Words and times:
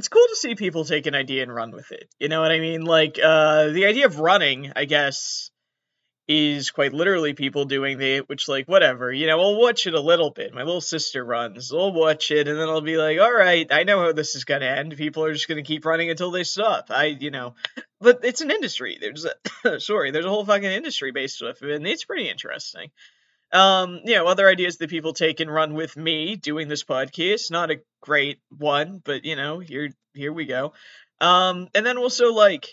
it's 0.00 0.08
cool 0.08 0.26
to 0.28 0.36
see 0.36 0.54
people 0.54 0.86
take 0.86 1.04
an 1.04 1.14
idea 1.14 1.42
and 1.42 1.54
run 1.54 1.72
with 1.72 1.92
it. 1.92 2.08
You 2.18 2.28
know 2.28 2.40
what 2.40 2.52
I 2.52 2.58
mean? 2.58 2.86
Like 2.86 3.18
uh, 3.22 3.66
the 3.66 3.84
idea 3.84 4.06
of 4.06 4.18
running, 4.18 4.72
I 4.74 4.86
guess, 4.86 5.50
is 6.26 6.70
quite 6.70 6.94
literally 6.94 7.34
people 7.34 7.66
doing 7.66 7.98
the 7.98 8.20
which 8.20 8.48
like 8.48 8.66
whatever 8.66 9.12
you 9.12 9.26
know 9.26 9.40
i'll 9.40 9.60
watch 9.60 9.86
it 9.86 9.92
a 9.92 10.00
little 10.00 10.30
bit. 10.30 10.54
My 10.54 10.62
little 10.62 10.80
sister 10.80 11.22
runs. 11.22 11.70
I'll 11.70 11.92
watch 11.92 12.30
it 12.30 12.48
and 12.48 12.58
then 12.58 12.68
i'll 12.68 12.80
be 12.80 12.96
like 12.96 13.18
all 13.18 13.32
right 13.32 13.66
i 13.70 13.82
know 13.82 14.00
how 14.00 14.12
this 14.12 14.36
is 14.36 14.44
going 14.44 14.62
to 14.62 14.78
end. 14.78 14.96
People 14.96 15.24
are 15.24 15.34
just 15.34 15.48
going 15.48 15.62
to 15.62 15.66
keep 15.66 15.84
running 15.84 16.08
until 16.08 16.30
they 16.30 16.44
stop. 16.44 16.86
I 16.88 17.06
you 17.06 17.30
know 17.30 17.56
but 18.00 18.20
it's 18.22 18.40
an 18.40 18.50
industry. 18.50 18.96
There's 18.98 19.26
a 19.26 19.80
sorry 19.80 20.12
there's 20.12 20.24
a 20.24 20.30
whole 20.30 20.46
fucking 20.46 20.70
industry 20.70 21.10
based 21.12 21.42
off 21.42 21.60
of 21.60 21.68
it 21.68 21.76
and 21.76 21.86
it's 21.86 22.04
pretty 22.04 22.30
interesting 22.30 22.90
um 23.52 24.00
you 24.04 24.14
know 24.14 24.26
other 24.26 24.48
ideas 24.48 24.78
that 24.78 24.90
people 24.90 25.12
take 25.12 25.40
and 25.40 25.52
run 25.52 25.74
with 25.74 25.96
me 25.96 26.36
doing 26.36 26.68
this 26.68 26.84
podcast 26.84 27.50
not 27.50 27.70
a 27.70 27.80
great 28.00 28.38
one 28.56 29.00
but 29.04 29.24
you 29.24 29.36
know 29.36 29.58
here 29.58 29.90
here 30.14 30.32
we 30.32 30.46
go 30.46 30.72
um 31.20 31.68
and 31.74 31.84
then 31.84 31.98
also 31.98 32.32
like 32.32 32.68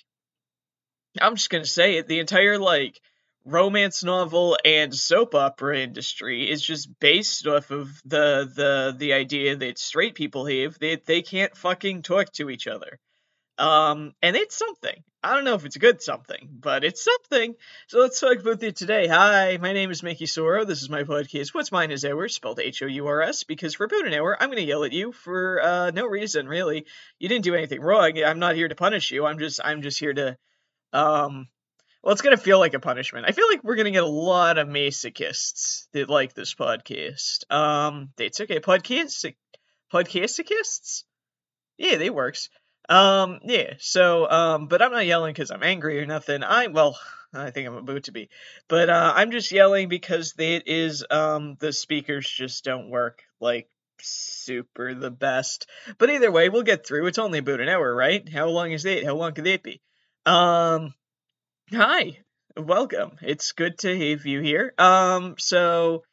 i'm 1.19 1.35
just 1.35 1.49
gonna 1.49 1.65
say 1.65 1.97
it 1.97 2.07
the 2.07 2.19
entire 2.19 2.57
like 2.59 2.99
romance 3.47 4.03
novel 4.03 4.57
and 4.65 4.93
soap 4.93 5.33
opera 5.33 5.79
industry 5.79 6.49
is 6.49 6.61
just 6.61 6.99
based 6.99 7.47
off 7.47 7.71
of 7.71 7.89
the 8.03 8.51
the 8.53 8.93
the 8.97 9.13
idea 9.13 9.55
that 9.55 9.79
straight 9.79 10.15
people 10.15 10.45
have 10.45 10.77
that 10.79 11.05
they, 11.05 11.15
they 11.15 11.21
can't 11.21 11.55
fucking 11.55 12.01
talk 12.01 12.31
to 12.33 12.49
each 12.49 12.67
other. 12.67 12.99
Um, 13.57 14.13
and 14.21 14.35
it's 14.35 14.55
something. 14.55 15.03
I 15.23 15.33
don't 15.33 15.45
know 15.45 15.55
if 15.55 15.65
it's 15.65 15.75
a 15.75 15.79
good 15.79 16.01
something, 16.01 16.47
but 16.59 16.83
it's 16.83 17.03
something. 17.03 17.55
So 17.87 17.99
let's 17.99 18.19
talk 18.19 18.39
about 18.39 18.61
it 18.61 18.75
today. 18.75 19.07
Hi, 19.07 19.57
my 19.57 19.73
name 19.73 19.89
is 19.89 20.03
Mickey 20.03 20.25
Soro. 20.25 20.65
This 20.65 20.83
is 20.83 20.89
my 20.89 21.03
podcast. 21.03 21.53
What's 21.53 21.71
mine 21.71 21.91
is 21.91 22.05
ours, 22.05 22.35
spelled 22.35 22.59
H 22.59 22.83
O 22.83 22.85
U 22.85 23.07
R 23.07 23.23
S, 23.23 23.43
because 23.43 23.73
for 23.73 23.85
about 23.85 24.05
an 24.05 24.13
hour, 24.13 24.37
I'm 24.39 24.49
going 24.49 24.61
to 24.61 24.63
yell 24.63 24.83
at 24.83 24.93
you 24.93 25.11
for 25.11 25.59
uh, 25.61 25.91
no 25.91 26.05
reason, 26.05 26.47
really. 26.47 26.85
You 27.19 27.29
didn't 27.29 27.45
do 27.45 27.55
anything 27.55 27.81
wrong. 27.81 28.21
I'm 28.23 28.39
not 28.39 28.55
here 28.55 28.67
to 28.67 28.75
punish 28.75 29.11
you. 29.11 29.25
I'm 29.25 29.39
just 29.39 29.59
I'm 29.63 29.81
just 29.81 29.99
here 29.99 30.13
to 30.13 30.37
um 30.93 31.47
well, 32.03 32.13
it's 32.13 32.21
gonna 32.21 32.37
feel 32.37 32.59
like 32.59 32.73
a 32.73 32.79
punishment. 32.79 33.25
I 33.27 33.33
feel 33.33 33.49
like 33.49 33.63
we're 33.63 33.75
gonna 33.75 33.91
get 33.91 34.03
a 34.03 34.07
lot 34.07 34.57
of 34.57 34.67
masochists 34.67 35.87
that 35.93 36.09
like 36.09 36.33
this 36.33 36.53
podcast. 36.53 37.51
Um, 37.51 38.11
it's 38.17 38.39
okay. 38.39 38.59
Podcast, 38.59 39.33
podcastists. 39.91 41.03
Yeah, 41.77 41.97
they 41.97 42.09
works. 42.09 42.49
Um, 42.89 43.39
yeah. 43.43 43.73
So, 43.79 44.29
um, 44.29 44.67
but 44.67 44.81
I'm 44.81 44.91
not 44.91 45.05
yelling 45.05 45.33
because 45.33 45.51
I'm 45.51 45.63
angry 45.63 45.99
or 45.99 46.05
nothing. 46.05 46.43
I 46.43 46.67
well, 46.67 46.97
I 47.33 47.51
think 47.51 47.67
I'm 47.67 47.75
about 47.75 48.03
to 48.03 48.11
be, 48.11 48.29
but 48.67 48.89
uh, 48.89 49.13
I'm 49.15 49.31
just 49.31 49.51
yelling 49.51 49.89
because 49.89 50.33
it 50.37 50.67
is 50.67 51.05
um 51.09 51.57
the 51.59 51.73
speakers 51.73 52.29
just 52.29 52.63
don't 52.63 52.89
work 52.89 53.23
like 53.41 53.69
super 53.99 54.93
the 54.93 55.11
best. 55.11 55.67
But 55.97 56.09
either 56.09 56.31
way, 56.31 56.49
we'll 56.49 56.63
get 56.63 56.85
through. 56.85 57.07
It's 57.07 57.19
only 57.19 57.39
about 57.39 57.61
an 57.61 57.69
hour, 57.69 57.93
right? 57.93 58.27
How 58.29 58.47
long 58.47 58.71
is 58.71 58.85
it? 58.85 59.05
How 59.05 59.15
long 59.15 59.33
could 59.33 59.47
it 59.47 59.63
be? 59.63 59.81
Um, 60.25 60.93
Hi, 61.73 62.19
welcome. 62.55 63.17
It's 63.21 63.51
good 63.51 63.79
to 63.79 64.11
have 64.11 64.25
you 64.25 64.39
here. 64.39 64.73
Um, 64.77 65.35
so 65.37 66.03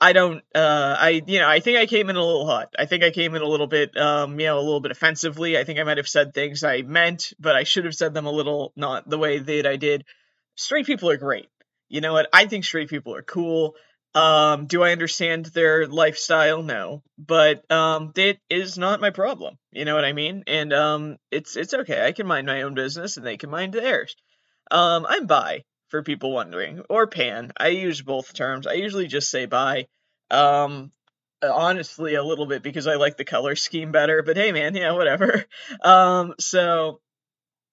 I 0.00 0.12
don't, 0.12 0.42
uh, 0.54 0.96
I, 0.98 1.22
you 1.26 1.38
know, 1.38 1.48
I 1.48 1.60
think 1.60 1.78
I 1.78 1.86
came 1.86 2.10
in 2.10 2.16
a 2.16 2.24
little 2.24 2.46
hot. 2.46 2.74
I 2.78 2.84
think 2.84 3.02
I 3.02 3.10
came 3.10 3.34
in 3.34 3.40
a 3.40 3.46
little 3.48 3.66
bit, 3.66 3.96
um, 3.96 4.38
you 4.38 4.46
know, 4.46 4.58
a 4.58 4.60
little 4.60 4.80
bit 4.80 4.90
offensively. 4.90 5.56
I 5.56 5.64
think 5.64 5.78
I 5.78 5.84
might 5.84 5.96
have 5.96 6.08
said 6.08 6.34
things 6.34 6.62
I 6.62 6.82
meant, 6.82 7.32
but 7.38 7.56
I 7.56 7.64
should 7.64 7.86
have 7.86 7.94
said 7.94 8.12
them 8.12 8.26
a 8.26 8.30
little 8.30 8.72
not 8.76 9.08
the 9.08 9.18
way 9.18 9.38
that 9.38 9.66
I 9.66 9.76
did. 9.76 10.04
Straight 10.54 10.86
people 10.86 11.08
are 11.10 11.16
great. 11.16 11.48
You 11.88 12.02
know 12.02 12.12
what? 12.12 12.28
I 12.32 12.46
think 12.46 12.64
straight 12.64 12.90
people 12.90 13.14
are 13.14 13.22
cool. 13.22 13.74
Um, 14.14 14.66
do 14.66 14.82
I 14.82 14.92
understand 14.92 15.46
their 15.46 15.86
lifestyle? 15.86 16.62
No, 16.62 17.02
but 17.18 17.70
um, 17.70 18.12
that 18.14 18.38
is 18.48 18.78
not 18.78 19.00
my 19.00 19.10
problem. 19.10 19.58
You 19.72 19.84
know 19.84 19.94
what 19.94 20.06
I 20.06 20.14
mean? 20.14 20.44
And 20.46 20.72
um, 20.72 21.16
it's 21.30 21.54
it's 21.56 21.74
okay. 21.74 22.04
I 22.06 22.12
can 22.12 22.26
mind 22.26 22.46
my 22.46 22.62
own 22.62 22.74
business, 22.74 23.18
and 23.18 23.26
they 23.26 23.36
can 23.36 23.50
mind 23.50 23.74
theirs. 23.74 24.16
Um, 24.70 25.06
I'm 25.06 25.26
bi, 25.26 25.64
for 25.88 26.02
people 26.02 26.32
wondering, 26.32 26.82
or 26.88 27.06
pan. 27.06 27.52
I 27.56 27.68
use 27.68 28.02
both 28.02 28.32
terms. 28.32 28.66
I 28.66 28.74
usually 28.74 29.06
just 29.06 29.30
say 29.30 29.46
bi. 29.46 29.86
Um, 30.30 30.92
honestly, 31.42 32.14
a 32.14 32.22
little 32.22 32.46
bit 32.46 32.62
because 32.62 32.86
I 32.86 32.94
like 32.94 33.16
the 33.16 33.24
color 33.24 33.56
scheme 33.56 33.92
better, 33.92 34.22
but 34.22 34.36
hey, 34.36 34.52
man, 34.52 34.74
yeah, 34.74 34.92
whatever. 34.92 35.44
Um, 35.82 36.34
so. 36.38 37.00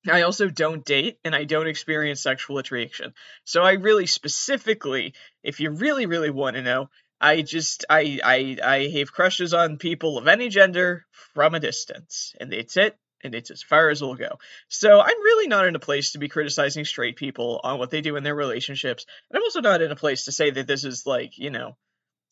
I 0.05 0.23
also 0.23 0.49
don't 0.49 0.83
date 0.83 1.17
and 1.23 1.33
I 1.33 1.45
don't 1.45 1.67
experience 1.69 2.19
sexual 2.19 2.57
attraction. 2.57 3.13
So 3.45 3.63
I 3.63 3.75
really 3.75 4.05
specifically, 4.05 5.13
if 5.43 5.61
you 5.61 5.69
really, 5.69 6.07
really 6.07 6.29
want 6.29 6.57
to 6.57 6.61
know, 6.61 6.89
I 7.21 7.41
just 7.41 7.85
I 7.89 8.19
I 8.21 8.57
I 8.61 8.88
have 8.99 9.13
crushes 9.13 9.53
on 9.53 9.77
people 9.77 10.17
of 10.17 10.27
any 10.27 10.49
gender 10.49 11.05
from 11.33 11.55
a 11.55 11.61
distance. 11.61 12.35
And 12.38 12.51
that's 12.51 12.75
it 12.75 12.97
and 13.23 13.35
it's 13.35 13.51
as 13.51 13.63
far 13.63 13.89
as 13.89 14.01
we'll 14.01 14.16
go. 14.16 14.39
So 14.67 15.00
I'm 15.00 15.22
really 15.23 15.47
not 15.47 15.66
in 15.66 15.75
a 15.75 15.79
place 15.79 16.11
to 16.11 16.19
be 16.19 16.29
criticizing 16.29 16.85
straight 16.85 17.16
people 17.16 17.61
on 17.63 17.79
what 17.79 17.89
they 17.89 18.01
do 18.01 18.16
in 18.16 18.23
their 18.23 18.35
relationships. 18.35 19.06
And 19.29 19.38
I'm 19.38 19.44
also 19.44 19.61
not 19.61 19.81
in 19.81 19.91
a 19.91 19.95
place 19.95 20.25
to 20.25 20.31
say 20.31 20.51
that 20.51 20.67
this 20.67 20.84
is 20.84 21.06
like, 21.06 21.38
you 21.38 21.50
know, 21.50 21.75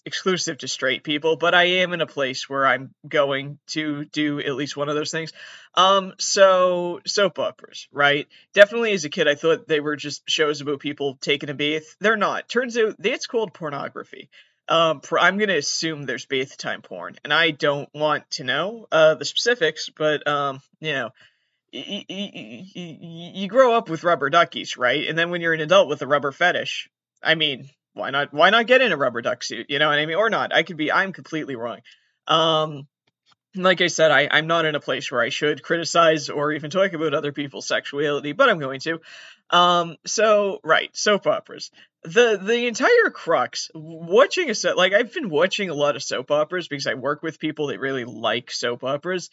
exclusive 0.06 0.58
to 0.60 0.68
straight 0.68 1.04
people, 1.04 1.36
but 1.36 1.54
I 1.54 1.64
am 1.64 1.94
in 1.94 2.02
a 2.02 2.08
place 2.08 2.50
where 2.50 2.66
I'm 2.66 2.94
going 3.08 3.60
to 3.68 4.06
do 4.06 4.40
at 4.40 4.56
least 4.56 4.76
one 4.76 4.90
of 4.90 4.96
those 4.96 5.12
things. 5.12 5.32
Um, 5.76 6.14
so 6.18 7.02
soap 7.06 7.40
operas, 7.40 7.88
right? 7.92 8.28
Definitely 8.54 8.94
as 8.94 9.06
a 9.06 9.10
kid, 9.10 9.28
I 9.28 9.36
thought 9.36 9.68
they 9.68 9.80
were 9.80 9.96
just 9.96 10.28
shows 10.28 10.62
about 10.62 10.80
people 10.80 11.18
taking 11.22 11.50
a 11.50 11.54
bath. 11.54 11.96
They're 12.00 12.18
not. 12.18 12.50
Turns 12.50 12.78
out 12.78 12.96
it's 13.00 13.28
called 13.28 13.54
pornography. 13.54 14.30
Um, 14.72 15.02
I'm 15.20 15.38
gonna 15.38 15.58
assume 15.58 16.04
there's 16.04 16.26
bath 16.26 16.58
time 16.58 16.82
porn, 16.82 17.18
and 17.26 17.34
I 17.34 17.52
don't 17.52 17.90
want 17.94 18.30
to 18.32 18.46
know 18.46 18.88
uh, 18.92 19.16
the 19.16 19.26
specifics, 19.26 19.90
but 19.90 20.26
um, 20.28 20.62
you 20.80 20.94
know, 20.94 21.10
y- 21.74 22.06
y- 22.10 22.32
y- 22.76 23.32
you 23.36 23.48
grow 23.50 23.74
up 23.76 23.90
with 23.90 24.06
rubber 24.06 24.30
duckies, 24.30 24.78
right? 24.78 25.10
And 25.10 25.18
then 25.18 25.30
when 25.30 25.42
you're 25.42 25.54
an 25.54 25.60
adult 25.60 25.90
with 25.90 26.02
a 26.02 26.08
rubber 26.08 26.32
fetish, 26.32 26.90
I 27.22 27.36
mean, 27.36 27.70
why 27.94 28.12
not? 28.12 28.34
Why 28.34 28.50
not 28.50 28.66
get 28.66 28.82
in 28.82 28.94
a 28.94 28.98
rubber 28.98 29.22
duck 29.22 29.44
suit? 29.44 29.68
You 29.70 29.78
know 29.78 29.90
what 29.90 30.00
I 30.00 30.06
mean? 30.06 30.16
Or 30.16 30.30
not? 30.30 30.56
I 30.56 30.64
could 30.64 30.78
be. 30.78 30.92
I'm 30.92 31.12
completely 31.12 31.58
wrong. 31.58 31.80
Um, 32.28 32.88
like 33.56 33.82
I 33.82 33.88
said, 33.88 34.12
I, 34.12 34.30
I'm 34.32 34.48
not 34.48 34.66
in 34.66 34.76
a 34.76 34.80
place 34.80 35.12
where 35.12 35.22
I 35.22 35.30
should 35.30 35.62
criticize 35.62 36.30
or 36.30 36.54
even 36.54 36.72
talk 36.72 36.94
about 36.94 37.14
other 37.14 37.34
people's 37.34 37.68
sexuality, 37.68 38.32
but 38.32 38.50
I'm 38.50 38.60
going 38.60 38.80
to. 38.82 39.02
Um, 39.50 39.98
so 40.06 40.60
right, 40.64 40.96
soap 40.96 41.28
operas. 41.28 41.72
The 42.04 42.40
the 42.42 42.68
entire 42.68 43.12
crux 43.14 43.70
watching 43.76 44.50
a 44.50 44.56
set 44.56 44.76
like 44.76 44.94
I've 44.94 45.14
been 45.14 45.30
watching 45.30 45.70
a 45.70 45.76
lot 45.76 45.96
of 45.96 46.04
soap 46.04 46.32
operas 46.32 46.68
because 46.68 46.88
I 46.88 46.96
work 46.96 47.22
with 47.22 47.40
people 47.40 47.68
that 47.68 47.80
really 47.80 48.06
like 48.06 48.50
soap 48.52 48.84
operas. 48.84 49.30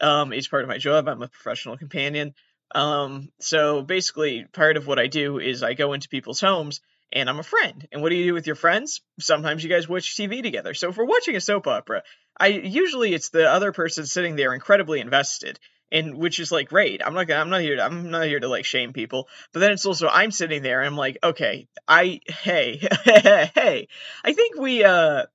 Um, 0.00 0.32
it's 0.32 0.48
part 0.48 0.62
of 0.62 0.68
my 0.68 0.78
job. 0.78 1.08
I'm 1.08 1.22
a 1.22 1.28
professional 1.28 1.76
companion. 1.76 2.34
Um, 2.74 3.30
so 3.40 3.82
basically, 3.82 4.46
part 4.52 4.76
of 4.76 4.86
what 4.86 4.98
I 4.98 5.06
do 5.06 5.38
is 5.38 5.62
I 5.62 5.74
go 5.74 5.92
into 5.92 6.08
people's 6.08 6.40
homes 6.40 6.80
and 7.12 7.28
I'm 7.28 7.38
a 7.38 7.44
friend. 7.44 7.86
And 7.92 8.02
what 8.02 8.08
do 8.08 8.16
you 8.16 8.24
do 8.24 8.34
with 8.34 8.46
your 8.46 8.56
friends? 8.56 9.02
Sometimes 9.20 9.62
you 9.62 9.68
guys 9.68 9.88
watch 9.88 10.16
TV 10.16 10.42
together. 10.42 10.74
So 10.74 10.88
if 10.88 10.96
we're 10.96 11.04
watching 11.04 11.36
a 11.36 11.40
soap 11.40 11.66
opera, 11.66 12.02
I 12.38 12.48
usually 12.48 13.12
it's 13.12 13.28
the 13.28 13.48
other 13.48 13.72
person 13.72 14.06
sitting 14.06 14.36
there 14.36 14.54
incredibly 14.54 15.00
invested, 15.00 15.60
and 15.92 16.16
which 16.16 16.40
is 16.40 16.50
like 16.50 16.70
great. 16.70 17.02
I'm 17.04 17.14
not 17.14 17.28
gonna, 17.28 17.40
I'm 17.40 17.50
not 17.50 17.60
here 17.60 17.76
to, 17.76 17.84
I'm 17.84 18.10
not 18.10 18.26
here 18.26 18.40
to 18.40 18.48
like 18.48 18.64
shame 18.64 18.92
people, 18.94 19.28
but 19.52 19.60
then 19.60 19.72
it's 19.72 19.86
also 19.86 20.08
I'm 20.08 20.30
sitting 20.30 20.62
there 20.62 20.80
and 20.80 20.88
I'm 20.88 20.96
like, 20.96 21.18
okay, 21.22 21.68
I 21.86 22.20
hey 22.26 22.78
hey, 23.04 23.88
I 24.24 24.32
think 24.32 24.56
we 24.56 24.82
uh, 24.82 25.26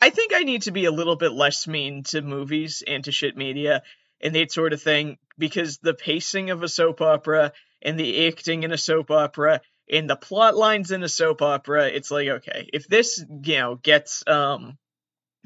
I 0.00 0.10
think 0.10 0.32
I 0.32 0.44
need 0.44 0.62
to 0.62 0.70
be 0.70 0.84
a 0.84 0.92
little 0.92 1.16
bit 1.16 1.32
less 1.32 1.66
mean 1.66 2.04
to 2.04 2.22
movies 2.22 2.82
and 2.86 3.04
to 3.04 3.12
shit 3.12 3.36
media 3.36 3.82
and 4.22 4.34
that 4.36 4.52
sort 4.52 4.72
of 4.72 4.80
thing 4.80 5.18
because 5.36 5.78
the 5.78 5.94
pacing 5.94 6.50
of 6.50 6.62
a 6.62 6.68
soap 6.68 7.00
opera 7.00 7.52
and 7.82 7.98
the 7.98 8.28
acting 8.28 8.62
in 8.62 8.72
a 8.72 8.78
soap 8.78 9.10
opera 9.10 9.60
and 9.90 10.08
the 10.08 10.16
plot 10.16 10.56
lines 10.56 10.92
in 10.92 11.02
a 11.02 11.08
soap 11.08 11.42
opera, 11.42 11.88
it's 11.88 12.12
like 12.12 12.28
okay, 12.28 12.70
if 12.72 12.86
this 12.86 13.24
you 13.42 13.58
know 13.58 13.74
gets 13.74 14.22
um 14.28 14.78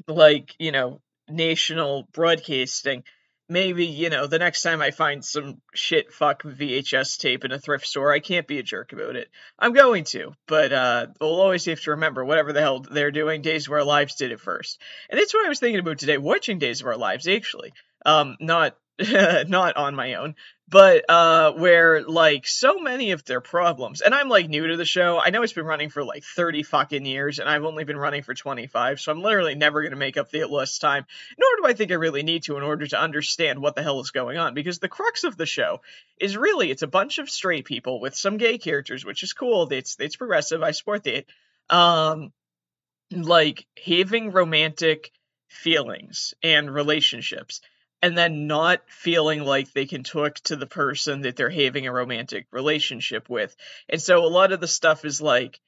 like 0.07 0.53
you 0.59 0.71
know 0.71 1.01
national 1.27 2.07
broadcasting 2.13 3.03
maybe 3.47 3.85
you 3.85 4.09
know 4.09 4.27
the 4.27 4.39
next 4.39 4.61
time 4.61 4.81
i 4.81 4.91
find 4.91 5.23
some 5.23 5.61
shit 5.73 6.11
fuck 6.11 6.43
vhs 6.43 7.17
tape 7.19 7.45
in 7.45 7.51
a 7.51 7.59
thrift 7.59 7.85
store 7.85 8.11
i 8.11 8.19
can't 8.19 8.47
be 8.47 8.59
a 8.59 8.63
jerk 8.63 8.93
about 8.93 9.15
it. 9.15 9.29
I'm 9.59 9.73
going 9.73 10.03
to 10.05 10.33
but 10.47 10.73
uh 10.73 11.07
we'll 11.19 11.41
always 11.41 11.65
have 11.65 11.81
to 11.81 11.91
remember 11.91 12.25
whatever 12.25 12.53
the 12.53 12.61
hell 12.61 12.79
they're 12.79 13.11
doing 13.11 13.41
days 13.41 13.67
of 13.67 13.73
our 13.73 13.83
lives 13.83 14.15
did 14.15 14.31
it 14.31 14.39
first. 14.39 14.81
And 15.09 15.19
that's 15.19 15.33
what 15.33 15.45
i 15.45 15.49
was 15.49 15.59
thinking 15.59 15.79
about 15.79 15.99
today 15.99 16.17
watching 16.17 16.59
days 16.59 16.81
of 16.81 16.87
our 16.87 16.97
lives 16.97 17.27
actually. 17.27 17.73
Um 18.05 18.37
not 18.39 18.75
not 19.47 19.75
on 19.75 19.93
my 19.93 20.13
own 20.13 20.35
but 20.69 21.03
uh 21.09 21.51
where 21.51 22.01
like 22.03 22.47
so 22.47 22.79
many 22.79 23.11
of 23.11 23.25
their 23.25 23.41
problems 23.41 23.99
and 23.99 24.15
i'm 24.15 24.29
like 24.29 24.47
new 24.47 24.67
to 24.67 24.77
the 24.77 24.85
show. 24.85 25.19
I 25.19 25.29
know 25.29 25.43
it's 25.43 25.53
been 25.53 25.65
running 25.65 25.89
for 25.89 26.03
like 26.03 26.23
30 26.23 26.63
fucking 26.63 27.05
years 27.05 27.39
and 27.39 27.49
i've 27.49 27.65
only 27.65 27.83
been 27.83 27.97
running 27.97 28.23
for 28.23 28.33
25 28.33 29.01
so 29.01 29.11
i'm 29.11 29.21
literally 29.21 29.55
never 29.55 29.81
going 29.81 29.91
to 29.91 29.97
make 29.97 30.15
up 30.15 30.31
the 30.31 30.45
lost 30.45 30.79
time 30.79 31.05
nor 31.37 31.49
do 31.57 31.67
i 31.67 31.73
think 31.73 31.91
i 31.91 31.95
really 31.95 32.23
need 32.23 32.43
to 32.43 32.55
in 32.55 32.63
order 32.63 32.87
to 32.87 32.99
understand 32.99 33.61
what 33.61 33.75
the 33.75 33.83
hell 33.83 33.99
is 33.99 34.11
going 34.11 34.37
on 34.37 34.53
because 34.53 34.79
the 34.79 34.87
crux 34.87 35.25
of 35.25 35.35
the 35.35 35.45
show 35.45 35.81
is 36.19 36.37
really 36.37 36.71
it's 36.71 36.83
a 36.83 36.87
bunch 36.87 37.17
of 37.17 37.29
straight 37.29 37.65
people 37.65 37.99
with 37.99 38.15
some 38.15 38.37
gay 38.37 38.57
characters 38.57 39.03
which 39.03 39.23
is 39.23 39.33
cool 39.33 39.67
it's 39.71 39.97
it's 39.99 40.15
progressive 40.15 40.63
i 40.63 40.71
support 40.71 41.03
that 41.03 41.25
um 41.69 42.31
like 43.11 43.67
having 43.85 44.31
romantic 44.31 45.11
feelings 45.49 46.33
and 46.41 46.73
relationships 46.73 47.61
and 48.05 48.15
then 48.15 48.45
not 48.45 48.81
feeling 48.85 49.43
like 49.43 49.73
they 49.73 49.87
can 49.87 50.03
talk 50.03 50.35
to 50.35 50.55
the 50.55 50.67
person 50.67 51.21
that 51.21 51.35
they're 51.35 51.49
having 51.49 51.87
a 51.87 51.91
romantic 51.91 52.45
relationship 52.51 53.27
with. 53.31 53.55
And 53.89 53.99
so 53.99 54.23
a 54.23 54.27
lot 54.27 54.51
of 54.51 54.59
the 54.59 54.67
stuff 54.67 55.05
is 55.05 55.23
like 55.23 55.59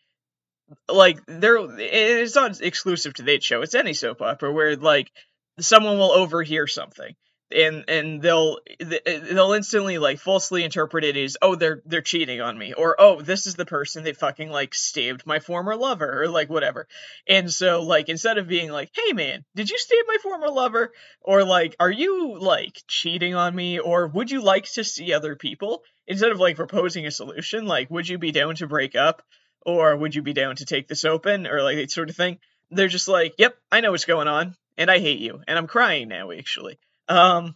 like 0.88 1.20
they're 1.26 1.58
it's 1.80 2.36
not 2.36 2.62
exclusive 2.62 3.16
to 3.16 3.24
that 3.24 3.42
show. 3.42 3.64
It's 3.64 3.74
any 3.74 3.94
soap 3.94 4.22
opera 4.22 4.52
where 4.52 4.76
like 4.76 5.12
someone 5.60 5.98
will 5.98 6.12
overhear 6.12 6.68
something 6.68 7.16
and 7.52 7.86
and 7.88 8.22
they'll 8.22 8.58
eh, 8.80 9.20
they'll 9.32 9.54
instantly 9.54 9.98
like 9.98 10.20
falsely 10.20 10.64
interpret 10.64 11.04
it 11.04 11.16
as 11.16 11.38
oh 11.42 11.56
they're 11.56 11.82
they're 11.86 12.02
cheating 12.02 12.42
on 12.42 12.58
me 12.58 12.74
or 12.74 12.96
oh 13.00 13.22
this 13.22 13.48
is 13.48 13.56
the 13.56 13.66
person 13.66 14.04
that 14.04 14.18
fucking 14.18 14.50
like 14.50 14.76
stabbed 14.76 15.26
my 15.26 15.40
former 15.40 15.76
lover 15.76 16.24
or 16.24 16.28
like 16.28 16.50
whatever. 16.50 16.88
And 17.28 17.52
so 17.52 17.82
like 17.84 18.10
instead 18.10 18.38
of 18.38 18.48
being 18.48 18.72
like 18.72 18.92
hey 18.94 19.14
man 19.14 19.46
did 19.56 19.70
you 19.70 19.78
stab 19.78 20.06
my 20.08 20.18
former 20.22 20.50
lover? 20.50 20.92
or 21.22 21.44
like 21.44 21.76
are 21.80 21.92
you 21.92 22.38
like 22.40 22.82
cheating 22.88 23.36
on 23.36 23.56
me? 23.56 23.80
or 23.80 24.08
would 24.08 24.30
you 24.30 24.42
like 24.42 24.66
to 24.74 24.84
see 24.84 25.14
other 25.14 25.36
people? 25.36 25.84
instead 26.10 26.32
of 26.32 26.40
like 26.40 26.56
proposing 26.56 27.06
a 27.06 27.12
solution 27.12 27.66
like 27.66 27.90
would 27.90 28.08
you 28.08 28.18
be 28.18 28.32
down 28.32 28.56
to 28.56 28.68
break 28.68 28.96
up? 28.96 29.22
or 29.66 29.96
would 29.96 30.16
you 30.16 30.22
be 30.22 30.34
down 30.34 30.56
to 30.58 30.66
take 30.66 30.88
this 30.88 31.06
open? 31.06 31.48
or 31.48 31.62
like 31.64 31.78
that 31.78 31.92
sort 31.92 32.10
of 32.10 32.16
thing. 32.16 32.40
They're 32.72 32.90
just 32.90 33.08
like 33.08 33.36
yep 33.38 33.56
i 33.72 33.80
know 33.80 33.92
what's 33.92 34.04
going 34.04 34.28
on 34.28 34.54
and 34.78 34.92
i 34.92 35.00
hate 35.00 35.20
you 35.20 35.42
and 35.48 35.58
i'm 35.58 35.68
crying 35.68 36.10
now 36.10 36.32
actually 36.32 36.78
um, 37.08 37.56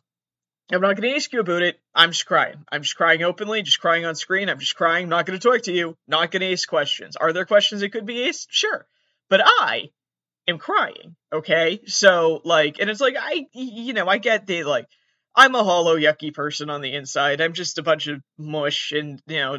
I'm 0.71 0.81
not 0.81 0.95
going 0.95 1.09
to 1.09 1.15
ask 1.15 1.31
you 1.33 1.41
about 1.41 1.63
it. 1.63 1.79
I'm 1.93 2.11
just 2.11 2.25
crying. 2.25 2.63
I'm 2.71 2.81
just 2.81 2.95
crying 2.95 3.23
openly, 3.23 3.61
just 3.61 3.81
crying 3.81 4.05
on 4.05 4.15
screen. 4.15 4.49
I'm 4.49 4.59
just 4.59 4.75
crying. 4.75 5.03
I'm 5.03 5.09
Not 5.09 5.25
going 5.25 5.37
to 5.37 5.47
talk 5.47 5.63
to 5.63 5.73
you. 5.73 5.97
Not 6.07 6.31
going 6.31 6.41
to 6.41 6.51
ask 6.51 6.67
questions. 6.67 7.15
Are 7.17 7.33
there 7.33 7.45
questions 7.45 7.81
that 7.81 7.91
could 7.91 8.05
be 8.05 8.27
asked? 8.27 8.47
Sure. 8.51 8.85
But 9.29 9.41
I 9.43 9.89
am 10.47 10.57
crying. 10.57 11.15
Okay. 11.33 11.81
So, 11.87 12.41
like, 12.45 12.77
and 12.79 12.89
it's 12.89 13.01
like, 13.01 13.15
I, 13.19 13.47
you 13.53 13.93
know, 13.93 14.07
I 14.07 14.17
get 14.17 14.47
the, 14.47 14.63
like, 14.63 14.87
I'm 15.35 15.55
a 15.55 15.63
hollow, 15.63 15.97
yucky 15.97 16.33
person 16.33 16.69
on 16.69 16.81
the 16.81 16.93
inside. 16.93 17.41
I'm 17.41 17.53
just 17.53 17.77
a 17.77 17.83
bunch 17.83 18.07
of 18.07 18.21
mush 18.37 18.91
and, 18.91 19.21
you 19.27 19.37
know, 19.37 19.57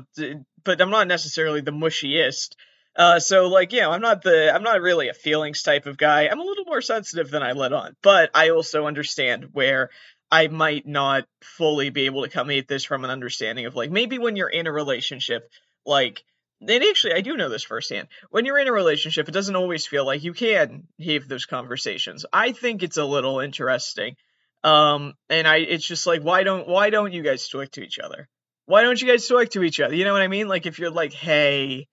but 0.64 0.80
I'm 0.80 0.90
not 0.90 1.08
necessarily 1.08 1.60
the 1.60 1.72
mushiest. 1.72 2.54
Uh, 2.94 3.18
so 3.18 3.48
like, 3.48 3.72
you 3.72 3.80
know, 3.80 3.90
I'm 3.90 4.02
not 4.02 4.22
the, 4.22 4.54
I'm 4.54 4.62
not 4.62 4.82
really 4.82 5.08
a 5.08 5.14
feelings 5.14 5.62
type 5.62 5.86
of 5.86 5.96
guy. 5.96 6.28
I'm 6.28 6.40
a 6.40 6.44
little 6.44 6.64
more 6.66 6.82
sensitive 6.82 7.30
than 7.30 7.42
I 7.42 7.52
let 7.52 7.72
on, 7.72 7.96
but 8.02 8.30
I 8.34 8.50
also 8.50 8.86
understand 8.86 9.48
where 9.52 9.90
I 10.30 10.48
might 10.48 10.86
not 10.86 11.24
fully 11.42 11.90
be 11.90 12.06
able 12.06 12.22
to 12.22 12.28
come 12.28 12.50
at 12.50 12.68
this 12.68 12.84
from 12.84 13.04
an 13.04 13.10
understanding 13.10 13.66
of 13.66 13.74
like, 13.74 13.90
maybe 13.90 14.18
when 14.18 14.36
you're 14.36 14.48
in 14.48 14.66
a 14.66 14.72
relationship, 14.72 15.50
like, 15.86 16.22
and 16.60 16.84
actually, 16.84 17.14
I 17.14 17.22
do 17.22 17.36
know 17.36 17.48
this 17.48 17.64
firsthand. 17.64 18.06
When 18.30 18.44
you're 18.44 18.58
in 18.58 18.68
a 18.68 18.72
relationship, 18.72 19.28
it 19.28 19.32
doesn't 19.32 19.56
always 19.56 19.84
feel 19.84 20.06
like 20.06 20.22
you 20.22 20.32
can 20.32 20.86
have 21.04 21.26
those 21.26 21.44
conversations. 21.44 22.24
I 22.32 22.52
think 22.52 22.82
it's 22.84 22.98
a 22.98 23.04
little 23.04 23.40
interesting. 23.40 24.14
Um, 24.62 25.14
and 25.28 25.48
I, 25.48 25.56
it's 25.56 25.84
just 25.84 26.06
like, 26.06 26.22
why 26.22 26.44
don't, 26.44 26.68
why 26.68 26.90
don't 26.90 27.12
you 27.12 27.22
guys 27.22 27.48
talk 27.48 27.72
to 27.72 27.82
each 27.82 27.98
other? 27.98 28.28
Why 28.66 28.82
don't 28.82 29.02
you 29.02 29.08
guys 29.08 29.26
talk 29.26 29.48
to 29.50 29.64
each 29.64 29.80
other? 29.80 29.94
You 29.94 30.04
know 30.04 30.12
what 30.12 30.22
I 30.22 30.28
mean? 30.28 30.46
Like, 30.46 30.66
if 30.66 30.78
you're 30.78 30.92
like, 30.92 31.12
hey, 31.12 31.88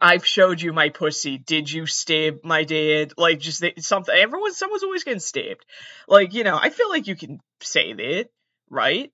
I've 0.00 0.26
showed 0.26 0.60
you 0.60 0.72
my 0.72 0.90
pussy. 0.90 1.38
Did 1.38 1.70
you 1.70 1.86
stab 1.86 2.40
my 2.44 2.64
dad? 2.64 3.14
Like 3.16 3.40
just 3.40 3.64
something. 3.78 4.14
Everyone, 4.14 4.52
someone's 4.52 4.82
always 4.82 5.04
getting 5.04 5.20
stabbed. 5.20 5.64
Like 6.06 6.34
you 6.34 6.44
know, 6.44 6.58
I 6.60 6.70
feel 6.70 6.90
like 6.90 7.06
you 7.06 7.16
can 7.16 7.40
say 7.60 7.92
that, 7.94 8.28
right? 8.70 9.10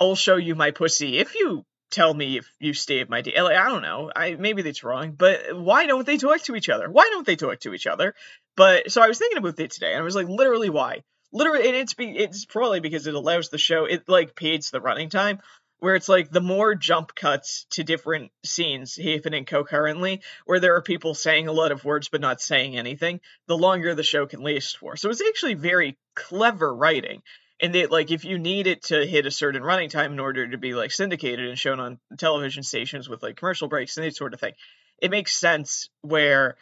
I'll 0.00 0.14
show 0.14 0.36
you 0.36 0.54
my 0.54 0.70
pussy 0.70 1.18
if 1.18 1.34
you 1.34 1.64
tell 1.90 2.12
me 2.12 2.38
if 2.38 2.50
you 2.58 2.74
stabbed 2.74 3.10
my 3.10 3.22
dad. 3.22 3.42
Like 3.42 3.56
I 3.56 3.68
don't 3.68 3.82
know. 3.82 4.10
I 4.14 4.34
maybe 4.34 4.62
that's 4.62 4.84
wrong, 4.84 5.12
but 5.12 5.56
why 5.56 5.86
don't 5.86 6.06
they 6.06 6.18
talk 6.18 6.42
to 6.42 6.56
each 6.56 6.68
other? 6.68 6.90
Why 6.90 7.08
don't 7.10 7.26
they 7.26 7.36
talk 7.36 7.60
to 7.60 7.72
each 7.72 7.86
other? 7.86 8.14
But 8.54 8.90
so 8.90 9.00
I 9.00 9.08
was 9.08 9.18
thinking 9.18 9.38
about 9.38 9.58
it 9.58 9.70
today, 9.70 9.92
and 9.92 10.00
I 10.00 10.04
was 10.04 10.16
like, 10.16 10.28
literally, 10.28 10.70
why? 10.70 11.04
Literally, 11.32 11.68
and 11.68 11.76
it's 11.76 11.94
be 11.94 12.10
it's 12.10 12.44
probably 12.44 12.80
because 12.80 13.06
it 13.06 13.14
allows 13.14 13.48
the 13.48 13.58
show. 13.58 13.86
It 13.86 14.08
like 14.08 14.36
pays 14.36 14.70
the 14.70 14.80
running 14.82 15.08
time 15.08 15.40
where 15.82 15.96
it's 15.96 16.08
like 16.08 16.30
the 16.30 16.40
more 16.40 16.76
jump 16.76 17.12
cuts 17.12 17.66
to 17.70 17.82
different 17.82 18.30
scenes 18.44 18.94
happening 18.94 19.44
concurrently, 19.44 20.22
where 20.46 20.60
there 20.60 20.76
are 20.76 20.80
people 20.80 21.12
saying 21.12 21.48
a 21.48 21.52
lot 21.52 21.72
of 21.72 21.84
words 21.84 22.08
but 22.08 22.20
not 22.20 22.40
saying 22.40 22.78
anything, 22.78 23.18
the 23.48 23.58
longer 23.58 23.92
the 23.92 24.04
show 24.04 24.24
can 24.24 24.44
last 24.44 24.78
for. 24.78 24.94
So 24.94 25.10
it's 25.10 25.20
actually 25.20 25.54
very 25.54 25.98
clever 26.14 26.72
writing. 26.72 27.20
And 27.60 27.74
that 27.74 27.90
like 27.90 28.12
if 28.12 28.24
you 28.24 28.38
need 28.38 28.68
it 28.68 28.84
to 28.84 29.04
hit 29.04 29.26
a 29.26 29.32
certain 29.32 29.64
running 29.64 29.88
time 29.88 30.12
in 30.12 30.20
order 30.20 30.46
to 30.46 30.56
be 30.56 30.72
like 30.72 30.92
syndicated 30.92 31.48
and 31.48 31.58
shown 31.58 31.80
on 31.80 31.98
television 32.16 32.62
stations 32.62 33.08
with 33.08 33.20
like 33.20 33.34
commercial 33.34 33.66
breaks 33.66 33.96
and 33.96 34.06
that 34.06 34.14
sort 34.14 34.34
of 34.34 34.40
thing, 34.40 34.52
it 35.00 35.10
makes 35.10 35.34
sense 35.34 35.90
where 36.02 36.54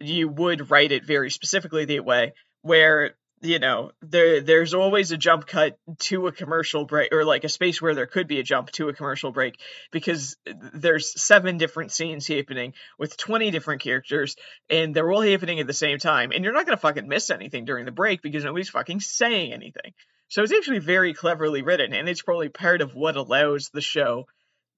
you 0.00 0.28
would 0.28 0.70
write 0.70 0.92
it 0.92 1.04
very 1.04 1.30
specifically 1.30 1.84
that 1.84 2.06
way, 2.06 2.32
where 2.62 3.16
you 3.42 3.58
know 3.58 3.90
there 4.00 4.40
there's 4.40 4.72
always 4.72 5.10
a 5.10 5.16
jump 5.16 5.46
cut 5.46 5.76
to 5.98 6.28
a 6.28 6.32
commercial 6.32 6.84
break 6.84 7.12
or 7.12 7.24
like 7.24 7.42
a 7.42 7.48
space 7.48 7.82
where 7.82 7.94
there 7.94 8.06
could 8.06 8.28
be 8.28 8.38
a 8.38 8.44
jump 8.44 8.70
to 8.70 8.88
a 8.88 8.94
commercial 8.94 9.32
break 9.32 9.58
because 9.90 10.36
there's 10.74 11.20
seven 11.20 11.58
different 11.58 11.90
scenes 11.90 12.26
happening 12.26 12.72
with 12.98 13.16
20 13.16 13.50
different 13.50 13.82
characters 13.82 14.36
and 14.70 14.94
they're 14.94 15.10
all 15.10 15.20
happening 15.22 15.58
at 15.58 15.66
the 15.66 15.72
same 15.72 15.98
time 15.98 16.30
and 16.30 16.44
you're 16.44 16.52
not 16.52 16.66
going 16.66 16.76
to 16.76 16.80
fucking 16.80 17.08
miss 17.08 17.30
anything 17.30 17.64
during 17.64 17.84
the 17.84 17.90
break 17.90 18.22
because 18.22 18.44
nobody's 18.44 18.70
fucking 18.70 19.00
saying 19.00 19.52
anything. 19.52 19.92
So 20.28 20.42
it's 20.42 20.52
actually 20.52 20.78
very 20.78 21.12
cleverly 21.12 21.62
written 21.62 21.92
and 21.92 22.08
it's 22.08 22.22
probably 22.22 22.48
part 22.48 22.80
of 22.80 22.94
what 22.94 23.16
allows 23.16 23.70
the 23.74 23.80
show 23.80 24.26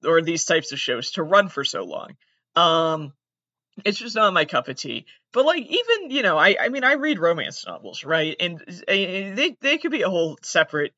or 0.03 0.21
these 0.21 0.43
types 0.43 0.71
of 0.71 0.79
shows 0.79 1.11
to 1.11 1.23
run 1.23 1.49
for 1.49 1.63
so 1.63 1.83
long. 1.83 2.15
Um 2.55 3.13
it's 3.83 3.97
just 3.97 4.15
not 4.15 4.33
my 4.33 4.45
cup 4.45 4.67
of 4.67 4.77
tea. 4.77 5.05
But 5.33 5.45
like 5.45 5.63
even 5.63 6.11
you 6.11 6.23
know, 6.23 6.37
I 6.37 6.55
I 6.59 6.69
mean 6.69 6.83
I 6.83 6.93
read 6.93 7.19
romance 7.19 7.65
novels, 7.65 8.03
right? 8.03 8.35
And, 8.39 8.61
and 8.87 9.37
they 9.37 9.57
they 9.59 9.77
could 9.77 9.91
be 9.91 10.03
a 10.03 10.09
whole 10.09 10.37
separate 10.41 10.93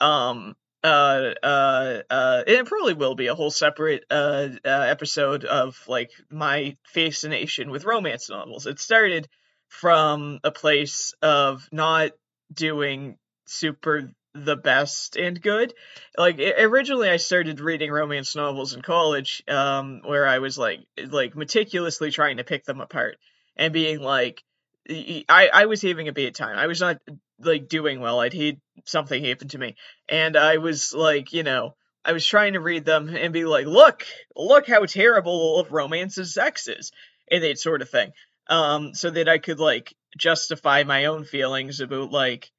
um 0.00 0.54
uh 0.82 1.34
uh 1.42 2.02
uh 2.10 2.42
it 2.46 2.66
probably 2.66 2.94
will 2.94 3.14
be 3.14 3.28
a 3.28 3.34
whole 3.34 3.50
separate 3.50 4.04
uh, 4.10 4.48
uh 4.64 4.68
episode 4.68 5.44
of 5.44 5.78
like 5.86 6.10
my 6.30 6.76
fascination 6.84 7.70
with 7.70 7.84
romance 7.84 8.30
novels. 8.30 8.66
It 8.66 8.80
started 8.80 9.28
from 9.68 10.40
a 10.44 10.50
place 10.50 11.14
of 11.22 11.68
not 11.72 12.12
doing 12.52 13.16
super 13.46 14.10
the 14.34 14.56
best 14.56 15.16
and 15.16 15.40
good. 15.40 15.74
Like 16.16 16.38
originally, 16.40 17.08
I 17.08 17.16
started 17.18 17.60
reading 17.60 17.90
romance 17.90 18.34
novels 18.34 18.74
in 18.74 18.82
college, 18.82 19.42
um, 19.48 20.00
where 20.04 20.26
I 20.26 20.38
was 20.38 20.58
like 20.58 20.80
like 21.10 21.36
meticulously 21.36 22.10
trying 22.10 22.38
to 22.38 22.44
pick 22.44 22.64
them 22.64 22.80
apart 22.80 23.18
and 23.56 23.72
being 23.72 24.00
like, 24.00 24.42
I 24.88 25.50
I 25.52 25.66
was 25.66 25.82
having 25.82 26.08
a 26.08 26.12
bad 26.12 26.34
time. 26.34 26.58
I 26.58 26.66
was 26.66 26.80
not 26.80 26.98
like 27.40 27.68
doing 27.68 28.00
well. 28.00 28.20
I'd 28.20 28.32
had 28.32 28.60
something 28.84 29.22
happen 29.22 29.48
to 29.48 29.58
me, 29.58 29.76
and 30.08 30.36
I 30.36 30.58
was 30.58 30.92
like, 30.92 31.32
you 31.32 31.42
know. 31.42 31.74
I 32.04 32.14
was 32.14 32.26
trying 32.26 32.54
to 32.54 32.60
read 32.60 32.84
them 32.84 33.14
and 33.14 33.32
be 33.32 33.44
like, 33.44 33.66
look, 33.66 34.04
look 34.34 34.66
how 34.66 34.84
terrible 34.86 35.60
of 35.60 35.70
romance's 35.70 36.34
sex 36.34 36.66
is, 36.66 36.90
and 37.30 37.44
that 37.44 37.60
sort 37.60 37.80
of 37.80 37.90
thing. 37.90 38.10
Um, 38.48 38.92
so 38.92 39.08
that 39.10 39.28
I 39.28 39.38
could 39.38 39.60
like 39.60 39.94
justify 40.18 40.82
my 40.82 41.04
own 41.04 41.24
feelings 41.24 41.80
about 41.80 42.10
like 42.10 42.50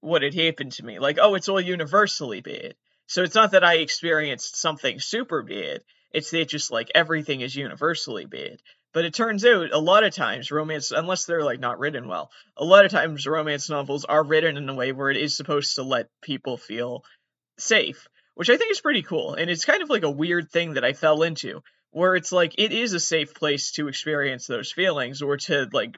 what 0.00 0.22
had 0.22 0.34
happened 0.34 0.72
to 0.72 0.84
me. 0.84 0.98
Like, 0.98 1.18
oh, 1.20 1.34
it's 1.34 1.48
all 1.48 1.60
universally 1.60 2.40
bad. 2.40 2.74
So 3.06 3.22
it's 3.22 3.34
not 3.34 3.52
that 3.52 3.64
I 3.64 3.78
experienced 3.78 4.56
something 4.56 5.00
super 5.00 5.42
bad. 5.42 5.82
It's 6.12 6.30
that 6.30 6.48
just 6.48 6.70
like 6.70 6.90
everything 6.94 7.40
is 7.40 7.54
universally 7.54 8.24
bad. 8.24 8.60
But 8.92 9.04
it 9.04 9.14
turns 9.14 9.44
out 9.44 9.72
a 9.72 9.78
lot 9.78 10.02
of 10.02 10.14
times 10.14 10.50
romance, 10.50 10.90
unless 10.90 11.24
they're 11.24 11.44
like 11.44 11.60
not 11.60 11.78
written 11.78 12.08
well, 12.08 12.30
a 12.56 12.64
lot 12.64 12.84
of 12.84 12.90
times 12.90 13.26
romance 13.26 13.70
novels 13.70 14.04
are 14.04 14.24
written 14.24 14.56
in 14.56 14.68
a 14.68 14.74
way 14.74 14.92
where 14.92 15.10
it 15.10 15.16
is 15.16 15.36
supposed 15.36 15.76
to 15.76 15.84
let 15.84 16.08
people 16.22 16.56
feel 16.56 17.04
safe, 17.58 18.08
which 18.34 18.50
I 18.50 18.56
think 18.56 18.72
is 18.72 18.80
pretty 18.80 19.02
cool. 19.02 19.34
And 19.34 19.48
it's 19.48 19.64
kind 19.64 19.82
of 19.82 19.90
like 19.90 20.02
a 20.02 20.10
weird 20.10 20.50
thing 20.50 20.74
that 20.74 20.84
I 20.84 20.92
fell 20.92 21.22
into, 21.22 21.62
where 21.92 22.16
it's 22.16 22.32
like 22.32 22.54
it 22.58 22.72
is 22.72 22.92
a 22.92 23.00
safe 23.00 23.34
place 23.34 23.70
to 23.72 23.86
experience 23.86 24.46
those 24.46 24.72
feelings 24.72 25.22
or 25.22 25.36
to 25.36 25.68
like 25.72 25.96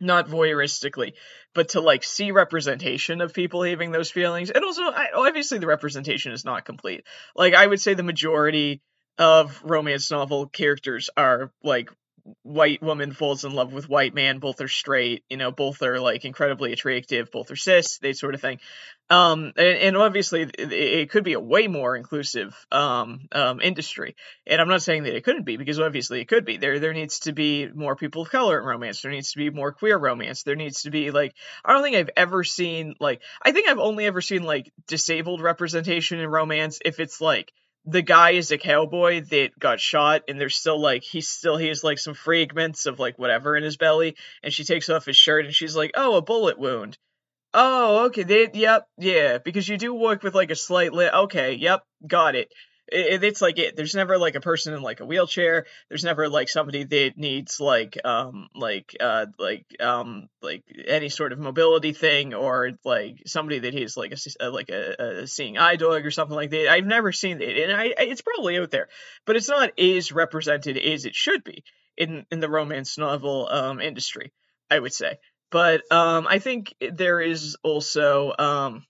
not 0.00 0.28
voyeuristically, 0.28 1.12
but 1.54 1.70
to 1.70 1.80
like 1.80 2.04
see 2.04 2.30
representation 2.30 3.20
of 3.20 3.34
people 3.34 3.62
having 3.62 3.92
those 3.92 4.10
feelings. 4.10 4.50
And 4.50 4.64
also, 4.64 4.82
I, 4.82 5.08
obviously, 5.14 5.58
the 5.58 5.66
representation 5.66 6.32
is 6.32 6.44
not 6.44 6.64
complete. 6.64 7.04
Like, 7.34 7.54
I 7.54 7.66
would 7.66 7.80
say 7.80 7.94
the 7.94 8.02
majority 8.02 8.82
of 9.18 9.62
romance 9.64 10.10
novel 10.10 10.46
characters 10.46 11.08
are 11.16 11.50
like 11.62 11.90
white 12.42 12.82
woman 12.82 13.12
falls 13.12 13.44
in 13.44 13.52
love 13.52 13.72
with 13.72 13.88
white 13.88 14.14
man 14.14 14.38
both 14.38 14.60
are 14.60 14.68
straight 14.68 15.22
you 15.30 15.36
know 15.36 15.52
both 15.52 15.80
are 15.82 16.00
like 16.00 16.24
incredibly 16.24 16.72
attractive 16.72 17.30
both 17.30 17.50
are 17.50 17.56
cis 17.56 17.98
that 17.98 18.16
sort 18.16 18.34
of 18.34 18.40
thing 18.40 18.58
um 19.08 19.52
and, 19.56 19.78
and 19.78 19.96
obviously 19.96 20.48
it, 20.58 21.10
could 21.10 21.24
be 21.24 21.34
a 21.34 21.40
way 21.40 21.68
more 21.68 21.96
inclusive 21.96 22.54
um 22.72 23.28
um 23.32 23.60
industry. 23.60 24.16
And 24.46 24.60
i'm 24.60 24.68
not 24.68 24.82
saying 24.82 25.04
that 25.04 25.14
it 25.14 25.24
couldn't 25.24 25.44
be 25.44 25.56
because 25.56 25.80
obviously 25.80 26.20
it 26.20 26.28
could 26.28 26.44
be. 26.44 26.56
There 26.56 26.78
there 26.78 26.92
needs 26.92 27.20
to 27.20 27.32
be 27.32 27.68
more 27.68 27.96
people 27.96 28.22
of 28.22 28.30
color 28.30 28.58
in 28.58 28.66
romance. 28.66 29.02
There 29.02 29.12
needs 29.12 29.32
to 29.32 29.38
be 29.38 29.50
more 29.50 29.72
queer 29.72 29.96
romance. 29.96 30.42
There 30.42 30.56
needs 30.56 30.82
to 30.82 30.90
be 30.90 31.10
like 31.10 31.34
i 31.64 31.72
don't 31.72 31.82
think 31.82 31.96
i've 31.96 32.10
ever 32.16 32.44
seen 32.44 32.94
like 33.00 33.22
i 33.42 33.52
think 33.52 33.68
i've 33.68 33.78
only 33.78 34.06
ever 34.06 34.20
seen 34.20 34.42
like 34.42 34.72
disabled 34.86 35.40
representation 35.40 36.20
in 36.20 36.28
romance 36.28 36.78
if 36.84 37.00
it's 37.00 37.20
like 37.20 37.52
the 37.84 38.02
guy 38.02 38.32
is 38.32 38.50
a 38.50 38.58
cowboy 38.58 39.22
that 39.22 39.56
got 39.58 39.80
shot 39.80 40.22
and 40.28 40.40
there's 40.40 40.56
still 40.56 40.80
like 40.80 41.04
he's 41.04 41.28
still 41.28 41.56
he 41.56 41.68
has 41.68 41.84
like 41.84 41.98
some 41.98 42.14
fragments 42.14 42.86
of 42.86 42.98
like 42.98 43.18
whatever 43.18 43.56
in 43.56 43.62
his 43.62 43.76
belly 43.76 44.16
and 44.42 44.52
she 44.52 44.64
takes 44.64 44.90
off 44.90 45.06
his 45.06 45.16
shirt 45.16 45.44
and 45.44 45.54
she's 45.54 45.76
like 45.76 45.92
oh 45.94 46.16
a 46.16 46.22
bullet 46.22 46.58
wound 46.58 46.98
Oh, 47.58 48.04
okay. 48.06 48.22
They, 48.22 48.50
yep, 48.52 48.86
yeah, 48.98 49.38
because 49.38 49.66
you 49.66 49.78
do 49.78 49.94
work 49.94 50.22
with 50.22 50.34
like 50.34 50.50
a 50.50 50.56
slight 50.56 50.92
li- 50.92 51.08
Okay, 51.08 51.54
yep, 51.54 51.84
got 52.06 52.34
it. 52.34 52.52
It, 52.92 53.24
it's 53.24 53.40
like 53.40 53.58
it. 53.58 53.74
There's 53.76 53.94
never 53.94 54.18
like 54.18 54.34
a 54.34 54.42
person 54.42 54.74
in 54.74 54.82
like 54.82 55.00
a 55.00 55.06
wheelchair. 55.06 55.64
There's 55.88 56.04
never 56.04 56.28
like 56.28 56.50
somebody 56.50 56.84
that 56.84 57.14
needs 57.16 57.58
like 57.58 57.98
um 58.04 58.48
like 58.54 58.94
uh 59.00 59.26
like 59.38 59.64
um 59.80 60.28
like 60.42 60.64
any 60.86 61.08
sort 61.08 61.32
of 61.32 61.38
mobility 61.38 61.92
thing 61.94 62.34
or 62.34 62.72
like 62.84 63.22
somebody 63.26 63.60
that 63.60 63.74
has 63.74 63.96
like 63.96 64.12
a 64.38 64.50
like 64.50 64.68
a, 64.68 65.22
a 65.22 65.26
seeing 65.26 65.56
eye 65.58 65.76
dog 65.76 66.04
or 66.04 66.10
something 66.10 66.36
like 66.36 66.50
that. 66.50 66.68
I've 66.70 66.84
never 66.86 67.10
seen 67.10 67.40
it, 67.40 67.56
and 67.70 67.72
I 67.74 67.94
it's 67.98 68.22
probably 68.22 68.58
out 68.58 68.70
there, 68.70 68.88
but 69.24 69.34
it's 69.36 69.48
not 69.48 69.76
as 69.80 70.12
represented 70.12 70.76
as 70.76 71.06
it 71.06 71.14
should 71.14 71.42
be 71.42 71.64
in 71.96 72.26
in 72.30 72.40
the 72.40 72.50
romance 72.50 72.98
novel 72.98 73.48
um 73.50 73.80
industry. 73.80 74.32
I 74.70 74.78
would 74.78 74.92
say, 74.92 75.18
but 75.50 75.82
um 75.92 76.26
I 76.28 76.38
think 76.38 76.74
there 76.80 77.20
is 77.20 77.56
also 77.62 78.34
um 78.38 78.84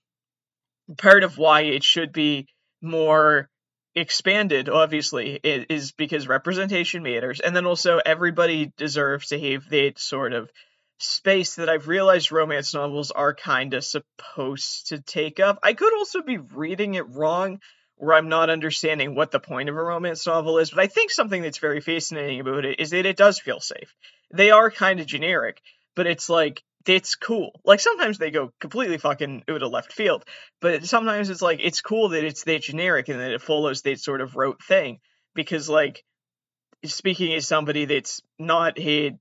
part 0.97 1.23
of 1.23 1.37
why 1.37 1.61
it 1.61 1.83
should 1.83 2.13
be 2.13 2.47
more 2.81 3.49
expanded 3.95 4.69
obviously 4.69 5.39
is 5.43 5.91
because 5.91 6.27
representation 6.27 7.01
matters. 7.01 7.39
And 7.39 7.55
then 7.55 7.65
also 7.65 7.99
everybody 8.05 8.71
deserves 8.77 9.29
to 9.29 9.39
have 9.39 9.67
that 9.69 9.93
sort 9.97 10.33
of 10.33 10.51
space 10.99 11.55
that 11.55 11.69
i've 11.69 11.87
realized 11.87 12.31
romance 12.31 12.73
novels 12.73 13.11
are 13.11 13.35
kind 13.35 13.75
of 13.75 13.85
supposed 13.85 14.87
to 14.87 14.99
take 14.99 15.39
up. 15.39 15.59
I 15.61 15.73
could 15.73 15.93
also 15.93 16.21
be 16.23 16.37
reading 16.37 16.95
it 16.95 17.07
wrong 17.09 17.59
where 17.97 18.15
i'm 18.15 18.29
not 18.29 18.49
understanding 18.49 19.13
what 19.13 19.29
the 19.31 19.39
point 19.39 19.69
of 19.69 19.75
a 19.75 19.83
romance 19.83 20.25
novel 20.25 20.57
is 20.57 20.71
but 20.71 20.79
i 20.79 20.87
think 20.87 21.11
something 21.11 21.43
that's 21.43 21.59
very 21.59 21.81
fascinating 21.81 22.39
about 22.39 22.65
it 22.65 22.79
is 22.79 22.89
that 22.91 23.05
it 23.05 23.15
does 23.17 23.39
feel 23.39 23.59
safe. 23.59 23.93
They 24.33 24.49
are 24.49 24.71
kind 24.71 24.99
of 24.99 25.05
generic 25.05 25.61
but 25.97 26.07
it's 26.07 26.29
like 26.29 26.63
it's 26.85 27.15
cool. 27.15 27.59
Like 27.65 27.81
sometimes 27.81 28.17
they 28.17 28.31
go 28.31 28.53
completely 28.61 28.97
fucking 28.97 29.43
out 29.49 29.63
of 29.63 29.71
left 29.71 29.91
field, 29.91 30.23
but 30.61 30.85
sometimes 30.85 31.29
it's 31.29 31.41
like 31.41 31.59
it's 31.61 31.81
cool 31.81 32.09
that 32.09 32.23
it's 32.23 32.43
that 32.43 32.61
generic 32.61 33.09
and 33.09 33.19
that 33.19 33.31
it 33.31 33.41
follows 33.41 33.81
that 33.81 33.99
sort 33.99 34.21
of 34.21 34.37
rote 34.37 34.63
thing. 34.63 34.99
Because 35.33 35.67
like 35.67 36.05
speaking 36.85 37.33
as 37.33 37.47
somebody 37.47 37.85
that's 37.85 38.21
not 38.39 38.77
had 38.77 39.17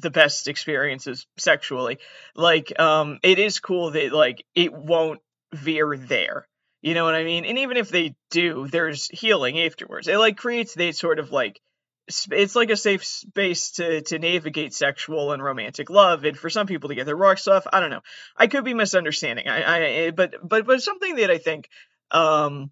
the 0.00 0.10
best 0.10 0.48
experiences 0.48 1.26
sexually, 1.36 1.98
like 2.34 2.78
um 2.78 3.18
it 3.22 3.38
is 3.40 3.58
cool 3.58 3.90
that 3.90 4.12
like 4.12 4.46
it 4.54 4.72
won't 4.72 5.20
veer 5.52 5.96
there. 5.98 6.46
You 6.80 6.94
know 6.94 7.04
what 7.04 7.16
I 7.16 7.24
mean? 7.24 7.44
And 7.44 7.58
even 7.58 7.76
if 7.76 7.90
they 7.90 8.14
do, 8.30 8.68
there's 8.68 9.08
healing 9.08 9.60
afterwards. 9.60 10.06
It 10.06 10.16
like 10.16 10.36
creates 10.36 10.74
that 10.74 10.96
sort 10.96 11.18
of 11.18 11.32
like 11.32 11.60
it's 12.30 12.56
like 12.56 12.70
a 12.70 12.76
safe 12.76 13.04
space 13.04 13.72
to 13.72 14.02
to 14.02 14.18
navigate 14.18 14.74
sexual 14.74 15.32
and 15.32 15.42
romantic 15.42 15.90
love 15.90 16.24
and 16.24 16.38
for 16.38 16.50
some 16.50 16.66
people 16.66 16.88
to 16.88 16.94
get 16.94 17.06
their 17.06 17.16
rocks 17.16 17.48
off 17.48 17.66
i 17.72 17.80
don't 17.80 17.90
know. 17.90 18.02
I 18.36 18.46
could 18.46 18.64
be 18.64 18.74
misunderstanding. 18.74 19.48
I 19.48 20.06
i 20.06 20.10
but 20.10 20.34
but 20.42 20.66
but 20.66 20.82
something 20.82 21.16
that 21.16 21.30
i 21.30 21.38
think 21.38 21.68
um 22.10 22.70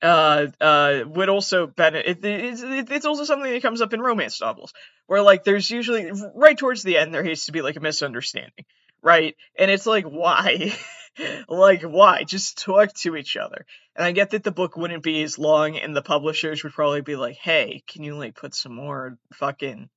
uh 0.00 0.46
uh 0.60 1.04
would 1.06 1.28
also 1.28 1.66
benefit 1.66 2.24
it, 2.24 2.24
it's, 2.24 2.62
it's 2.62 3.06
also 3.06 3.24
something 3.24 3.50
that 3.52 3.62
comes 3.62 3.80
up 3.80 3.92
in 3.92 4.00
romance 4.00 4.40
novels 4.40 4.72
where 5.06 5.22
like 5.22 5.44
there's 5.44 5.70
usually 5.70 6.10
right 6.34 6.56
towards 6.56 6.82
the 6.82 6.98
end 6.98 7.12
there 7.12 7.24
has 7.24 7.46
to 7.46 7.52
be 7.52 7.62
like 7.62 7.76
a 7.76 7.80
misunderstanding 7.80 8.64
right? 9.02 9.36
And 9.58 9.70
it's 9.70 9.86
like 9.86 10.04
why 10.04 10.72
like 11.48 11.82
why 11.82 12.24
just 12.24 12.58
talk 12.58 12.92
to 12.94 13.16
each 13.16 13.36
other 13.36 13.66
and 13.94 14.06
I 14.06 14.12
get 14.12 14.30
that 14.30 14.42
the 14.42 14.50
book 14.50 14.76
wouldn't 14.76 15.02
be 15.02 15.22
as 15.22 15.38
long, 15.38 15.76
and 15.76 15.94
the 15.94 16.02
publishers 16.02 16.64
would 16.64 16.72
probably 16.72 17.02
be 17.02 17.16
like, 17.16 17.36
"Hey, 17.36 17.82
can 17.86 18.02
you 18.02 18.16
like 18.16 18.34
put 18.34 18.54
some 18.54 18.74
more 18.74 19.18
fucking 19.34 19.90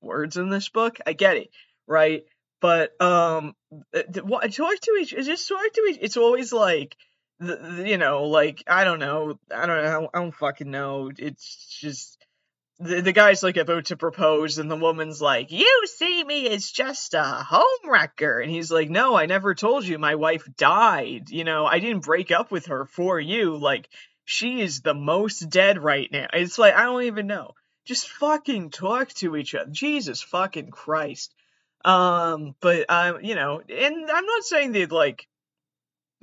words 0.00 0.36
in 0.36 0.50
this 0.50 0.68
book?" 0.68 0.98
I 1.06 1.14
get 1.14 1.38
it, 1.38 1.50
right? 1.86 2.24
But 2.60 3.00
um, 3.00 3.54
talk 3.94 4.50
to 4.80 4.98
each 5.00 5.10
just 5.10 5.48
talk 5.48 5.72
to 5.72 5.80
each. 5.88 5.98
It's 6.02 6.16
always 6.18 6.52
like, 6.52 6.96
you 7.40 7.96
know, 7.96 8.24
like 8.24 8.62
I 8.66 8.84
don't 8.84 8.98
know, 8.98 9.38
I 9.50 9.66
don't 9.66 9.82
know, 9.82 10.10
I 10.12 10.18
don't 10.20 10.34
fucking 10.34 10.70
know. 10.70 11.10
It's 11.16 11.78
just 11.80 12.18
the, 12.80 13.00
the 13.00 13.12
guy's 13.12 13.42
like 13.42 13.56
about 13.56 13.86
to 13.86 13.96
propose 13.96 14.58
and 14.58 14.70
the 14.70 14.76
woman's 14.76 15.20
like 15.20 15.50
you 15.50 15.84
see 15.86 16.22
me 16.22 16.48
as 16.48 16.70
just 16.70 17.14
a 17.14 17.22
home 17.22 17.90
wrecker. 17.90 18.40
And 18.40 18.50
he's 18.50 18.70
like 18.70 18.88
no 18.88 19.16
i 19.16 19.26
never 19.26 19.54
told 19.54 19.84
you 19.84 19.98
my 19.98 20.14
wife 20.14 20.44
died. 20.56 21.30
You 21.30 21.44
know 21.44 21.66
i 21.66 21.80
didn't 21.80 22.04
break 22.04 22.30
up 22.30 22.50
with 22.50 22.66
her 22.66 22.84
for 22.84 23.18
you. 23.18 23.56
Like 23.56 23.88
she 24.24 24.60
is 24.60 24.80
the 24.80 24.94
most 24.94 25.40
dead 25.50 25.82
right 25.82 26.10
now. 26.10 26.28
It's 26.32 26.58
like 26.58 26.74
i 26.74 26.84
don't 26.84 27.04
even 27.04 27.26
know. 27.26 27.52
Just 27.84 28.08
fucking 28.08 28.70
talk 28.70 29.08
to 29.14 29.36
each 29.36 29.54
other. 29.54 29.70
Jesus 29.70 30.22
fucking 30.22 30.70
christ. 30.70 31.34
Um 31.84 32.54
but 32.60 32.88
um 32.90 33.18
you 33.22 33.34
know 33.34 33.60
and 33.68 34.10
i'm 34.10 34.26
not 34.26 34.44
saying 34.44 34.72
that 34.72 34.92
like 34.92 35.26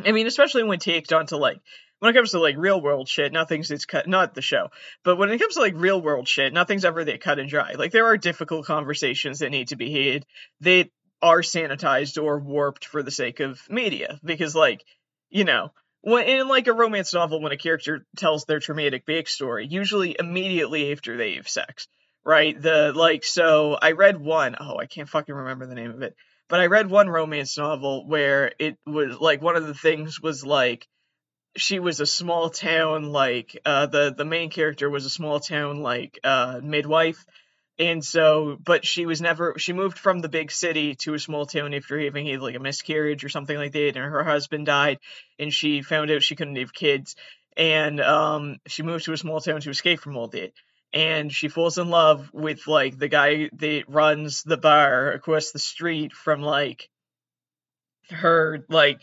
i 0.06 0.12
mean 0.12 0.28
especially 0.28 0.64
when 0.64 0.80
taked 0.80 1.12
onto 1.12 1.36
like 1.36 1.60
when 2.00 2.12
it 2.12 2.18
comes 2.18 2.32
to 2.32 2.40
like 2.40 2.56
real 2.58 2.82
world 2.82 3.08
shit, 3.08 3.32
nothing's 3.32 3.72
it's 3.72 3.86
cut 3.86 4.08
not 4.08 4.34
the 4.34 4.42
show, 4.42 4.70
but 5.04 5.18
when 5.18 5.32
it 5.32 5.40
comes 5.40 5.56
to 5.56 5.62
like 5.62 5.74
real 5.76 6.02
world 6.02 6.28
shit, 6.28 6.54
nothing's 6.54 6.86
ever 6.86 7.04
that 7.04 7.22
cut 7.22 7.40
and 7.40 7.50
dry. 7.50 7.74
Like 7.74 7.92
there 7.92 8.08
are 8.08 8.18
difficult 8.18 8.66
conversations 8.66 9.40
that 9.40 9.52
need 9.52 9.70
to 9.70 9.76
be 9.76 10.12
had 10.12 10.26
that 10.62 10.90
are 11.22 11.42
sanitized 11.42 12.22
or 12.22 12.40
warped 12.40 12.86
for 12.86 13.02
the 13.02 13.12
sake 13.12 13.40
of 13.40 13.62
media 13.70 14.20
because 14.24 14.56
like 14.56 14.84
you 15.30 15.44
know 15.44 15.72
when 16.02 16.28
in 16.28 16.48
like 16.48 16.68
a 16.68 16.74
romance 16.74 17.14
novel 17.14 17.42
when 17.42 17.52
a 17.52 17.58
character 17.58 18.06
tells 18.16 18.46
their 18.46 18.60
traumatic 18.60 19.06
backstory 19.06 19.70
usually 19.70 20.16
immediately 20.20 20.92
after 20.92 21.18
they 21.18 21.36
have 21.36 21.48
sex 21.48 21.88
right 22.24 22.62
the 22.62 22.94
like 22.94 23.24
so 23.24 23.78
i 23.82 23.94
read 23.94 24.20
one 24.20 24.56
oh 24.60 24.78
i 24.78 24.86
can't 24.86 25.10
fucking 25.10 25.34
remember 25.34 25.66
the 25.66 25.76
name 25.76 25.92
of 25.92 26.02
it 26.02 26.16
but 26.48 26.60
i 26.60 26.68
read 26.68 26.90
one 26.90 27.10
romance 27.10 27.58
novel 27.58 28.08
where 28.08 28.52
it 28.60 28.78
was 28.86 29.18
like 29.20 29.42
one 29.42 29.56
of 29.56 29.66
the 29.66 29.74
things 29.74 30.22
was 30.22 30.46
like 30.46 30.88
she 31.58 31.80
was 31.80 32.00
a 32.00 32.06
small 32.06 32.50
town 32.50 33.12
like 33.12 33.60
uh, 33.66 33.86
the 33.86 34.14
the 34.16 34.26
main 34.26 34.50
character 34.50 34.90
was 34.90 35.06
a 35.06 35.10
small 35.10 35.40
town 35.40 35.82
like 35.82 36.20
uh, 36.24 36.60
midwife. 36.62 37.26
And 37.78 38.04
so 38.04 38.58
but 38.64 38.86
she 38.86 39.06
was 39.06 39.22
never 39.22 39.56
she 39.58 39.74
moved 39.74 39.98
from 39.98 40.20
the 40.20 40.30
big 40.30 40.52
city 40.52 40.96
to 40.96 41.14
a 41.14 41.20
small 41.20 41.46
town 41.46 41.74
after 41.74 42.00
having 42.00 42.26
had 42.26 42.42
like 42.42 42.56
a 42.56 42.60
miscarriage 42.60 43.26
or 43.26 43.30
something 43.30 43.58
like 43.58 43.74
that 43.74 43.98
and 43.98 43.98
her 43.98 44.24
husband 44.24 44.66
died 44.66 45.00
and 45.40 45.54
she 45.54 45.82
found 45.82 46.10
out 46.10 46.24
she 46.24 46.36
couldn't 46.36 46.56
have 46.56 46.74
kids. 46.74 47.16
And 47.58 48.00
um 48.00 48.58
she 48.68 48.84
moved 48.84 49.06
to 49.06 49.14
a 49.14 49.18
small 49.18 49.42
town 49.42 49.62
to 49.62 49.70
escape 49.70 50.00
from 50.00 50.16
all 50.18 50.28
that. 50.30 50.54
And 50.94 51.32
she 51.32 51.50
falls 51.50 51.78
in 51.78 51.90
love 51.90 52.30
with 52.34 52.68
like 52.68 52.98
the 52.98 53.10
guy 53.10 53.50
that 53.54 53.84
runs 53.90 54.44
the 54.44 54.58
bar 54.58 55.12
across 55.12 55.52
the 55.52 55.60
street 55.60 56.14
from 56.14 56.42
like 56.42 56.90
her 58.10 58.66
like 58.70 59.02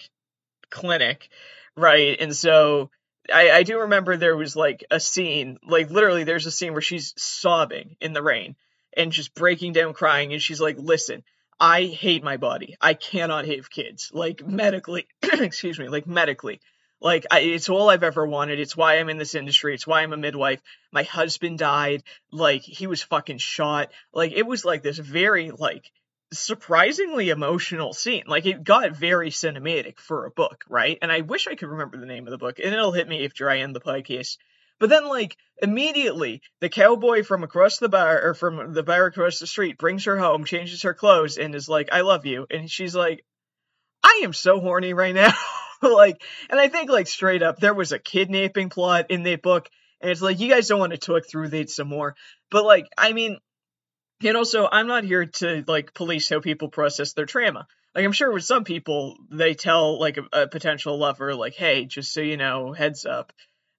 clinic 0.71 1.28
right? 1.76 2.17
And 2.21 2.35
so 2.35 2.91
I, 3.33 3.50
I 3.50 3.62
do 3.62 3.81
remember 3.81 4.17
there 4.17 4.37
was 4.37 4.57
like 4.57 4.85
a 4.91 5.00
scene, 5.00 5.59
like 5.67 5.91
literally, 5.91 6.25
there's 6.25 6.47
a 6.47 6.50
scene 6.50 6.73
where 6.73 6.83
she's 6.83 7.14
sobbing 7.17 7.97
in 8.00 8.12
the 8.12 8.23
rain 8.23 8.57
and 8.97 9.12
just 9.12 9.35
breaking 9.35 9.73
down 9.73 9.95
crying, 9.95 10.33
and 10.33 10.43
she's 10.43 10.61
like, 10.61 10.76
"Listen, 10.79 11.23
I 11.61 11.85
hate 11.85 12.25
my 12.25 12.37
body. 12.37 12.76
I 12.81 12.95
cannot 12.95 13.47
have 13.47 13.71
kids. 13.71 14.11
Like 14.12 14.47
medically, 14.47 15.07
excuse 15.23 15.79
me, 15.79 15.88
like 15.88 16.07
medically." 16.07 16.61
Like 17.00 17.26
I, 17.33 17.41
it's 17.41 17.69
all 17.69 17.91
I've 17.91 18.05
ever 18.05 18.25
wanted. 18.25 18.61
It's 18.61 18.76
why 18.76 18.99
I'm 18.99 19.09
in 19.09 19.19
this 19.19 19.35
industry. 19.35 19.75
It's 19.75 19.87
why 19.87 20.02
I'm 20.02 20.12
a 20.12 20.17
midwife. 20.17 20.61
My 20.93 21.02
husband 21.02 21.59
died. 21.59 22.05
Like 22.31 22.62
he 22.62 22.87
was 22.87 23.02
fucking 23.02 23.38
shot. 23.38 23.91
Like 24.14 24.33
it 24.33 24.47
was 24.47 24.64
like 24.64 24.83
this 24.85 24.99
very 24.99 25.50
like 25.50 25.91
surprisingly 26.32 27.30
emotional 27.30 27.92
scene. 27.92 28.24
Like 28.26 28.46
it 28.46 28.64
got 28.64 28.96
very 28.96 29.30
cinematic 29.30 29.98
for 29.98 30.26
a 30.26 30.30
book, 30.30 30.64
right? 30.68 30.98
And 31.02 31.12
I 31.12 31.20
wish 31.20 31.46
I 31.46 31.54
could 31.54 31.68
remember 31.68 31.98
the 31.98 32.06
name 32.06 32.26
of 32.26 32.30
the 32.30 32.38
book, 32.38 32.58
and 32.58 32.72
it'll 32.72 32.92
hit 32.92 33.08
me 33.08 33.24
after 33.24 33.48
I 33.48 33.58
end 33.58 33.74
the 33.74 33.80
podcast. 33.80 34.38
But 34.78 34.90
then, 34.90 35.06
like 35.06 35.36
immediately, 35.60 36.42
the 36.60 36.68
cowboy 36.68 37.22
from 37.22 37.44
across 37.44 37.78
the 37.78 37.88
bar 37.88 38.20
or 38.20 38.34
from 38.34 38.72
the 38.72 38.82
bar 38.82 39.06
across 39.06 39.38
the 39.38 39.46
street 39.46 39.78
brings 39.78 40.04
her 40.06 40.18
home, 40.18 40.44
changes 40.44 40.82
her 40.82 40.94
clothes, 40.94 41.38
and 41.38 41.54
is 41.54 41.68
like, 41.68 41.90
"I 41.92 42.00
love 42.00 42.26
you," 42.26 42.46
and 42.50 42.70
she's 42.70 42.94
like, 42.94 43.24
"I 44.02 44.22
am 44.24 44.32
so 44.32 44.60
horny 44.60 44.92
right 44.92 45.14
now." 45.14 45.32
like, 45.82 46.22
and 46.50 46.58
I 46.58 46.68
think 46.68 46.90
like 46.90 47.06
straight 47.06 47.42
up, 47.42 47.58
there 47.60 47.74
was 47.74 47.92
a 47.92 47.98
kidnapping 47.98 48.70
plot 48.70 49.06
in 49.10 49.22
that 49.24 49.42
book, 49.42 49.68
and 50.00 50.10
it's 50.10 50.22
like 50.22 50.40
you 50.40 50.50
guys 50.50 50.66
don't 50.66 50.80
want 50.80 50.92
to 50.92 50.98
talk 50.98 51.28
through 51.28 51.48
that 51.50 51.70
some 51.70 51.88
more. 51.88 52.16
But 52.50 52.64
like, 52.64 52.88
I 52.98 53.12
mean, 53.12 53.38
and 54.25 54.37
also, 54.37 54.69
I'm 54.71 54.87
not 54.87 55.05
here 55.05 55.26
to 55.26 55.64
like 55.67 55.95
police 55.95 56.29
how 56.29 56.41
people 56.41 56.69
process 56.69 57.12
their 57.12 57.26
trauma. 57.26 57.67
Like 57.95 58.05
I'm 58.05 58.12
sure 58.12 58.33
with 58.33 58.45
some 58.45 58.64
people, 58.64 59.17
they 59.31 59.55
tell 59.55 59.99
like 59.99 60.17
a, 60.19 60.43
a 60.43 60.49
potential 60.49 60.99
lover, 60.99 61.35
like, 61.35 61.55
"Hey, 61.55 61.85
just 61.85 62.12
so 62.12 62.21
you 62.21 62.37
know, 62.37 62.73
heads 62.73 63.05
up, 63.05 63.33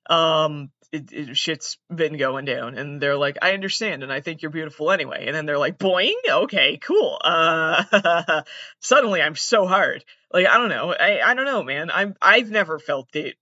um, 0.10 0.72
it, 0.92 1.12
it, 1.12 1.38
shit's 1.38 1.78
been 1.94 2.18
going 2.18 2.46
down," 2.46 2.78
and 2.78 3.02
they're 3.02 3.18
like, 3.18 3.38
"I 3.42 3.54
understand, 3.54 4.04
and 4.04 4.14
I 4.14 4.22
think 4.22 4.42
you're 4.42 4.52
beautiful 4.52 4.92
anyway." 4.92 5.26
And 5.26 5.36
then 5.36 5.46
they're 5.46 5.58
like, 5.58 5.80
"Boing, 5.80 6.14
okay, 6.30 6.78
cool." 6.78 7.20
Uh, 7.24 8.44
suddenly 8.80 9.22
I'm 9.22 9.36
so 9.36 9.66
hard. 9.66 10.06
Like 10.32 10.48
I 10.48 10.58
don't 10.58 10.70
know, 10.70 10.94
I 10.94 11.22
I 11.22 11.34
don't 11.34 11.46
know, 11.46 11.64
man. 11.64 11.90
I'm 11.92 12.16
I've 12.22 12.52
never 12.52 12.78
felt 12.78 13.12
that 13.14 13.34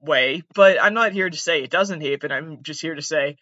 way, 0.00 0.42
but 0.54 0.82
I'm 0.82 0.94
not 0.94 1.12
here 1.12 1.30
to 1.30 1.38
say 1.38 1.62
it 1.62 1.70
doesn't 1.70 2.00
happen. 2.00 2.32
I'm 2.32 2.62
just 2.62 2.82
here 2.82 2.94
to 2.94 3.02
say 3.02 3.36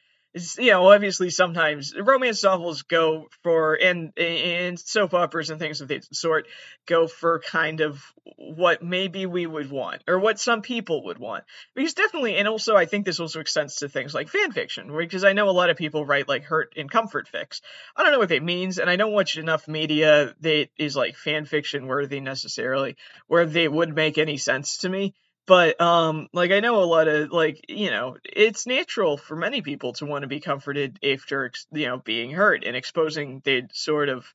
you 0.58 0.70
know, 0.70 0.92
obviously 0.92 1.30
sometimes 1.30 1.94
romance 1.96 2.42
novels 2.42 2.82
go 2.82 3.28
for 3.42 3.74
and 3.74 4.12
and 4.18 4.78
soap 4.80 5.14
operas 5.14 5.50
and 5.50 5.60
things 5.60 5.80
of 5.80 5.88
that 5.88 6.04
sort 6.14 6.48
go 6.86 7.06
for 7.06 7.40
kind 7.40 7.80
of 7.80 8.02
what 8.36 8.82
maybe 8.82 9.26
we 9.26 9.46
would 9.46 9.70
want 9.70 10.02
or 10.08 10.18
what 10.18 10.40
some 10.40 10.60
people 10.60 11.04
would 11.04 11.18
want. 11.18 11.44
Because 11.74 11.94
definitely, 11.94 12.36
and 12.36 12.48
also 12.48 12.74
I 12.74 12.86
think 12.86 13.04
this 13.04 13.20
also 13.20 13.40
extends 13.40 13.76
to 13.76 13.88
things 13.88 14.12
like 14.12 14.28
fan 14.28 14.50
fiction, 14.50 14.94
because 14.96 15.24
I 15.24 15.34
know 15.34 15.48
a 15.48 15.50
lot 15.50 15.70
of 15.70 15.76
people 15.76 16.04
write 16.04 16.28
like 16.28 16.44
hurt 16.44 16.74
and 16.76 16.90
comfort 16.90 17.28
fics. 17.32 17.60
I 17.96 18.02
don't 18.02 18.12
know 18.12 18.18
what 18.18 18.30
that 18.30 18.42
means, 18.42 18.78
and 18.78 18.90
I 18.90 18.96
don't 18.96 19.12
watch 19.12 19.36
enough 19.36 19.68
media 19.68 20.34
that 20.40 20.68
is 20.76 20.96
like 20.96 21.16
fan 21.16 21.44
fiction 21.44 21.86
worthy 21.86 22.20
necessarily, 22.20 22.96
where 23.28 23.46
they 23.46 23.68
would 23.68 23.94
make 23.94 24.18
any 24.18 24.36
sense 24.36 24.78
to 24.78 24.88
me 24.88 25.14
but 25.46 25.80
um 25.80 26.28
like 26.32 26.50
i 26.50 26.60
know 26.60 26.82
a 26.82 26.84
lot 26.84 27.08
of 27.08 27.30
like 27.30 27.64
you 27.68 27.90
know 27.90 28.16
it's 28.24 28.66
natural 28.66 29.16
for 29.16 29.36
many 29.36 29.62
people 29.62 29.92
to 29.92 30.06
want 30.06 30.22
to 30.22 30.28
be 30.28 30.40
comforted 30.40 30.98
after 31.04 31.50
you 31.72 31.86
know 31.86 31.98
being 31.98 32.30
hurt 32.30 32.64
and 32.64 32.76
exposing 32.76 33.40
the 33.44 33.62
sort 33.72 34.08
of 34.08 34.26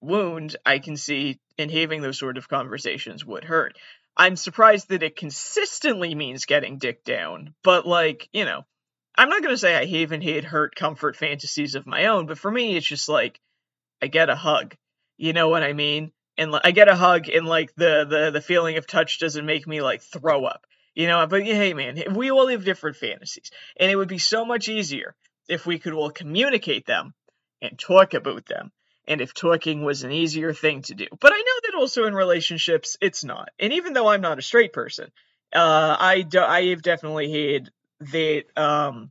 wound 0.00 0.56
i 0.64 0.78
can 0.78 0.96
see 0.96 1.38
in 1.56 1.68
having 1.68 2.02
those 2.02 2.18
sort 2.18 2.38
of 2.38 2.48
conversations 2.48 3.24
would 3.24 3.44
hurt. 3.44 3.76
I'm 4.16 4.36
surprised 4.36 4.88
that 4.88 5.02
it 5.02 5.16
consistently 5.16 6.14
means 6.14 6.44
getting 6.44 6.78
dick 6.78 7.04
down 7.04 7.54
but 7.62 7.86
like 7.86 8.28
you 8.32 8.44
know 8.44 8.64
i'm 9.16 9.28
not 9.28 9.42
going 9.42 9.54
to 9.54 9.58
say 9.58 9.76
i 9.76 9.84
haven't 9.84 10.22
had 10.22 10.44
hurt 10.44 10.74
comfort 10.74 11.16
fantasies 11.16 11.74
of 11.74 11.86
my 11.86 12.06
own 12.06 12.26
but 12.26 12.38
for 12.38 12.50
me 12.50 12.76
it's 12.76 12.86
just 12.86 13.08
like 13.08 13.40
i 14.02 14.06
get 14.06 14.30
a 14.30 14.36
hug. 14.36 14.74
You 15.16 15.32
know 15.32 15.48
what 15.48 15.64
i 15.64 15.72
mean 15.72 16.12
and 16.38 16.54
I 16.62 16.70
get 16.70 16.88
a 16.88 16.94
hug 16.94 17.28
and 17.28 17.46
like 17.46 17.74
the 17.74 18.06
the 18.08 18.30
the 18.30 18.40
feeling 18.40 18.78
of 18.78 18.86
touch 18.86 19.18
doesn't 19.18 19.44
make 19.44 19.66
me 19.66 19.82
like 19.82 20.00
throw 20.00 20.44
up. 20.44 20.64
You 20.94 21.06
know, 21.06 21.26
but 21.26 21.42
hey 21.42 21.74
man, 21.74 22.14
we 22.14 22.30
all 22.30 22.48
have 22.48 22.64
different 22.64 22.96
fantasies. 22.96 23.50
And 23.78 23.90
it 23.90 23.96
would 23.96 24.08
be 24.08 24.18
so 24.18 24.44
much 24.44 24.68
easier 24.68 25.14
if 25.48 25.66
we 25.66 25.78
could 25.78 25.92
all 25.92 26.10
communicate 26.10 26.86
them 26.86 27.12
and 27.60 27.78
talk 27.78 28.14
about 28.14 28.46
them. 28.46 28.72
And 29.06 29.20
if 29.20 29.34
talking 29.34 29.84
was 29.84 30.02
an 30.02 30.12
easier 30.12 30.52
thing 30.52 30.82
to 30.82 30.94
do. 30.94 31.06
But 31.18 31.32
I 31.32 31.38
know 31.38 31.60
that 31.64 31.78
also 31.78 32.04
in 32.04 32.14
relationships 32.14 32.96
it's 33.00 33.24
not. 33.24 33.50
And 33.58 33.72
even 33.72 33.92
though 33.92 34.08
I'm 34.08 34.20
not 34.20 34.38
a 34.38 34.42
straight 34.42 34.72
person, 34.72 35.10
uh 35.52 35.96
I 35.98 36.22
do, 36.22 36.40
I 36.40 36.66
have 36.66 36.82
definitely 36.82 37.52
had 37.52 37.70
that 38.12 38.44
um 38.56 39.10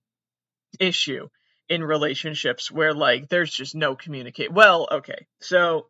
issue 0.80 1.28
in 1.70 1.84
relationships 1.84 2.72
where 2.72 2.94
like 2.94 3.28
there's 3.28 3.52
just 3.52 3.76
no 3.76 3.96
communicate. 3.96 4.52
Well, 4.52 4.88
okay. 4.92 5.28
So 5.42 5.88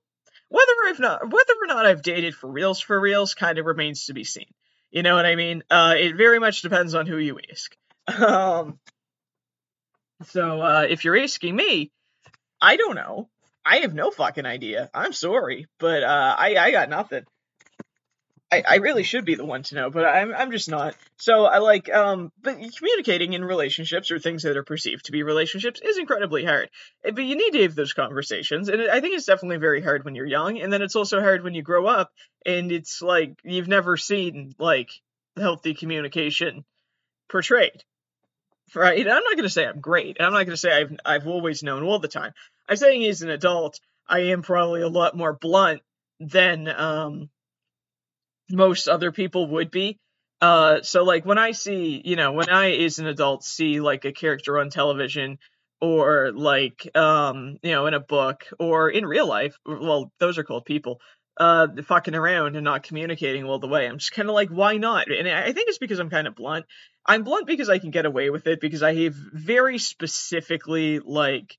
whether 0.50 0.72
I've 0.88 1.00
not 1.00 1.32
whether 1.32 1.54
or 1.62 1.68
not 1.68 1.86
I've 1.86 2.02
dated 2.02 2.36
for 2.36 2.50
reals 2.50 2.80
for 2.80 3.00
reals 3.00 3.34
kind 3.34 3.58
of 3.58 3.66
remains 3.66 4.06
to 4.06 4.14
be 4.14 4.24
seen. 4.24 4.54
You 4.92 5.04
know 5.04 5.16
what 5.16 5.26
I 5.26 5.36
mean? 5.36 5.64
Uh, 5.70 5.96
it 5.98 6.16
very 6.16 6.40
much 6.40 6.62
depends 6.62 6.96
on 6.96 7.06
who 7.06 7.18
you 7.18 7.40
ask. 7.52 7.76
Um, 8.08 8.80
so 10.24 10.62
uh, 10.62 10.86
if 10.90 11.04
you're 11.04 11.18
asking 11.18 11.56
me, 11.56 11.92
I 12.62 12.78
don't 12.78 12.96
know. 12.96 13.30
I 13.66 13.78
have 13.80 13.94
no 13.94 14.12
fucking 14.12 14.46
idea. 14.46 14.90
I'm 14.94 15.12
sorry, 15.12 15.68
but 15.78 16.04
uh, 16.04 16.36
I 16.40 16.56
I 16.56 16.72
got 16.72 16.90
nothing. 16.90 17.26
I, 18.50 18.64
I 18.66 18.76
really 18.76 19.04
should 19.04 19.26
be 19.26 19.36
the 19.36 19.46
one 19.46 19.64
to 19.64 19.76
know, 19.76 19.90
but 19.90 20.06
I'm 20.06 20.34
I'm 20.34 20.52
just 20.52 20.70
not. 20.70 20.96
So 21.18 21.46
I 21.46 21.58
like 21.58 21.94
um 21.94 22.32
but 22.42 22.58
communicating 22.78 23.34
in 23.34 23.44
relationships 23.44 24.10
or 24.10 24.20
things 24.20 24.44
that 24.44 24.56
are 24.56 24.64
perceived 24.64 25.06
to 25.06 25.12
be 25.12 25.24
relationships 25.24 25.82
is 25.82 25.98
incredibly 25.98 26.46
hard. 26.46 26.70
Eh, 27.04 27.12
but 27.12 27.26
you 27.26 27.36
need 27.36 27.52
to 27.52 27.64
have 27.64 27.76
those 27.76 27.92
conversations, 27.94 28.70
and 28.70 28.82
I 28.82 29.02
think 29.02 29.16
it's 29.16 29.26
definitely 29.26 29.58
very 29.58 29.82
hard 29.82 30.06
when 30.06 30.16
you're 30.16 30.26
young, 30.26 30.60
and 30.60 30.72
then 30.72 30.82
it's 30.82 30.96
also 30.96 31.20
hard 31.20 31.44
when 31.44 31.56
you 31.56 31.62
grow 31.62 31.88
up, 31.88 32.12
and 32.46 32.72
it's 32.72 33.02
like 33.02 33.38
you've 33.44 33.68
never 33.68 33.98
seen 33.98 34.56
like 34.58 34.92
healthy 35.36 35.74
communication 35.74 36.64
portrayed. 37.30 37.84
Right? 38.74 39.00
I'm 39.00 39.24
not 39.24 39.36
gonna 39.36 39.50
say 39.50 39.66
I'm 39.66 39.82
great. 39.82 40.18
And 40.18 40.26
I'm 40.26 40.34
not 40.34 40.46
gonna 40.46 40.56
say 40.56 40.72
I've 40.72 40.96
I've 41.06 41.28
always 41.28 41.64
known 41.64 41.84
all 41.84 42.00
the 42.00 42.08
time. 42.08 42.32
I'm 42.70 42.78
saying 42.78 43.04
as 43.06 43.22
an 43.22 43.30
adult, 43.30 43.82
I 44.08 44.20
am 44.32 44.42
probably 44.42 44.82
a 44.84 44.90
lot 44.90 45.18
more 45.18 45.34
blunt 45.34 45.82
than 46.22 46.70
um 46.70 47.30
most 48.52 48.88
other 48.88 49.12
people 49.12 49.48
would 49.48 49.72
be. 49.72 49.98
Uh, 50.42 50.82
so 50.84 51.04
like 51.04 51.26
when 51.26 51.38
I 51.38 51.52
see, 51.52 52.02
you 52.04 52.16
know, 52.16 52.32
when 52.32 52.50
I 52.50 52.72
as 52.72 53.00
an 53.00 53.08
adult 53.08 53.44
see 53.44 53.80
like 53.80 54.06
a 54.06 54.12
character 54.12 54.60
on 54.60 54.70
television 54.70 55.40
or 55.82 56.32
like 56.34 56.96
um, 56.96 57.58
you 57.64 57.72
know, 57.72 57.88
in 57.88 57.94
a 57.94 58.00
book 58.00 58.46
or 58.60 58.90
in 58.90 59.06
real 59.06 59.28
life, 59.28 59.58
well, 59.66 60.12
those 60.20 60.38
are 60.38 60.44
called 60.44 60.66
people, 60.66 61.00
uh 61.40 61.68
fucking 61.84 62.16
around 62.16 62.56
and 62.56 62.64
not 62.64 62.84
communicating 62.84 63.46
all 63.46 63.60
the 63.60 63.68
way. 63.68 63.88
I'm 63.88 63.98
just 63.98 64.12
kind 64.12 64.30
of 64.30 64.36
like, 64.36 64.50
why 64.50 64.78
not? 64.78 65.12
And 65.12 65.28
I 65.28 65.54
think 65.54 65.70
it's 65.70 65.80
because 65.80 66.00
I'm 66.00 66.10
kind 66.10 66.28
of 66.28 66.36
blunt. 66.36 66.66
I'm 67.06 67.24
blunt 67.24 67.48
because 67.48 67.70
I 67.70 67.80
can 67.80 67.92
get 67.92 68.06
away 68.06 68.30
with 68.30 68.46
it 68.48 68.62
because 68.62 68.84
I 68.84 68.94
have 68.94 69.16
very 69.16 69.80
specifically 69.80 71.00
like 71.00 71.58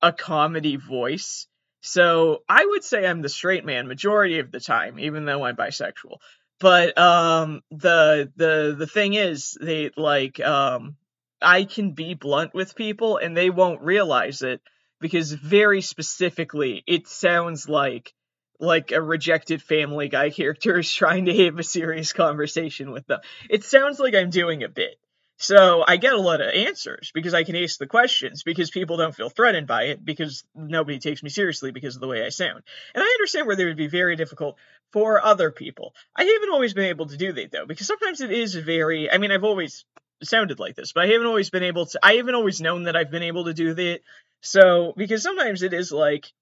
a 0.00 0.12
comedy 0.12 0.76
voice 0.76 1.46
so 1.80 2.42
I 2.48 2.64
would 2.64 2.84
say 2.84 3.06
I'm 3.06 3.22
the 3.22 3.28
straight 3.28 3.64
man 3.64 3.88
majority 3.88 4.40
of 4.40 4.50
the 4.50 4.60
time, 4.60 4.98
even 4.98 5.24
though 5.24 5.44
I'm 5.44 5.56
bisexual. 5.56 6.18
But 6.60 6.98
um, 6.98 7.62
the 7.70 8.32
the 8.36 8.74
the 8.76 8.86
thing 8.86 9.14
is, 9.14 9.56
they 9.60 9.90
like 9.96 10.40
um, 10.40 10.96
I 11.40 11.64
can 11.64 11.92
be 11.92 12.14
blunt 12.14 12.52
with 12.52 12.74
people 12.74 13.18
and 13.18 13.36
they 13.36 13.50
won't 13.50 13.82
realize 13.82 14.42
it 14.42 14.60
because 15.00 15.32
very 15.32 15.82
specifically 15.82 16.82
it 16.86 17.06
sounds 17.06 17.68
like 17.68 18.12
like 18.60 18.90
a 18.90 19.00
rejected 19.00 19.62
family 19.62 20.08
guy 20.08 20.30
character 20.30 20.78
is 20.80 20.92
trying 20.92 21.26
to 21.26 21.44
have 21.44 21.58
a 21.58 21.62
serious 21.62 22.12
conversation 22.12 22.90
with 22.90 23.06
them. 23.06 23.20
It 23.48 23.64
sounds 23.64 24.00
like 24.00 24.14
I'm 24.14 24.30
doing 24.30 24.64
a 24.64 24.68
bit. 24.68 24.96
So 25.40 25.84
I 25.86 25.98
get 25.98 26.14
a 26.14 26.20
lot 26.20 26.40
of 26.40 26.52
answers 26.52 27.12
because 27.14 27.32
I 27.32 27.44
can 27.44 27.54
ask 27.54 27.78
the 27.78 27.86
questions 27.86 28.42
because 28.42 28.70
people 28.70 28.96
don't 28.96 29.14
feel 29.14 29.30
threatened 29.30 29.68
by 29.68 29.84
it 29.84 30.04
because 30.04 30.42
nobody 30.52 30.98
takes 30.98 31.22
me 31.22 31.30
seriously 31.30 31.70
because 31.70 31.94
of 31.94 32.00
the 32.00 32.08
way 32.08 32.26
I 32.26 32.30
sound. 32.30 32.64
And 32.92 33.04
I 33.04 33.06
understand 33.06 33.46
where 33.46 33.54
they 33.54 33.64
would 33.64 33.76
be 33.76 33.86
very 33.86 34.16
difficult 34.16 34.56
for 34.92 35.24
other 35.24 35.52
people. 35.52 35.94
I 36.16 36.24
haven't 36.24 36.50
always 36.50 36.74
been 36.74 36.86
able 36.86 37.06
to 37.06 37.16
do 37.16 37.32
that 37.32 37.52
though 37.52 37.66
because 37.66 37.86
sometimes 37.86 38.20
it 38.20 38.32
is 38.32 38.56
very 38.56 39.10
I 39.10 39.18
mean 39.18 39.30
I've 39.30 39.44
always 39.44 39.84
sounded 40.24 40.58
like 40.58 40.74
this, 40.74 40.92
but 40.92 41.04
I 41.04 41.12
haven't 41.12 41.28
always 41.28 41.50
been 41.50 41.62
able 41.62 41.86
to 41.86 42.00
I 42.02 42.14
haven't 42.14 42.34
always 42.34 42.60
known 42.60 42.84
that 42.84 42.96
I've 42.96 43.12
been 43.12 43.22
able 43.22 43.44
to 43.44 43.54
do 43.54 43.74
that. 43.74 44.00
So 44.40 44.92
because 44.96 45.22
sometimes 45.22 45.62
it 45.62 45.72
is 45.72 45.92
like 45.92 46.32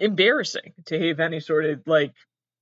embarrassing 0.00 0.74
to 0.86 1.08
have 1.08 1.20
any 1.20 1.38
sort 1.38 1.64
of 1.64 1.86
like 1.86 2.12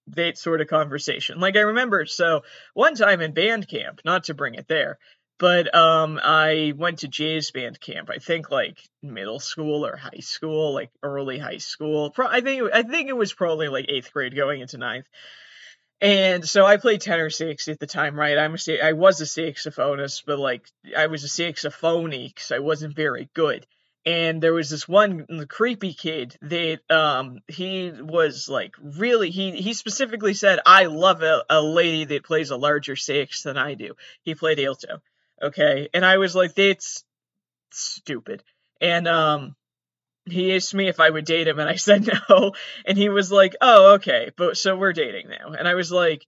that 0.08 0.36
sort 0.36 0.60
of 0.60 0.68
conversation. 0.68 1.40
Like 1.40 1.56
I 1.56 1.60
remember 1.60 2.04
so 2.04 2.42
one 2.74 2.94
time 2.94 3.22
in 3.22 3.32
band 3.32 3.66
camp, 3.68 4.02
not 4.04 4.24
to 4.24 4.34
bring 4.34 4.56
it 4.56 4.68
there, 4.68 4.98
but 5.42 5.74
um, 5.74 6.20
I 6.22 6.72
went 6.76 7.00
to 7.00 7.08
jazz 7.08 7.50
band 7.50 7.80
camp. 7.80 8.10
I 8.10 8.18
think 8.18 8.52
like 8.52 8.78
middle 9.02 9.40
school 9.40 9.84
or 9.84 9.96
high 9.96 10.20
school, 10.20 10.72
like 10.72 10.92
early 11.02 11.36
high 11.36 11.56
school. 11.56 12.10
Pro- 12.10 12.28
I 12.28 12.42
think 12.42 12.70
I 12.72 12.84
think 12.84 13.08
it 13.08 13.16
was 13.16 13.32
probably 13.32 13.66
like 13.66 13.86
eighth 13.88 14.12
grade 14.12 14.36
going 14.36 14.60
into 14.60 14.78
ninth. 14.78 15.06
And 16.00 16.48
so 16.48 16.64
I 16.64 16.76
played 16.76 17.00
tenor 17.00 17.28
sax 17.28 17.66
at 17.66 17.80
the 17.80 17.88
time, 17.88 18.14
right? 18.14 18.38
I'm 18.38 18.54
a, 18.54 18.80
I 18.86 18.92
was 18.92 19.20
a 19.20 19.24
saxophonist, 19.24 20.22
but 20.28 20.38
like 20.38 20.64
I 20.96 21.08
was 21.08 21.24
a 21.24 21.28
saxophony 21.28 22.28
because 22.28 22.52
I 22.52 22.60
wasn't 22.60 22.94
very 22.94 23.28
good. 23.34 23.66
And 24.06 24.40
there 24.40 24.54
was 24.54 24.70
this 24.70 24.86
one 24.86 25.26
creepy 25.48 25.92
kid 25.92 26.36
that 26.42 26.88
um 26.88 27.40
he 27.48 27.90
was 27.90 28.48
like 28.48 28.76
really 28.80 29.30
he 29.30 29.60
he 29.60 29.74
specifically 29.74 30.34
said 30.34 30.60
I 30.64 30.84
love 30.84 31.20
a, 31.24 31.42
a 31.50 31.60
lady 31.60 32.04
that 32.04 32.22
plays 32.22 32.50
a 32.50 32.56
larger 32.56 32.94
sax 32.94 33.42
than 33.42 33.56
I 33.56 33.74
do. 33.74 33.94
He 34.22 34.36
played 34.36 34.60
alto 34.60 35.00
Okay. 35.42 35.88
And 35.92 36.04
I 36.04 36.18
was 36.18 36.34
like, 36.34 36.54
that's 36.54 37.04
stupid. 37.70 38.42
And 38.80 39.08
um 39.08 39.56
he 40.24 40.54
asked 40.54 40.72
me 40.72 40.88
if 40.88 41.00
I 41.00 41.10
would 41.10 41.24
date 41.24 41.48
him 41.48 41.58
and 41.58 41.68
I 41.68 41.76
said 41.76 42.08
no. 42.28 42.52
And 42.86 42.96
he 42.96 43.08
was 43.08 43.32
like, 43.32 43.56
Oh, 43.60 43.94
okay, 43.94 44.30
but 44.36 44.56
so 44.56 44.76
we're 44.76 44.92
dating 44.92 45.28
now. 45.28 45.52
And 45.52 45.66
I 45.66 45.74
was 45.74 45.90
like, 45.90 46.26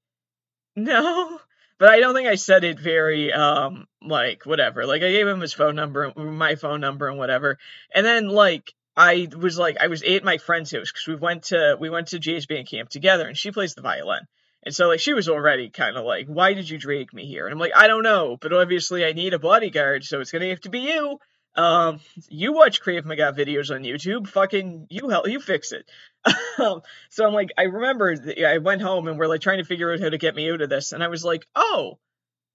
No. 0.76 1.40
But 1.78 1.90
I 1.90 1.98
don't 1.98 2.14
think 2.14 2.28
I 2.28 2.36
said 2.36 2.64
it 2.64 2.78
very 2.78 3.32
um 3.32 3.86
like 4.02 4.46
whatever. 4.46 4.86
Like 4.86 5.02
I 5.02 5.10
gave 5.10 5.26
him 5.26 5.40
his 5.40 5.52
phone 5.52 5.76
number 5.76 6.12
my 6.16 6.54
phone 6.56 6.80
number 6.80 7.08
and 7.08 7.18
whatever. 7.18 7.58
And 7.94 8.04
then 8.06 8.28
like 8.28 8.72
I 8.96 9.28
was 9.36 9.58
like 9.58 9.76
I 9.80 9.88
was 9.88 10.02
at 10.02 10.24
my 10.24 10.38
friend's 10.38 10.72
house 10.72 10.90
because 10.92 11.06
we 11.06 11.16
went 11.16 11.44
to 11.44 11.76
we 11.78 11.90
went 11.90 12.08
to 12.08 12.18
Jay's 12.18 12.46
band 12.46 12.68
camp 12.68 12.90
together 12.90 13.26
and 13.26 13.36
she 13.36 13.50
plays 13.50 13.74
the 13.74 13.82
violin. 13.82 14.26
And 14.64 14.74
so 14.74 14.88
like 14.88 15.00
she 15.00 15.12
was 15.12 15.28
already 15.28 15.68
kind 15.68 15.96
of 15.96 16.04
like, 16.04 16.26
why 16.26 16.54
did 16.54 16.68
you 16.68 16.78
drag 16.78 17.12
me 17.12 17.26
here? 17.26 17.46
And 17.46 17.52
I'm 17.52 17.58
like, 17.58 17.76
I 17.76 17.86
don't 17.86 18.02
know, 18.02 18.36
but 18.40 18.52
obviously 18.52 19.04
I 19.04 19.12
need 19.12 19.34
a 19.34 19.38
bodyguard, 19.38 20.04
so 20.04 20.20
it's 20.20 20.30
gonna 20.30 20.48
have 20.48 20.60
to 20.62 20.70
be 20.70 20.80
you. 20.80 21.18
Um, 21.56 22.00
you 22.28 22.52
watch 22.52 22.82
Krav 22.82 23.04
Maga 23.04 23.32
videos 23.32 23.72
on 23.72 23.84
YouTube, 23.84 24.26
fucking 24.26 24.86
you 24.90 25.08
help 25.08 25.28
you 25.28 25.38
fix 25.38 25.72
it. 25.72 25.88
um, 26.58 26.80
so 27.10 27.26
I'm 27.26 27.34
like, 27.34 27.50
I 27.56 27.64
remember 27.64 28.16
I 28.44 28.58
went 28.58 28.82
home 28.82 29.06
and 29.06 29.18
we're 29.18 29.28
like 29.28 29.42
trying 29.42 29.58
to 29.58 29.64
figure 29.64 29.92
out 29.92 30.00
how 30.00 30.08
to 30.08 30.18
get 30.18 30.34
me 30.34 30.50
out 30.50 30.62
of 30.62 30.70
this, 30.70 30.92
and 30.92 31.02
I 31.02 31.08
was 31.08 31.24
like, 31.24 31.46
oh, 31.54 31.98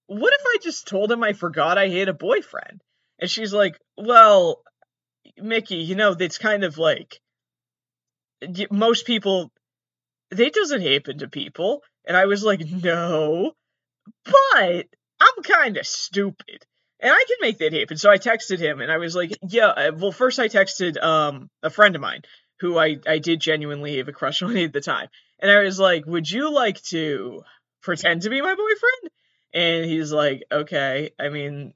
what 0.07 0.33
if 0.33 0.45
I 0.45 0.57
just 0.63 0.87
told 0.87 1.11
him 1.11 1.23
I 1.23 1.33
forgot 1.33 1.77
I 1.77 1.87
had 1.87 2.09
a 2.09 2.13
boyfriend? 2.13 2.81
And 3.19 3.29
she's 3.29 3.53
like, 3.53 3.79
well, 3.95 4.63
Mickey, 5.37 5.75
you 5.75 5.95
know, 5.95 6.15
it's 6.19 6.39
kind 6.39 6.63
of 6.63 6.77
like 6.77 7.19
most 8.71 9.05
people 9.05 9.51
that 10.31 10.53
doesn't 10.53 10.81
happen 10.81 11.19
to 11.19 11.27
people. 11.27 11.83
And 12.05 12.17
I 12.17 12.25
was 12.25 12.43
like, 12.43 12.61
no, 12.61 13.53
but 14.25 14.85
I'm 15.19 15.43
kind 15.43 15.77
of 15.77 15.85
stupid. 15.85 16.65
and 16.99 17.11
I 17.11 17.25
can 17.27 17.37
make 17.41 17.59
that 17.59 17.73
happen. 17.73 17.97
So 17.97 18.09
I 18.09 18.17
texted 18.17 18.59
him 18.59 18.81
and 18.81 18.91
I 18.91 18.97
was 18.97 19.15
like, 19.15 19.37
yeah, 19.47 19.67
uh, 19.67 19.91
well, 19.95 20.11
first 20.11 20.39
I 20.39 20.47
texted 20.47 21.01
um, 21.01 21.49
a 21.63 21.69
friend 21.69 21.95
of 21.95 22.01
mine 22.01 22.23
who 22.59 22.77
I, 22.77 22.97
I 23.07 23.19
did 23.19 23.39
genuinely 23.39 23.97
have 23.97 24.07
a 24.07 24.13
crush 24.13 24.41
on 24.43 24.57
at 24.57 24.73
the 24.73 24.81
time. 24.81 25.07
And 25.39 25.49
I 25.49 25.61
was 25.61 25.79
like, 25.79 26.05
would 26.05 26.29
you 26.29 26.53
like 26.53 26.81
to 26.83 27.43
pretend 27.81 28.23
to 28.23 28.29
be 28.29 28.41
my 28.41 28.53
boyfriend? 28.55 29.13
And 29.53 29.85
he's 29.85 30.11
like, 30.11 30.43
okay, 30.51 31.11
I 31.19 31.29
mean, 31.29 31.73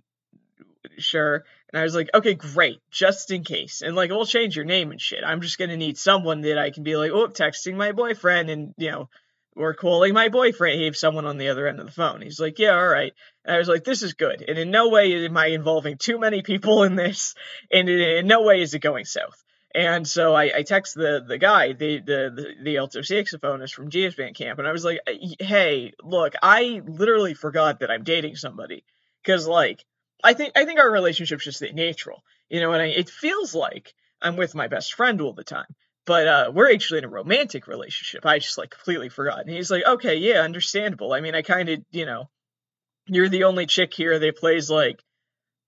sure. 0.97 1.45
And 1.71 1.79
I 1.79 1.83
was 1.83 1.95
like, 1.95 2.09
okay, 2.13 2.33
great, 2.35 2.81
just 2.91 3.31
in 3.31 3.43
case. 3.43 3.81
And 3.81 3.95
like, 3.95 4.11
we'll 4.11 4.25
change 4.25 4.55
your 4.55 4.65
name 4.65 4.91
and 4.91 5.01
shit. 5.01 5.23
I'm 5.25 5.41
just 5.41 5.57
gonna 5.57 5.77
need 5.77 5.97
someone 5.97 6.41
that 6.41 6.57
I 6.57 6.69
can 6.69 6.83
be 6.83 6.97
like, 6.97 7.11
oh, 7.11 7.29
texting 7.29 7.75
my 7.75 7.93
boyfriend 7.93 8.49
and, 8.49 8.73
you 8.77 8.91
know, 8.91 9.09
or 9.55 9.73
calling 9.73 10.13
my 10.13 10.29
boyfriend. 10.29 10.79
He 10.79 10.85
have 10.85 10.97
someone 10.97 11.25
on 11.25 11.37
the 11.37 11.49
other 11.49 11.67
end 11.67 11.79
of 11.79 11.85
the 11.85 11.91
phone. 11.91 12.21
He's 12.21 12.39
like, 12.39 12.59
yeah, 12.59 12.75
all 12.75 12.87
right. 12.87 13.13
And 13.45 13.55
I 13.55 13.59
was 13.59 13.67
like, 13.67 13.83
this 13.83 14.03
is 14.03 14.13
good. 14.13 14.43
And 14.47 14.57
in 14.57 14.71
no 14.71 14.89
way 14.89 15.25
am 15.25 15.37
I 15.37 15.47
involving 15.47 15.97
too 15.97 16.19
many 16.19 16.41
people 16.41 16.83
in 16.83 16.95
this. 16.95 17.35
And 17.71 17.89
in 17.89 18.27
no 18.27 18.43
way 18.43 18.61
is 18.61 18.73
it 18.73 18.79
going 18.79 19.05
south. 19.05 19.43
And 19.75 20.07
so 20.07 20.35
I, 20.35 20.51
I 20.57 20.63
text 20.63 20.93
the 20.93 21.23
the 21.27 21.39
guy, 21.39 21.73
the 21.73 21.97
the 21.99 22.31
the, 22.35 22.53
the 22.63 22.77
alto 22.77 22.99
saxophonist 22.99 23.73
from 23.73 23.89
GS 23.89 24.15
Band 24.15 24.35
Camp, 24.35 24.59
and 24.59 24.67
I 24.67 24.71
was 24.71 24.85
like, 24.85 24.99
uh, 25.07 25.13
"Hey, 25.39 25.93
look, 26.03 26.35
I 26.43 26.81
literally 26.85 27.33
forgot 27.33 27.79
that 27.79 27.89
I'm 27.89 28.03
dating 28.03 28.35
somebody, 28.35 28.83
because 29.23 29.47
like 29.47 29.83
I 30.23 30.33
think 30.33 30.53
I 30.55 30.65
think 30.65 30.79
our 30.79 30.91
relationship's 30.91 31.43
just 31.43 31.63
natural, 31.73 32.23
you 32.49 32.59
know, 32.59 32.71
and 32.73 32.83
I, 32.83 32.87
it 32.87 33.09
feels 33.09 33.55
like 33.55 33.95
I'm 34.21 34.35
with 34.35 34.53
my 34.53 34.67
best 34.67 34.93
friend 34.93 35.19
all 35.21 35.33
the 35.33 35.43
time, 35.43 35.75
but 36.05 36.27
uh, 36.27 36.51
we're 36.53 36.73
actually 36.73 36.99
in 36.99 37.05
a 37.05 37.09
romantic 37.09 37.67
relationship. 37.67 38.25
I 38.25 38.39
just 38.39 38.57
like 38.57 38.71
completely 38.71 39.09
forgot. 39.09 39.41
And 39.41 39.49
he's 39.49 39.71
like, 39.71 39.85
"Okay, 39.85 40.15
yeah, 40.17 40.41
understandable. 40.41 41.13
I 41.13 41.21
mean, 41.21 41.35
I 41.35 41.41
kind 41.41 41.69
of, 41.69 41.79
you 41.91 42.05
know, 42.05 42.29
you're 43.07 43.29
the 43.29 43.45
only 43.45 43.65
chick 43.65 43.93
here 43.93 44.17
that 44.19 44.37
plays 44.37 44.69
like." 44.69 45.01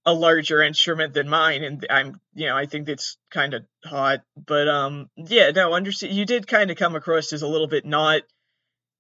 a 0.05 0.13
larger 0.13 0.61
instrument 0.61 1.13
than 1.13 1.27
mine 1.27 1.63
and 1.63 1.85
i'm 1.89 2.19
you 2.35 2.45
know 2.45 2.55
i 2.55 2.65
think 2.65 2.87
it's 2.87 3.17
kind 3.31 3.53
of 3.53 3.65
hot 3.83 4.21
but 4.35 4.67
um 4.67 5.09
yeah 5.15 5.49
no 5.49 5.73
understand 5.73 6.13
you 6.13 6.25
did 6.25 6.47
kind 6.47 6.69
of 6.69 6.77
come 6.77 6.95
across 6.95 7.33
as 7.33 7.41
a 7.41 7.47
little 7.47 7.67
bit 7.67 7.85
not 7.85 8.21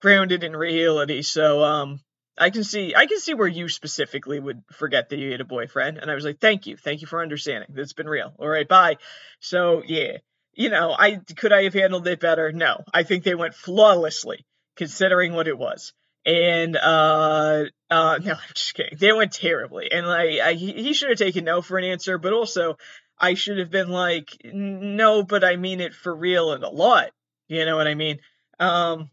grounded 0.01 0.43
in 0.43 0.55
reality 0.55 1.21
so 1.21 1.63
um 1.63 1.99
i 2.37 2.49
can 2.49 2.63
see 2.63 2.95
i 2.95 3.05
can 3.05 3.19
see 3.19 3.35
where 3.35 3.47
you 3.47 3.69
specifically 3.69 4.39
would 4.39 4.63
forget 4.71 5.09
that 5.09 5.19
you 5.19 5.31
had 5.31 5.41
a 5.41 5.45
boyfriend 5.45 5.99
and 5.99 6.09
i 6.09 6.15
was 6.15 6.25
like 6.25 6.39
thank 6.39 6.65
you 6.65 6.75
thank 6.75 7.01
you 7.01 7.07
for 7.07 7.21
understanding 7.21 7.69
that's 7.73 7.93
been 7.93 8.09
real 8.09 8.33
all 8.39 8.47
right 8.47 8.67
bye 8.67 8.97
so 9.39 9.83
yeah 9.85 10.17
you 10.55 10.69
know 10.69 10.95
i 10.97 11.19
could 11.35 11.53
i 11.53 11.63
have 11.63 11.73
handled 11.73 12.07
it 12.07 12.19
better? 12.19 12.51
No. 12.51 12.83
I 12.93 13.03
think 13.03 13.23
they 13.23 13.35
went 13.35 13.53
flawlessly 13.53 14.45
considering 14.75 15.33
what 15.33 15.47
it 15.47 15.57
was. 15.57 15.93
And 16.25 16.75
uh 16.75 17.65
uh 17.91 18.19
no 18.23 18.33
i'm 18.33 18.53
just 18.53 18.73
kidding. 18.73 18.97
They 18.97 19.13
went 19.13 19.33
terribly. 19.33 19.91
And 19.91 20.07
like 20.07 20.39
I, 20.39 20.53
he 20.53 20.93
should 20.93 21.09
have 21.09 21.19
taken 21.19 21.45
no 21.45 21.61
for 21.61 21.77
an 21.77 21.83
answer 21.83 22.17
but 22.17 22.33
also 22.33 22.77
i 23.19 23.35
should 23.35 23.59
have 23.59 23.69
been 23.69 23.89
like 23.89 24.29
no 24.43 25.23
but 25.23 25.43
i 25.43 25.55
mean 25.55 25.81
it 25.81 25.93
for 25.93 26.15
real 26.15 26.53
and 26.53 26.63
a 26.63 26.69
lot. 26.69 27.11
You 27.47 27.65
know 27.65 27.75
what 27.75 27.87
i 27.87 27.95
mean? 27.95 28.19
Um 28.59 29.09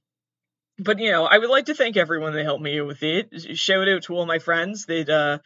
but 0.79 0.99
you 0.99 1.11
know 1.11 1.25
i 1.25 1.37
would 1.37 1.51
like 1.51 1.67
to 1.67 1.75
thank 1.75 1.97
everyone 1.97 2.33
that 2.33 2.45
helped 2.45 2.63
me 2.63 2.81
with 2.81 3.03
it. 3.03 3.59
Shout 3.59 3.89
out 3.89 4.05
to 4.05 4.15
all 4.15 4.27
my 4.27 4.39
friends 4.39 4.87
that 4.87 5.11
uh 5.11 5.39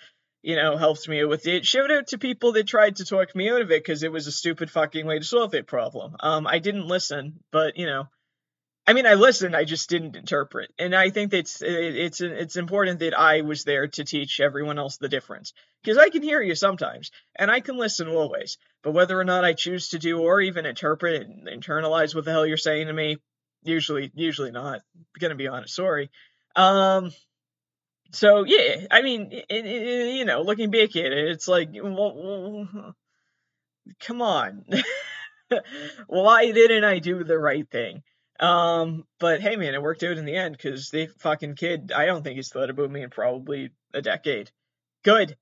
you 0.46 0.54
know 0.54 0.76
helped 0.76 1.08
me 1.08 1.24
with 1.24 1.46
it 1.48 1.66
shout 1.66 1.90
out 1.90 2.06
to 2.06 2.18
people 2.18 2.52
that 2.52 2.68
tried 2.68 2.96
to 2.96 3.04
talk 3.04 3.34
me 3.34 3.50
out 3.50 3.60
of 3.60 3.70
it 3.72 3.82
because 3.82 4.04
it 4.04 4.12
was 4.12 4.28
a 4.28 4.32
stupid 4.32 4.70
fucking 4.70 5.04
way 5.04 5.18
to 5.18 5.24
solve 5.24 5.54
it 5.54 5.66
problem 5.66 6.14
um 6.20 6.46
i 6.46 6.60
didn't 6.60 6.86
listen 6.86 7.40
but 7.50 7.76
you 7.76 7.86
know 7.86 8.08
I 8.88 8.92
mean, 8.92 9.04
I 9.04 9.14
listened, 9.14 9.56
I 9.56 9.64
just 9.64 9.90
didn't 9.90 10.14
interpret, 10.14 10.72
and 10.78 10.94
I 10.94 11.10
think 11.10 11.34
it's 11.34 11.60
it's 11.60 12.20
it's 12.20 12.54
important 12.54 13.00
that 13.00 13.18
I 13.18 13.40
was 13.40 13.64
there 13.64 13.88
to 13.88 14.04
teach 14.04 14.38
everyone 14.38 14.78
else 14.78 14.96
the 14.96 15.08
difference 15.08 15.52
because 15.82 15.98
I 15.98 16.08
can 16.08 16.22
hear 16.22 16.40
you 16.40 16.54
sometimes, 16.54 17.10
and 17.34 17.50
I 17.50 17.58
can 17.58 17.76
listen 17.78 18.06
always, 18.06 18.58
but 18.84 18.92
whether 18.92 19.18
or 19.18 19.24
not 19.24 19.44
I 19.44 19.54
choose 19.54 19.88
to 19.88 19.98
do 19.98 20.20
or 20.20 20.40
even 20.40 20.66
interpret 20.66 21.26
and 21.26 21.48
internalize 21.48 22.14
what 22.14 22.24
the 22.24 22.30
hell 22.30 22.46
you're 22.46 22.56
saying 22.56 22.86
to 22.86 22.92
me, 22.92 23.16
usually 23.64 24.12
usually 24.14 24.52
not. 24.52 24.82
Gonna 25.18 25.34
be 25.34 25.48
honest, 25.48 25.74
sorry. 25.74 26.08
Um, 26.54 27.10
so 28.12 28.44
yeah, 28.44 28.86
I 28.90 29.02
mean, 29.02 29.30
it, 29.32 29.46
it, 29.48 30.14
you 30.14 30.24
know, 30.24 30.42
looking 30.42 30.70
back 30.70 30.96
at 30.96 31.12
it, 31.12 31.28
it's 31.28 31.48
like, 31.48 31.70
well, 31.72 32.94
come 34.00 34.22
on, 34.22 34.64
why 36.06 36.50
didn't 36.52 36.84
I 36.84 36.98
do 36.98 37.24
the 37.24 37.38
right 37.38 37.68
thing? 37.70 38.02
Um, 38.38 39.04
but 39.18 39.40
hey, 39.40 39.56
man, 39.56 39.74
it 39.74 39.82
worked 39.82 40.02
out 40.02 40.18
in 40.18 40.24
the 40.24 40.36
end 40.36 40.56
because 40.56 40.90
the 40.90 41.08
fucking 41.18 41.56
kid, 41.56 41.92
I 41.94 42.06
don't 42.06 42.22
think 42.22 42.36
he's 42.36 42.50
thought 42.50 42.70
about 42.70 42.90
me 42.90 43.02
in 43.02 43.10
probably 43.10 43.70
a 43.94 44.02
decade. 44.02 44.50
Good. 45.04 45.36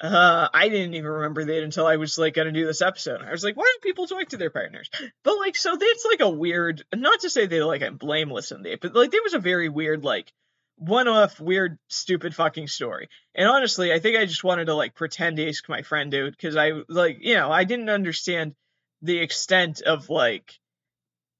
Uh, 0.00 0.48
I 0.52 0.68
didn't 0.68 0.94
even 0.94 1.08
remember 1.08 1.44
that 1.44 1.62
until 1.62 1.86
I 1.86 1.96
was 1.96 2.18
like 2.18 2.34
gonna 2.34 2.50
do 2.50 2.66
this 2.66 2.82
episode. 2.82 3.22
I 3.22 3.30
was 3.30 3.44
like, 3.44 3.56
why 3.56 3.62
don't 3.64 3.82
people 3.82 4.08
talk 4.08 4.28
to 4.30 4.36
their 4.36 4.50
partners? 4.50 4.90
But 5.22 5.38
like, 5.38 5.54
so 5.54 5.76
that's 5.76 6.04
like 6.04 6.20
a 6.20 6.28
weird, 6.28 6.82
not 6.92 7.20
to 7.20 7.30
say 7.30 7.46
that 7.46 7.66
like 7.66 7.82
I'm 7.82 7.98
blameless 7.98 8.50
in 8.50 8.62
that, 8.62 8.80
but 8.80 8.94
like 8.94 9.12
there 9.12 9.22
was 9.22 9.34
a 9.34 9.38
very 9.38 9.68
weird 9.68 10.02
like 10.02 10.32
one-off 10.76 11.38
weird 11.38 11.78
stupid 11.88 12.34
fucking 12.34 12.68
story. 12.68 13.08
And 13.34 13.48
honestly, 13.48 13.92
I 13.92 13.98
think 13.98 14.16
I 14.16 14.26
just 14.26 14.44
wanted 14.44 14.66
to 14.66 14.74
like 14.74 14.94
pretend 14.94 15.36
to 15.36 15.48
ask 15.48 15.68
my 15.68 15.82
friend 15.82 16.10
dude 16.10 16.36
because 16.36 16.56
I 16.56 16.72
like 16.88 17.18
you 17.20 17.34
know 17.34 17.50
I 17.50 17.64
didn't 17.64 17.90
understand 17.90 18.54
the 19.02 19.18
extent 19.18 19.82
of 19.82 20.10
like 20.10 20.58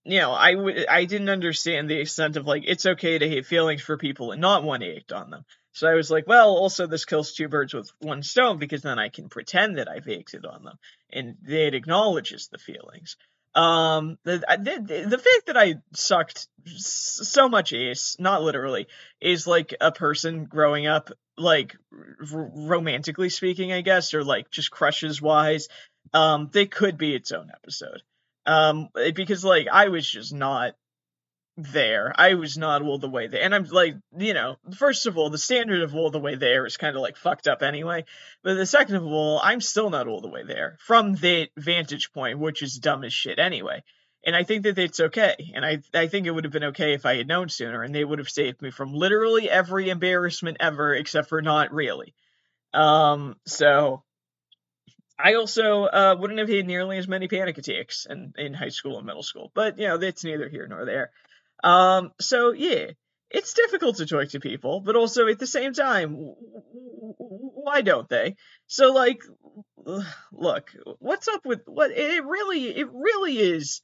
you 0.05 0.19
know, 0.19 0.33
I 0.33 0.55
would 0.55 0.87
I 0.89 1.05
didn't 1.05 1.29
understand 1.29 1.89
the 1.89 2.01
extent 2.01 2.37
of 2.37 2.47
like 2.47 2.65
it's 2.67 2.87
okay 2.87 3.19
to 3.19 3.29
hate 3.29 3.47
feelings 3.47 3.83
for 3.83 3.97
people 3.97 4.33
and 4.33 4.41
not 4.41 4.65
want 4.65 4.83
to 4.83 4.97
act 4.97 5.13
on 5.13 5.31
them. 5.31 5.45
So 5.73 5.89
I 5.89 5.95
was 5.95 6.11
like, 6.11 6.27
well, 6.27 6.51
also 6.51 6.87
this 6.87 7.05
kills 7.05 7.33
two 7.33 7.49
birds 7.49 7.73
with 7.73 7.91
one 8.01 8.23
stone 8.23 8.59
because 8.59 8.83
then 8.83 8.99
I 8.99 9.09
can 9.09 9.29
pretend 9.29 9.79
that 9.79 9.89
I've 9.89 10.09
acted 10.09 10.45
on 10.45 10.65
them 10.65 10.79
and 11.11 11.37
it 11.47 11.75
acknowledges 11.75 12.49
the 12.49 12.59
feelings. 12.59 13.17
Um, 13.55 14.19
the, 14.25 14.39
the 14.39 15.05
the 15.09 15.19
fact 15.19 15.47
that 15.47 15.57
I 15.57 15.75
sucked 15.93 16.49
so 16.67 17.49
much 17.49 17.73
ace, 17.73 18.17
not 18.19 18.43
literally, 18.43 18.87
is 19.21 19.47
like 19.47 19.75
a 19.81 19.93
person 19.93 20.47
growing 20.47 20.87
up, 20.87 21.11
like 21.37 21.77
r- 21.93 22.51
romantically 22.55 23.29
speaking, 23.29 23.73
I 23.73 23.83
guess, 23.83 24.15
or 24.15 24.25
like 24.25 24.51
just 24.51 24.71
crushes 24.71 25.21
wise. 25.21 25.69
Um, 26.15 26.49
they 26.53 26.67
could 26.67 26.97
be 26.97 27.15
its 27.15 27.33
own 27.33 27.51
episode. 27.55 28.03
Um, 28.47 28.89
because 29.15 29.45
like 29.45 29.69
I 29.71 29.89
was 29.89 30.09
just 30.09 30.33
not 30.33 30.75
there. 31.57 32.13
I 32.17 32.35
was 32.35 32.57
not 32.57 32.83
all 32.83 32.99
the 32.99 33.09
way 33.09 33.27
there. 33.27 33.43
And 33.43 33.55
I'm 33.55 33.65
like, 33.65 33.95
you 34.17 34.35
know, 34.35 34.57
first 34.77 35.07
of 35.07 35.19
all, 35.19 35.31
the 35.31 35.39
standard 35.39 35.83
of 35.83 35.95
all 35.95 36.11
the 36.11 36.19
way 36.19 36.35
there 36.35 36.65
is 36.67 36.77
kind 36.77 36.97
of 36.97 37.03
like 37.03 37.17
fucked 37.17 37.47
up 37.47 37.63
anyway. 37.63 38.05
But 38.43 38.55
the 38.55 38.67
second 38.67 38.97
of 38.97 39.05
all, 39.05 39.41
I'm 39.43 39.61
still 39.61 39.91
not 39.91 40.09
all 40.09 40.21
the 40.21 40.29
way 40.29 40.45
there 40.45 40.79
from 40.81 41.15
the 41.15 41.49
vantage 41.57 42.13
point, 42.13 42.39
which 42.39 42.63
is 42.63 42.79
dumb 42.79 43.05
as 43.05 43.13
shit 43.13 43.39
anyway. 43.39 43.83
And 44.25 44.37
I 44.37 44.45
think 44.45 44.63
that 44.63 44.79
it's 44.79 45.01
okay. 45.01 45.53
And 45.55 45.65
I 45.65 45.81
I 45.93 46.07
think 46.07 46.27
it 46.27 46.31
would 46.31 46.45
have 46.45 46.53
been 46.53 46.65
okay 46.65 46.95
if 46.95 47.05
I 47.05 47.17
had 47.17 47.27
known 47.27 47.49
sooner 47.49 47.83
and 47.83 47.95
they 47.95 48.05
would 48.05 48.21
have 48.21 48.31
saved 48.31 48.63
me 48.63 48.71
from 48.71 48.95
literally 48.95 49.51
every 49.51 49.91
embarrassment 49.91 50.59
ever 50.61 50.95
except 50.95 51.29
for 51.29 51.43
not 51.43 51.73
really. 51.73 52.15
Um 52.73 53.37
so 53.47 54.05
I 55.19 55.35
also 55.35 55.85
uh, 55.85 56.17
wouldn't 56.19 56.41
have 56.41 56.49
had 56.49 56.67
nearly 56.67 56.99
as 56.99 57.07
many 57.07 57.29
panic 57.29 57.59
attacks 57.59 58.07
in, 58.09 58.33
in 58.37 58.55
high 58.55 58.71
school 58.71 58.97
and 58.97 59.07
middle 59.07 59.23
school, 59.23 59.53
but 59.55 59.79
you 59.79 59.87
know 59.87 59.99
that's 59.99 60.25
neither 60.25 60.49
here 60.49 60.67
nor 60.67 60.85
there. 60.85 61.13
Um, 61.63 62.13
so 62.21 62.53
yeah, 62.53 62.93
it's 63.31 63.55
difficult 63.55 63.97
to 63.97 64.07
talk 64.07 64.29
to 64.31 64.41
people, 64.41 64.81
but 64.81 64.97
also 64.97 65.27
at 65.29 65.39
the 65.39 65.47
same 65.47 65.73
time, 65.73 66.15
why 66.15 67.81
don't 67.81 68.09
they? 68.09 68.37
So 68.67 68.93
like, 68.93 69.23
look, 70.33 70.71
what's 70.99 71.29
up 71.29 71.45
with 71.45 71.63
what? 71.67 71.91
It 71.91 72.25
really, 72.25 72.77
it 72.77 72.89
really 72.93 73.39
is. 73.39 73.81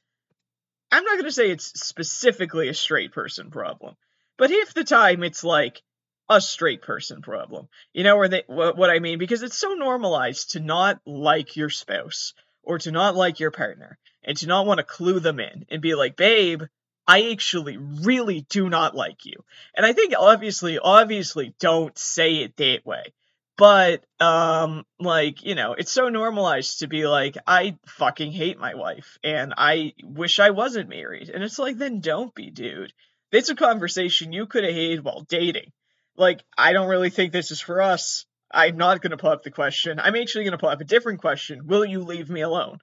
I'm 0.91 1.03
not 1.03 1.17
gonna 1.17 1.31
say 1.31 1.49
it's 1.49 1.79
specifically 1.79 2.69
a 2.69 2.73
straight 2.73 3.11
person 3.11 3.51
problem, 3.51 3.95
but 4.37 4.51
half 4.51 4.73
the 4.73 4.83
time 4.83 5.23
it's 5.23 5.43
like 5.43 5.81
a 6.29 6.39
straight 6.39 6.81
person 6.81 7.21
problem. 7.21 7.69
You 7.93 8.03
know 8.03 8.17
where 8.17 8.27
they 8.27 8.43
what, 8.47 8.77
what 8.77 8.89
I 8.89 8.99
mean 8.99 9.17
because 9.19 9.41
it's 9.41 9.57
so 9.57 9.73
normalized 9.73 10.51
to 10.51 10.59
not 10.59 10.99
like 11.05 11.55
your 11.55 11.69
spouse 11.69 12.33
or 12.61 12.77
to 12.79 12.91
not 12.91 13.15
like 13.15 13.39
your 13.39 13.51
partner 13.51 13.97
and 14.23 14.37
to 14.37 14.47
not 14.47 14.65
want 14.65 14.77
to 14.77 14.83
clue 14.83 15.19
them 15.19 15.39
in 15.39 15.65
and 15.69 15.81
be 15.81 15.95
like, 15.95 16.15
"Babe, 16.15 16.63
I 17.09 17.31
actually 17.31 17.77
really 17.77 18.41
do 18.49 18.69
not 18.69 18.95
like 18.95 19.25
you." 19.25 19.43
And 19.75 19.85
I 19.85 19.93
think 19.93 20.13
obviously 20.17 20.79
obviously 20.79 21.53
don't 21.59 21.97
say 21.97 22.37
it 22.37 22.55
that 22.57 22.85
way. 22.85 23.13
But 23.57 24.05
um 24.19 24.85
like, 24.99 25.43
you 25.43 25.55
know, 25.55 25.73
it's 25.73 25.91
so 25.91 26.09
normalized 26.09 26.79
to 26.79 26.87
be 26.87 27.07
like, 27.07 27.37
"I 27.47 27.77
fucking 27.87 28.31
hate 28.31 28.59
my 28.59 28.75
wife 28.75 29.17
and 29.23 29.53
I 29.57 29.93
wish 30.03 30.39
I 30.39 30.51
wasn't 30.51 30.89
married." 30.89 31.29
And 31.29 31.43
it's 31.43 31.59
like, 31.59 31.77
"Then 31.77 31.99
don't 32.01 32.33
be, 32.35 32.51
dude." 32.51 32.93
It's 33.31 33.49
a 33.49 33.55
conversation 33.55 34.33
you 34.33 34.47
could 34.47 34.63
have 34.63 34.73
had 34.73 35.03
while 35.03 35.21
dating 35.21 35.71
like, 36.19 36.43
I 36.57 36.73
don't 36.73 36.89
really 36.89 37.09
think 37.09 37.31
this 37.31 37.51
is 37.51 37.61
for 37.61 37.81
us. 37.81 38.25
I'm 38.51 38.77
not 38.77 39.01
going 39.01 39.11
to 39.11 39.17
pull 39.17 39.31
up 39.31 39.43
the 39.43 39.51
question. 39.51 39.99
I'm 39.99 40.15
actually 40.15 40.43
going 40.43 40.51
to 40.51 40.57
pull 40.57 40.69
up 40.69 40.81
a 40.81 40.85
different 40.85 41.21
question. 41.21 41.65
Will 41.65 41.85
you 41.85 42.01
leave 42.01 42.29
me 42.29 42.41
alone? 42.41 42.79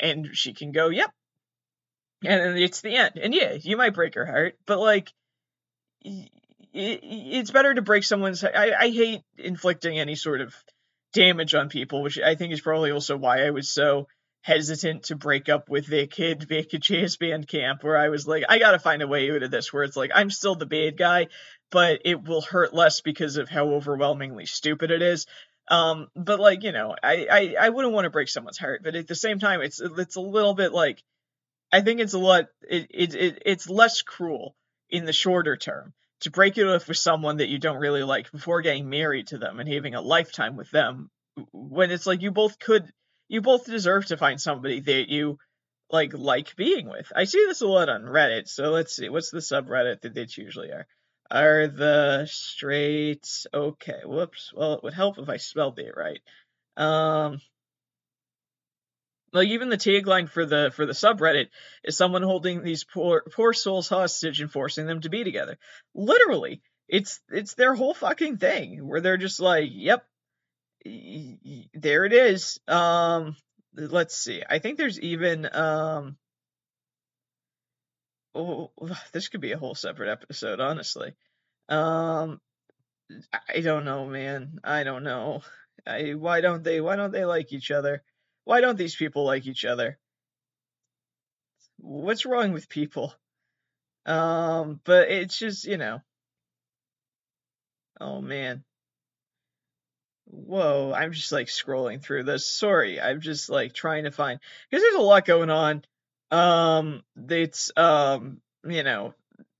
And 0.00 0.28
she 0.32 0.54
can 0.54 0.72
go, 0.72 0.88
yep. 0.88 1.10
And 2.24 2.40
then 2.40 2.56
it's 2.56 2.80
the 2.80 2.96
end. 2.96 3.16
And 3.16 3.34
yeah, 3.34 3.52
you 3.60 3.76
might 3.76 3.94
break 3.94 4.14
her 4.14 4.26
heart, 4.26 4.56
but 4.66 4.78
like, 4.78 5.12
it's 6.72 7.50
better 7.50 7.74
to 7.74 7.82
break 7.82 8.04
someone's. 8.04 8.42
I, 8.44 8.72
I 8.78 8.90
hate 8.90 9.22
inflicting 9.36 9.98
any 9.98 10.14
sort 10.14 10.40
of 10.40 10.54
damage 11.12 11.54
on 11.54 11.68
people, 11.68 12.02
which 12.02 12.18
I 12.18 12.34
think 12.34 12.52
is 12.52 12.60
probably 12.60 12.90
also 12.90 13.16
why 13.16 13.46
I 13.46 13.50
was 13.50 13.68
so 13.68 14.08
hesitant 14.42 15.04
to 15.04 15.16
break 15.16 15.48
up 15.48 15.68
with 15.68 15.86
Vic 15.86 16.10
Kid, 16.10 16.44
Vic 16.48 16.70
Chase 16.80 17.16
Band 17.16 17.48
Camp, 17.48 17.82
where 17.82 17.96
I 17.96 18.08
was 18.08 18.26
like, 18.26 18.44
I 18.48 18.58
gotta 18.58 18.78
find 18.78 19.02
a 19.02 19.06
way 19.06 19.30
out 19.30 19.42
of 19.42 19.50
this, 19.50 19.72
where 19.72 19.82
it's 19.82 19.96
like, 19.96 20.10
I'm 20.14 20.30
still 20.30 20.54
the 20.54 20.66
bad 20.66 20.96
guy, 20.96 21.28
but 21.70 22.02
it 22.04 22.24
will 22.26 22.42
hurt 22.42 22.74
less 22.74 23.00
because 23.00 23.36
of 23.36 23.48
how 23.48 23.70
overwhelmingly 23.70 24.46
stupid 24.46 24.90
it 24.90 25.02
is. 25.02 25.26
Um, 25.70 26.08
but 26.16 26.40
like, 26.40 26.62
you 26.62 26.72
know, 26.72 26.94
I, 27.02 27.26
I, 27.30 27.54
I 27.60 27.68
wouldn't 27.68 27.94
want 27.94 28.04
to 28.04 28.10
break 28.10 28.28
someone's 28.28 28.58
heart, 28.58 28.82
but 28.82 28.94
at 28.94 29.06
the 29.06 29.14
same 29.14 29.38
time, 29.38 29.60
it's, 29.60 29.80
it's 29.80 30.16
a 30.16 30.20
little 30.20 30.54
bit 30.54 30.72
like, 30.72 31.02
I 31.72 31.80
think 31.82 32.00
it's 32.00 32.14
a 32.14 32.18
lot, 32.18 32.46
it, 32.68 32.86
it, 32.90 33.14
it 33.14 33.42
it's 33.44 33.68
less 33.68 34.02
cruel 34.02 34.56
in 34.90 35.04
the 35.04 35.12
shorter 35.12 35.56
term 35.56 35.92
to 36.20 36.30
break 36.30 36.58
it 36.58 36.66
off 36.66 36.88
with 36.88 36.96
someone 36.96 37.36
that 37.38 37.48
you 37.48 37.58
don't 37.58 37.78
really 37.78 38.02
like 38.02 38.30
before 38.32 38.62
getting 38.62 38.88
married 38.88 39.28
to 39.28 39.38
them 39.38 39.60
and 39.60 39.72
having 39.72 39.94
a 39.94 40.00
lifetime 40.00 40.56
with 40.56 40.70
them 40.70 41.10
when 41.52 41.90
it's 41.90 42.06
like 42.06 42.22
you 42.22 42.30
both 42.30 42.58
could 42.58 42.90
you 43.28 43.40
both 43.40 43.66
deserve 43.66 44.06
to 44.06 44.16
find 44.16 44.40
somebody 44.40 44.80
that 44.80 45.08
you 45.08 45.38
like 45.90 46.12
like 46.14 46.56
being 46.56 46.88
with. 46.88 47.12
I 47.14 47.24
see 47.24 47.44
this 47.46 47.60
a 47.60 47.66
lot 47.66 47.88
on 47.88 48.02
Reddit, 48.02 48.48
so 48.48 48.70
let's 48.70 48.94
see 48.94 49.08
what's 49.08 49.30
the 49.30 49.38
subreddit 49.38 50.02
that 50.02 50.14
they 50.14 50.26
usually 50.36 50.70
are. 50.70 50.86
Are 51.30 51.68
the 51.68 52.26
straight 52.26 53.26
okay? 53.52 54.00
Whoops. 54.04 54.52
Well, 54.54 54.74
it 54.74 54.82
would 54.82 54.94
help 54.94 55.18
if 55.18 55.28
I 55.28 55.36
spelled 55.36 55.78
it 55.78 55.94
right. 55.94 56.20
Um, 56.76 57.40
like 59.32 59.48
even 59.48 59.68
the 59.68 59.76
tagline 59.76 60.28
for 60.28 60.46
the 60.46 60.70
for 60.74 60.86
the 60.86 60.92
subreddit 60.92 61.48
is 61.84 61.96
someone 61.96 62.22
holding 62.22 62.62
these 62.62 62.84
poor 62.84 63.22
poor 63.32 63.52
souls 63.52 63.88
hostage 63.88 64.40
and 64.40 64.50
forcing 64.50 64.86
them 64.86 65.00
to 65.02 65.08
be 65.08 65.24
together. 65.24 65.58
Literally, 65.94 66.62
it's 66.88 67.20
it's 67.28 67.54
their 67.54 67.74
whole 67.74 67.94
fucking 67.94 68.38
thing 68.38 68.86
where 68.86 69.00
they're 69.00 69.16
just 69.16 69.40
like, 69.40 69.68
"Yep, 69.70 70.04
there 70.84 72.04
it 72.04 72.12
is. 72.12 72.60
Um, 72.66 73.36
let's 73.74 74.16
see. 74.16 74.42
I 74.48 74.58
think 74.58 74.78
there's 74.78 75.00
even 75.00 75.48
um. 75.52 76.16
Oh, 78.34 78.70
this 79.12 79.28
could 79.28 79.40
be 79.40 79.52
a 79.52 79.58
whole 79.58 79.74
separate 79.74 80.10
episode, 80.10 80.60
honestly. 80.60 81.14
Um, 81.68 82.40
I 83.48 83.60
don't 83.60 83.84
know, 83.84 84.06
man. 84.06 84.58
I 84.64 84.84
don't 84.84 85.02
know. 85.02 85.42
I 85.86 86.12
why 86.12 86.40
don't 86.40 86.62
they 86.62 86.80
why 86.80 86.96
don't 86.96 87.12
they 87.12 87.24
like 87.24 87.52
each 87.52 87.70
other? 87.70 88.02
Why 88.48 88.62
don't 88.62 88.78
these 88.78 88.96
people 88.96 89.24
like 89.24 89.46
each 89.46 89.66
other? 89.66 89.98
What's 91.76 92.24
wrong 92.24 92.52
with 92.52 92.70
people? 92.70 93.12
Um, 94.06 94.80
but 94.84 95.10
it's 95.10 95.38
just, 95.38 95.66
you 95.66 95.76
know. 95.76 96.00
Oh 98.00 98.22
man 98.22 98.64
whoa, 100.30 100.92
I'm 100.94 101.12
just 101.12 101.32
like 101.32 101.48
scrolling 101.48 102.02
through 102.02 102.24
this. 102.24 102.46
Sorry, 102.46 103.00
I'm 103.00 103.20
just 103.20 103.48
like 103.48 103.72
trying 103.72 104.04
to 104.04 104.10
find 104.10 104.40
because 104.70 104.82
there's 104.82 104.96
a 104.96 105.06
lot 105.06 105.24
going 105.24 105.50
on. 105.50 105.84
Um, 106.30 107.02
it's 107.28 107.70
um, 107.76 108.40
you 108.66 108.82
know, 108.82 109.14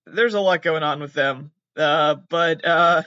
there's 0.06 0.34
a 0.34 0.40
lot 0.40 0.62
going 0.62 0.82
on 0.82 1.00
with 1.00 1.12
them. 1.12 1.50
Uh, 1.76 2.16
but 2.28 2.64
uh, 2.64 3.02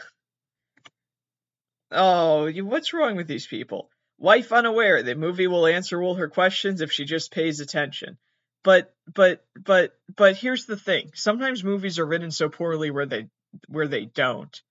oh, 1.92 2.52
what's 2.64 2.94
wrong 2.94 3.16
with 3.16 3.28
these 3.28 3.48
people? 3.48 3.91
Wife 4.22 4.52
unaware, 4.52 5.02
the 5.02 5.16
movie 5.16 5.48
will 5.48 5.66
answer 5.66 6.00
all 6.00 6.14
her 6.14 6.30
questions 6.30 6.82
if 6.82 6.92
she 6.92 7.06
just 7.06 7.32
pays 7.32 7.60
attention. 7.60 8.20
But 8.64 8.94
but 9.12 9.44
but 9.60 9.96
but 10.16 10.38
here's 10.38 10.68
the 10.68 10.78
thing. 10.78 11.10
Sometimes 11.16 11.64
movies 11.64 11.98
are 11.98 12.06
written 12.06 12.30
so 12.30 12.48
poorly 12.48 12.92
where 12.92 13.08
they 13.08 13.30
where 13.68 13.88
they 13.88 14.06
don't. 14.06 14.62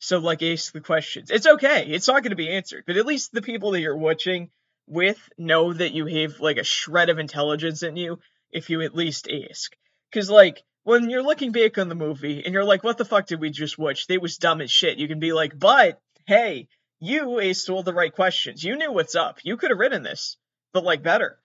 So 0.00 0.18
like 0.18 0.42
ask 0.42 0.72
the 0.72 0.80
questions. 0.80 1.30
It's 1.30 1.46
okay. 1.46 1.86
It's 1.86 2.08
not 2.08 2.24
going 2.24 2.30
to 2.30 2.36
be 2.36 2.50
answered, 2.50 2.82
but 2.84 2.96
at 2.96 3.06
least 3.06 3.30
the 3.30 3.42
people 3.42 3.70
that 3.70 3.80
you're 3.80 3.96
watching 3.96 4.50
with 4.88 5.20
know 5.38 5.72
that 5.72 5.92
you 5.92 6.06
have 6.06 6.40
like 6.40 6.56
a 6.56 6.64
shred 6.64 7.10
of 7.10 7.20
intelligence 7.20 7.84
in 7.84 7.94
you 7.94 8.18
if 8.50 8.70
you 8.70 8.80
at 8.82 8.96
least 8.96 9.28
ask. 9.30 9.72
Cuz 10.12 10.28
like 10.28 10.64
when 10.82 11.08
you're 11.08 11.22
looking 11.22 11.52
back 11.52 11.78
on 11.78 11.88
the 11.88 11.94
movie 11.94 12.42
and 12.44 12.52
you're 12.52 12.64
like 12.64 12.82
what 12.82 12.98
the 12.98 13.04
fuck 13.04 13.28
did 13.28 13.40
we 13.40 13.50
just 13.50 13.78
watch? 13.78 14.08
They 14.08 14.18
was 14.18 14.36
dumb 14.36 14.60
as 14.60 14.72
shit. 14.72 14.98
You 14.98 15.06
can 15.06 15.20
be 15.20 15.32
like, 15.32 15.56
"But 15.56 16.00
hey, 16.26 16.66
you 17.00 17.40
asked 17.40 17.68
all 17.70 17.82
the 17.82 17.94
right 17.94 18.14
questions. 18.14 18.62
You 18.62 18.76
knew 18.76 18.92
what's 18.92 19.14
up. 19.14 19.38
You 19.42 19.56
could 19.56 19.70
have 19.70 19.78
written 19.78 20.02
this, 20.02 20.36
but 20.72 20.84
like 20.84 21.02
better." 21.02 21.38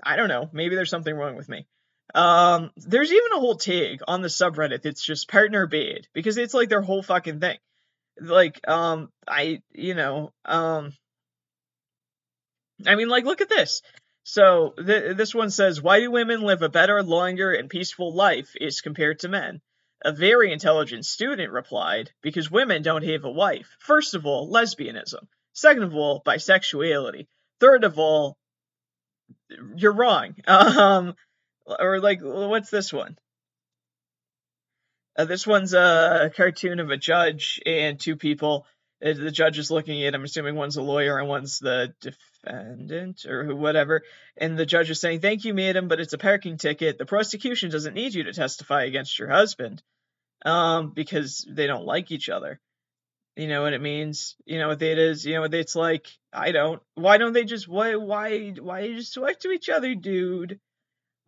I 0.00 0.14
don't 0.14 0.28
know. 0.28 0.48
Maybe 0.52 0.76
there's 0.76 0.90
something 0.90 1.14
wrong 1.14 1.34
with 1.34 1.48
me. 1.48 1.66
Um, 2.14 2.70
there's 2.76 3.10
even 3.10 3.32
a 3.34 3.40
whole 3.40 3.56
tag 3.56 4.00
on 4.06 4.22
the 4.22 4.28
subreddit 4.28 4.82
that's 4.82 5.04
just 5.04 5.28
partner 5.28 5.66
bad 5.66 6.06
because 6.12 6.38
it's 6.38 6.54
like 6.54 6.68
their 6.68 6.82
whole 6.82 7.02
fucking 7.02 7.40
thing 7.40 7.58
like 8.20 8.66
um 8.68 9.10
I 9.26 9.62
you 9.72 9.94
know 9.94 10.32
um 10.44 10.92
I 12.86 12.94
mean 12.94 13.08
like 13.08 13.24
look 13.24 13.40
at 13.40 13.48
this. 13.48 13.82
So 14.24 14.74
th- 14.76 15.16
this 15.16 15.34
one 15.34 15.50
says 15.50 15.82
why 15.82 16.00
do 16.00 16.10
women 16.10 16.42
live 16.42 16.62
a 16.62 16.68
better, 16.68 17.02
longer 17.02 17.52
and 17.52 17.70
peaceful 17.70 18.14
life 18.14 18.54
as 18.60 18.80
compared 18.80 19.20
to 19.20 19.28
men? 19.28 19.60
A 20.02 20.12
very 20.12 20.52
intelligent 20.52 21.04
student 21.04 21.52
replied, 21.52 22.12
because 22.22 22.50
women 22.50 22.82
don't 22.82 23.04
have 23.04 23.24
a 23.24 23.30
wife. 23.30 23.76
First 23.80 24.14
of 24.14 24.26
all, 24.26 24.52
lesbianism. 24.52 25.26
Second 25.52 25.82
of 25.82 25.94
all, 25.94 26.22
bisexuality. 26.24 27.26
Third 27.58 27.82
of 27.82 27.98
all, 27.98 28.36
you're 29.76 29.92
wrong. 29.92 30.36
Um, 30.46 31.14
or 31.66 32.00
like, 32.00 32.20
what's 32.22 32.70
this 32.70 32.92
one? 32.92 33.18
Uh, 35.16 35.24
this 35.24 35.46
one's 35.46 35.74
a 35.74 36.30
cartoon 36.34 36.78
of 36.78 36.90
a 36.90 36.96
judge 36.96 37.60
and 37.66 37.98
two 37.98 38.16
people. 38.16 38.66
Uh, 39.04 39.12
the 39.12 39.32
judge 39.32 39.58
is 39.58 39.70
looking 39.70 40.04
at. 40.04 40.14
I'm 40.14 40.24
assuming 40.24 40.54
one's 40.54 40.76
a 40.76 40.82
lawyer 40.82 41.18
and 41.18 41.28
one's 41.28 41.58
the 41.58 41.92
defendant 42.44 43.26
or 43.26 43.54
whatever. 43.54 44.02
And 44.36 44.58
the 44.58 44.66
judge 44.66 44.90
is 44.90 45.00
saying, 45.00 45.20
"Thank 45.20 45.44
you, 45.44 45.54
madam, 45.54 45.88
but 45.88 46.00
it's 46.00 46.12
a 46.12 46.18
parking 46.18 46.56
ticket. 46.56 46.98
The 46.98 47.06
prosecution 47.06 47.70
doesn't 47.70 47.94
need 47.94 48.14
you 48.14 48.24
to 48.24 48.32
testify 48.32 48.84
against 48.84 49.18
your 49.18 49.28
husband, 49.28 49.82
um, 50.44 50.90
because 50.90 51.46
they 51.48 51.66
don't 51.66 51.86
like 51.86 52.10
each 52.10 52.28
other." 52.28 52.60
You 53.36 53.46
know 53.46 53.62
what 53.62 53.72
it 53.72 53.80
means? 53.80 54.34
You 54.46 54.58
know 54.58 54.68
what 54.68 54.82
it 54.82 54.98
is? 54.98 55.24
You 55.24 55.34
know 55.34 55.42
what 55.42 55.54
it's 55.54 55.76
like? 55.76 56.08
I 56.32 56.50
don't. 56.50 56.82
Why 56.94 57.18
don't 57.18 57.32
they 57.32 57.44
just 57.44 57.68
why 57.68 57.94
why 57.94 58.50
why 58.50 58.92
just 58.92 59.14
talk 59.14 59.38
to 59.40 59.52
each 59.52 59.68
other, 59.68 59.94
dude? 59.94 60.58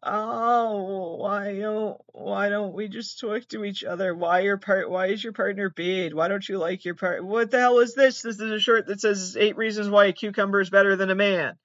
Oh, 0.02 1.16
why 1.16 1.58
don't 1.58 2.00
why 2.12 2.48
don't 2.48 2.72
we 2.72 2.88
just 2.88 3.20
talk 3.20 3.46
to 3.48 3.64
each 3.64 3.84
other? 3.84 4.14
Why 4.14 4.40
your 4.40 4.56
part? 4.56 4.88
Why 4.88 5.08
is 5.08 5.22
your 5.22 5.34
partner 5.34 5.68
bad? 5.68 6.14
Why 6.14 6.28
don't 6.28 6.48
you 6.48 6.56
like 6.58 6.86
your 6.86 6.94
part? 6.94 7.22
What 7.22 7.50
the 7.50 7.58
hell 7.58 7.80
is 7.80 7.94
this? 7.94 8.22
This 8.22 8.40
is 8.40 8.50
a 8.50 8.58
shirt 8.58 8.86
that 8.86 9.00
says 9.00 9.36
eight 9.38 9.58
reasons 9.58 9.90
why 9.90 10.06
a 10.06 10.12
cucumber 10.14 10.60
is 10.60 10.70
better 10.70 10.96
than 10.96 11.10
a 11.10 11.14
man. 11.14 11.58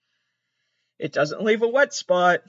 It 1.00 1.13
doesn't 1.13 1.43
leave 1.43 1.62
a 1.62 1.67
wet 1.67 1.93
spot. 1.93 2.41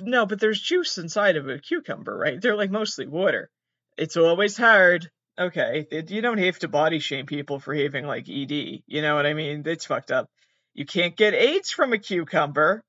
No, 0.00 0.26
but 0.26 0.38
there's 0.38 0.60
juice 0.60 0.98
inside 0.98 1.36
of 1.36 1.48
a 1.48 1.58
cucumber, 1.58 2.16
right? 2.16 2.40
They're 2.40 2.56
like 2.56 2.70
mostly 2.70 3.06
water. 3.06 3.50
It's 3.96 4.16
always 4.16 4.56
hard. 4.56 5.10
Okay, 5.38 5.86
you 6.08 6.20
don't 6.20 6.38
have 6.38 6.58
to 6.60 6.68
body 6.68 7.00
shame 7.00 7.26
people 7.26 7.58
for 7.58 7.74
having 7.74 8.06
like 8.06 8.28
ED. 8.28 8.52
You 8.86 9.02
know 9.02 9.16
what 9.16 9.26
I 9.26 9.34
mean? 9.34 9.64
It's 9.66 9.86
fucked 9.86 10.12
up. 10.12 10.30
You 10.74 10.86
can't 10.86 11.16
get 11.16 11.34
AIDS 11.34 11.70
from 11.70 11.92
a 11.92 11.98
cucumber 11.98 12.84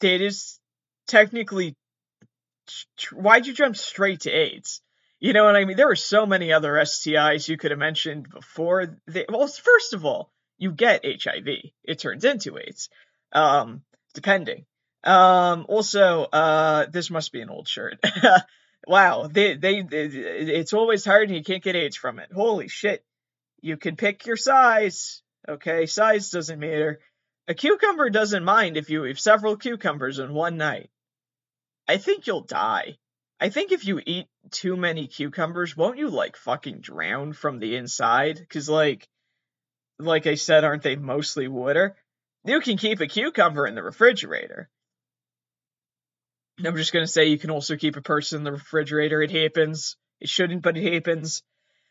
that 0.00 0.20
is 0.20 0.58
technically 1.06 1.76
why'd 3.12 3.46
you 3.46 3.52
jump 3.52 3.76
straight 3.76 4.20
to 4.20 4.30
AIDS? 4.30 4.80
You 5.18 5.34
know 5.34 5.44
what 5.44 5.56
I 5.56 5.64
mean? 5.64 5.76
There 5.76 5.90
are 5.90 5.96
so 5.96 6.24
many 6.24 6.52
other 6.52 6.72
STIs 6.74 7.48
you 7.48 7.58
could 7.58 7.72
have 7.72 7.78
mentioned 7.78 8.30
before. 8.30 8.96
They, 9.06 9.26
well, 9.28 9.46
first 9.46 9.92
of 9.92 10.04
all, 10.04 10.32
you 10.56 10.72
get 10.72 11.04
HIV. 11.04 11.46
It 11.84 11.98
turns 11.98 12.24
into 12.24 12.58
AIDS, 12.58 12.88
um, 13.32 13.82
depending. 14.14 14.64
Um, 15.04 15.66
also, 15.68 16.24
uh, 16.24 16.86
this 16.86 17.10
must 17.10 17.32
be 17.32 17.42
an 17.42 17.50
old 17.50 17.68
shirt. 17.68 17.98
wow, 18.86 19.28
they, 19.30 19.56
they, 19.56 19.82
they, 19.82 20.06
it's 20.06 20.72
always 20.72 21.04
hard 21.04 21.28
and 21.28 21.36
you 21.36 21.44
can't 21.44 21.62
get 21.62 21.76
AIDS 21.76 21.96
from 21.96 22.18
it. 22.18 22.30
Holy 22.34 22.68
shit. 22.68 23.04
You 23.60 23.76
can 23.76 23.96
pick 23.96 24.24
your 24.24 24.36
size. 24.36 25.22
Okay, 25.46 25.84
size 25.84 26.30
doesn't 26.30 26.60
matter. 26.60 27.00
A 27.50 27.54
cucumber 27.54 28.10
doesn't 28.10 28.44
mind 28.44 28.76
if 28.76 28.90
you 28.90 29.04
eat 29.04 29.18
several 29.18 29.56
cucumbers 29.56 30.20
in 30.20 30.32
one 30.32 30.56
night. 30.56 30.88
I 31.88 31.96
think 31.96 32.28
you'll 32.28 32.42
die. 32.42 32.98
I 33.40 33.48
think 33.48 33.72
if 33.72 33.84
you 33.84 34.00
eat 34.06 34.28
too 34.52 34.76
many 34.76 35.08
cucumbers, 35.08 35.76
won't 35.76 35.98
you 35.98 36.10
like 36.10 36.36
fucking 36.36 36.78
drown 36.78 37.32
from 37.32 37.58
the 37.58 37.74
inside? 37.74 38.46
Cause 38.50 38.68
like, 38.68 39.08
like 39.98 40.28
I 40.28 40.36
said, 40.36 40.62
aren't 40.62 40.84
they 40.84 40.94
mostly 40.94 41.48
water? 41.48 41.96
You 42.44 42.60
can 42.60 42.76
keep 42.76 43.00
a 43.00 43.08
cucumber 43.08 43.66
in 43.66 43.74
the 43.74 43.82
refrigerator. 43.82 44.70
I'm 46.64 46.76
just 46.76 46.92
gonna 46.92 47.08
say 47.08 47.24
you 47.24 47.38
can 47.38 47.50
also 47.50 47.74
keep 47.74 47.96
a 47.96 48.00
person 48.00 48.38
in 48.38 48.44
the 48.44 48.52
refrigerator. 48.52 49.22
It 49.22 49.32
happens. 49.32 49.96
It 50.20 50.28
shouldn't, 50.28 50.62
but 50.62 50.76
it 50.76 50.92
happens. 50.92 51.42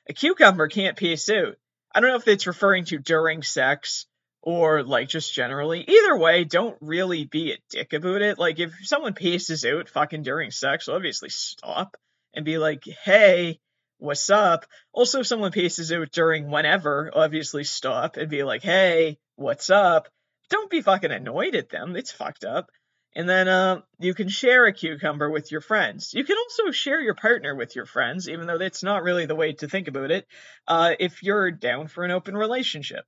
A 0.07 0.13
cucumber 0.13 0.69
can't 0.69 0.95
piss 0.95 1.27
out. 1.29 1.57
I 1.93 1.99
don't 1.99 2.11
know 2.11 2.15
if 2.15 2.29
it's 2.29 2.47
referring 2.47 2.85
to 2.85 2.97
during 2.97 3.43
sex 3.43 4.05
or 4.41 4.83
like 4.83 5.09
just 5.09 5.33
generally. 5.33 5.83
Either 5.87 6.17
way, 6.17 6.43
don't 6.43 6.77
really 6.81 7.25
be 7.25 7.51
a 7.51 7.57
dick 7.69 7.93
about 7.93 8.21
it. 8.21 8.39
Like 8.39 8.59
if 8.59 8.73
someone 8.83 9.13
paces 9.13 9.65
out 9.65 9.89
fucking 9.89 10.23
during 10.23 10.51
sex, 10.51 10.87
obviously 10.87 11.29
stop 11.29 11.97
and 12.33 12.45
be 12.45 12.57
like, 12.57 12.83
"Hey, 13.03 13.59
what's 13.99 14.29
up? 14.29 14.65
Also, 14.91 15.19
if 15.19 15.27
someone 15.27 15.51
paces 15.51 15.91
out 15.91 16.11
during 16.11 16.49
whenever, 16.49 17.11
obviously 17.13 17.63
stop 17.63 18.17
and 18.17 18.29
be 18.29 18.43
like, 18.43 18.63
hey, 18.63 19.19
what's 19.35 19.69
up? 19.69 20.07
Don't 20.49 20.71
be 20.71 20.81
fucking 20.81 21.11
annoyed 21.11 21.55
at 21.55 21.69
them. 21.69 21.95
It's 21.95 22.11
fucked 22.11 22.43
up. 22.43 22.71
And 23.15 23.27
then 23.27 23.47
uh, 23.47 23.81
you 23.99 24.13
can 24.13 24.29
share 24.29 24.65
a 24.65 24.73
cucumber 24.73 25.29
with 25.29 25.51
your 25.51 25.61
friends. 25.61 26.13
You 26.13 26.23
can 26.23 26.37
also 26.37 26.71
share 26.71 27.01
your 27.01 27.15
partner 27.15 27.55
with 27.55 27.75
your 27.75 27.85
friends, 27.85 28.29
even 28.29 28.47
though 28.47 28.57
that's 28.57 28.83
not 28.83 29.03
really 29.03 29.25
the 29.25 29.35
way 29.35 29.53
to 29.53 29.67
think 29.67 29.87
about 29.87 30.11
it, 30.11 30.27
uh, 30.67 30.93
if 30.99 31.21
you're 31.23 31.51
down 31.51 31.87
for 31.87 32.03
an 32.03 32.11
open 32.11 32.37
relationship. 32.37 33.05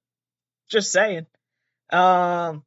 Just 0.71 0.93
saying. 0.93 1.25
Um, 1.91 2.63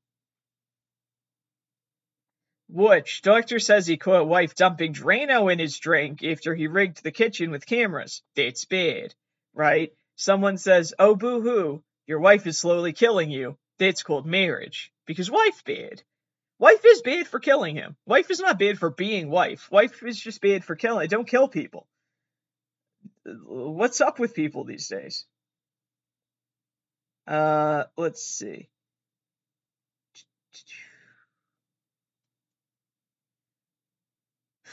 which 2.69 3.23
doctor 3.23 3.59
says 3.59 3.87
he 3.87 3.97
caught 3.97 4.29
wife 4.29 4.55
dumping 4.55 4.93
Drano 4.93 5.51
in 5.51 5.59
his 5.59 5.79
drink 5.79 6.23
after 6.23 6.55
he 6.55 6.67
rigged 6.67 7.03
the 7.03 7.11
kitchen 7.11 7.51
with 7.51 7.64
cameras. 7.64 8.23
That's 8.37 8.67
bad, 8.67 9.14
right? 9.55 9.90
Someone 10.17 10.59
says, 10.59 10.93
"Oh 10.99 11.14
boo 11.14 11.40
hoo, 11.40 11.83
your 12.07 12.21
wife 12.21 12.47
is 12.47 12.59
slowly 12.59 12.93
killing 12.93 13.31
you." 13.31 13.57
That's 13.79 14.03
called 14.03 14.27
marriage 14.27 14.93
because 15.07 15.31
wife 15.31 15.64
bad. 15.64 16.03
Wife 16.59 16.85
is 16.85 17.01
bad 17.01 17.27
for 17.27 17.40
killing 17.40 17.75
him. 17.75 17.97
Wife 18.05 18.31
is 18.31 18.38
not 18.38 18.59
bad 18.59 18.79
for 18.79 18.90
being 18.90 19.31
wife. 19.31 19.71
Wife 19.71 20.03
is 20.03 20.21
just 20.21 20.43
bad 20.43 20.62
for 20.62 20.77
killing. 20.77 21.09
Don't 21.09 21.27
kill 21.27 21.49
people. 21.49 21.87
What's 23.25 24.03
up 24.03 24.19
with 24.19 24.35
people 24.35 24.64
these 24.64 24.88
days? 24.88 25.25
Uh, 27.27 27.85
let's 27.97 28.23
see. 28.23 28.69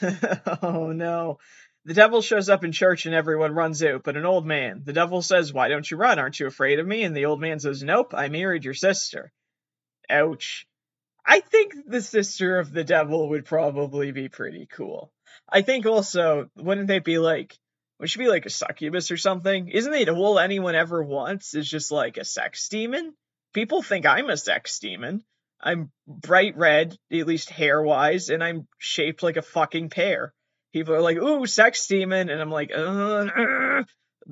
oh 0.62 0.92
no. 0.92 1.40
The 1.86 1.94
devil 1.94 2.22
shows 2.22 2.50
up 2.50 2.64
in 2.64 2.72
church 2.72 3.06
and 3.06 3.16
everyone 3.16 3.54
runs 3.54 3.84
out, 3.84 4.04
but 4.04 4.18
an 4.18 4.26
old 4.26 4.46
man. 4.46 4.82
The 4.86 4.94
devil 4.94 5.22
says, 5.22 5.52
Why 5.52 5.68
don't 5.68 5.90
you 5.90 5.98
run? 5.98 6.20
Aren't 6.20 6.40
you 6.40 6.48
afraid 6.48 6.80
of 6.80 6.86
me? 6.86 7.04
And 7.04 7.16
the 7.16 7.26
old 7.26 7.42
man 7.42 7.60
says, 7.60 7.82
Nope, 7.82 8.14
I 8.16 8.30
married 8.30 8.66
your 8.66 8.76
sister. 8.76 9.32
Ouch. 10.10 10.68
I 11.26 11.40
think 11.40 11.74
the 11.88 12.02
sister 12.02 12.60
of 12.60 12.72
the 12.72 12.84
devil 12.84 13.30
would 13.30 13.46
probably 13.46 14.12
be 14.12 14.30
pretty 14.30 14.68
cool. 14.68 15.12
I 15.48 15.62
think 15.62 15.86
also, 15.86 16.50
wouldn't 16.56 16.88
they 16.88 17.00
be 17.00 17.18
like, 17.18 17.58
would 18.02 18.10
she 18.10 18.18
be 18.18 18.28
like 18.28 18.48
a 18.48 18.50
succubus 18.50 19.12
or 19.12 19.18
something? 19.18 19.68
Isn't 19.68 19.94
it 19.94 20.10
all 20.10 20.40
anyone 20.40 20.74
ever 20.74 21.04
wants 21.04 21.54
is 21.54 21.70
just 21.70 21.92
like 21.92 22.18
a 22.18 22.26
sex 22.26 22.68
demon? 22.68 23.14
People 23.54 23.84
think 23.84 24.08
I'm 24.08 24.28
a 24.28 24.38
sex 24.38 24.80
demon. 24.80 25.24
I'm 25.62 25.92
bright 26.08 26.58
red, 26.58 26.98
at 27.12 27.28
least 27.28 27.52
hair 27.52 27.80
wise, 27.80 28.30
and 28.30 28.44
I'm 28.44 28.68
shaped 28.80 29.22
like 29.22 29.38
a 29.38 29.44
fucking 29.44 29.92
pear. 29.92 30.34
People 30.74 30.96
are 30.96 31.02
like, 31.02 31.18
ooh, 31.18 31.46
sex 31.46 31.86
demon, 31.86 32.30
and 32.30 32.42
I'm 32.42 32.50
like, 32.50 32.72
uh, 32.76 33.84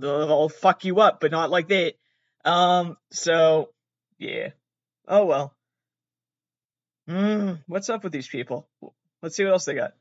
I'll 0.01 0.49
fuck 0.49 0.83
you 0.83 0.99
up, 0.99 1.19
but 1.21 1.29
not 1.29 1.51
like 1.51 1.67
that. 1.67 1.93
Um, 2.45 2.97
so, 3.11 3.69
yeah. 4.17 4.49
Oh 5.07 5.25
well. 5.25 5.53
Mm, 7.07 7.59
what's 7.67 7.89
up 7.91 8.03
with 8.03 8.13
these 8.13 8.27
people? 8.27 8.67
Let's 9.21 9.35
see 9.35 9.43
what 9.43 9.53
else 9.53 9.65
they 9.65 9.75
got. 9.75 9.93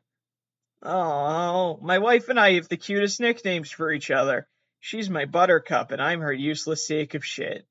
Oh, 0.83 1.79
my 1.83 1.99
wife 1.99 2.29
and 2.29 2.39
I 2.39 2.55
have 2.55 2.69
the 2.69 2.77
cutest 2.77 3.21
nicknames 3.21 3.71
for 3.71 3.91
each 3.91 4.11
other. 4.11 4.47
She's 4.81 5.11
my 5.11 5.25
buttercup, 5.25 5.91
and 5.91 6.01
I'm 6.01 6.21
her 6.21 6.33
useless 6.33 6.87
sake 6.87 7.15
of 7.15 7.25
shit 7.25 7.67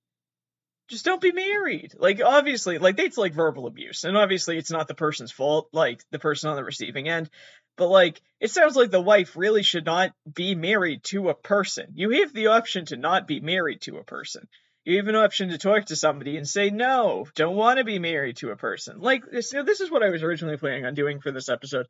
just 0.88 1.06
don't 1.06 1.22
be 1.22 1.32
married. 1.32 1.94
Like 1.98 2.22
obviously, 2.24 2.78
like 2.78 2.98
that's 2.98 3.18
like 3.18 3.34
verbal 3.34 3.68
abuse, 3.68 4.04
and 4.04 4.18
obviously 4.18 4.58
it's 4.58 4.72
not 4.72 4.88
the 4.88 4.96
person's 4.96 5.32
fault, 5.32 5.70
like 5.72 6.02
the 6.12 6.20
person 6.20 6.50
on 6.50 6.56
the 6.56 6.64
receiving 6.64 7.10
end. 7.10 7.30
But 7.76 7.88
like 7.88 8.22
it 8.40 8.52
sounds 8.52 8.76
like 8.76 8.92
the 8.92 9.02
wife 9.02 9.36
really 9.36 9.64
should 9.64 9.86
not 9.86 10.14
be 10.32 10.56
married 10.56 11.04
to 11.06 11.30
a 11.30 11.36
person. 11.36 11.88
You 11.94 12.22
have 12.22 12.34
the 12.34 12.48
option 12.48 12.86
to 12.86 12.98
not 12.98 13.28
be 13.28 13.40
married 13.40 13.82
to 13.82 13.98
a 13.98 14.04
person. 14.04 14.48
You 14.86 14.98
have 14.98 15.08
an 15.10 15.16
option 15.16 15.50
to 15.50 15.58
talk 15.58 15.86
to 15.86 15.98
somebody 15.98 16.38
and 16.38 16.48
say 16.48 16.70
no, 16.70 17.28
don't 17.36 17.58
want 17.58 17.80
to 17.80 17.84
be 17.84 18.00
married 18.00 18.38
to 18.38 18.52
a 18.52 18.56
person. 18.56 19.00
Like 19.00 19.24
know, 19.32 19.64
this 19.64 19.82
is 19.82 19.92
what 19.92 20.04
I 20.04 20.10
was 20.10 20.24
originally 20.24 20.58
planning 20.58 20.86
on 20.86 20.94
doing 20.94 21.20
for 21.20 21.32
this 21.32 21.50
episode. 21.50 21.88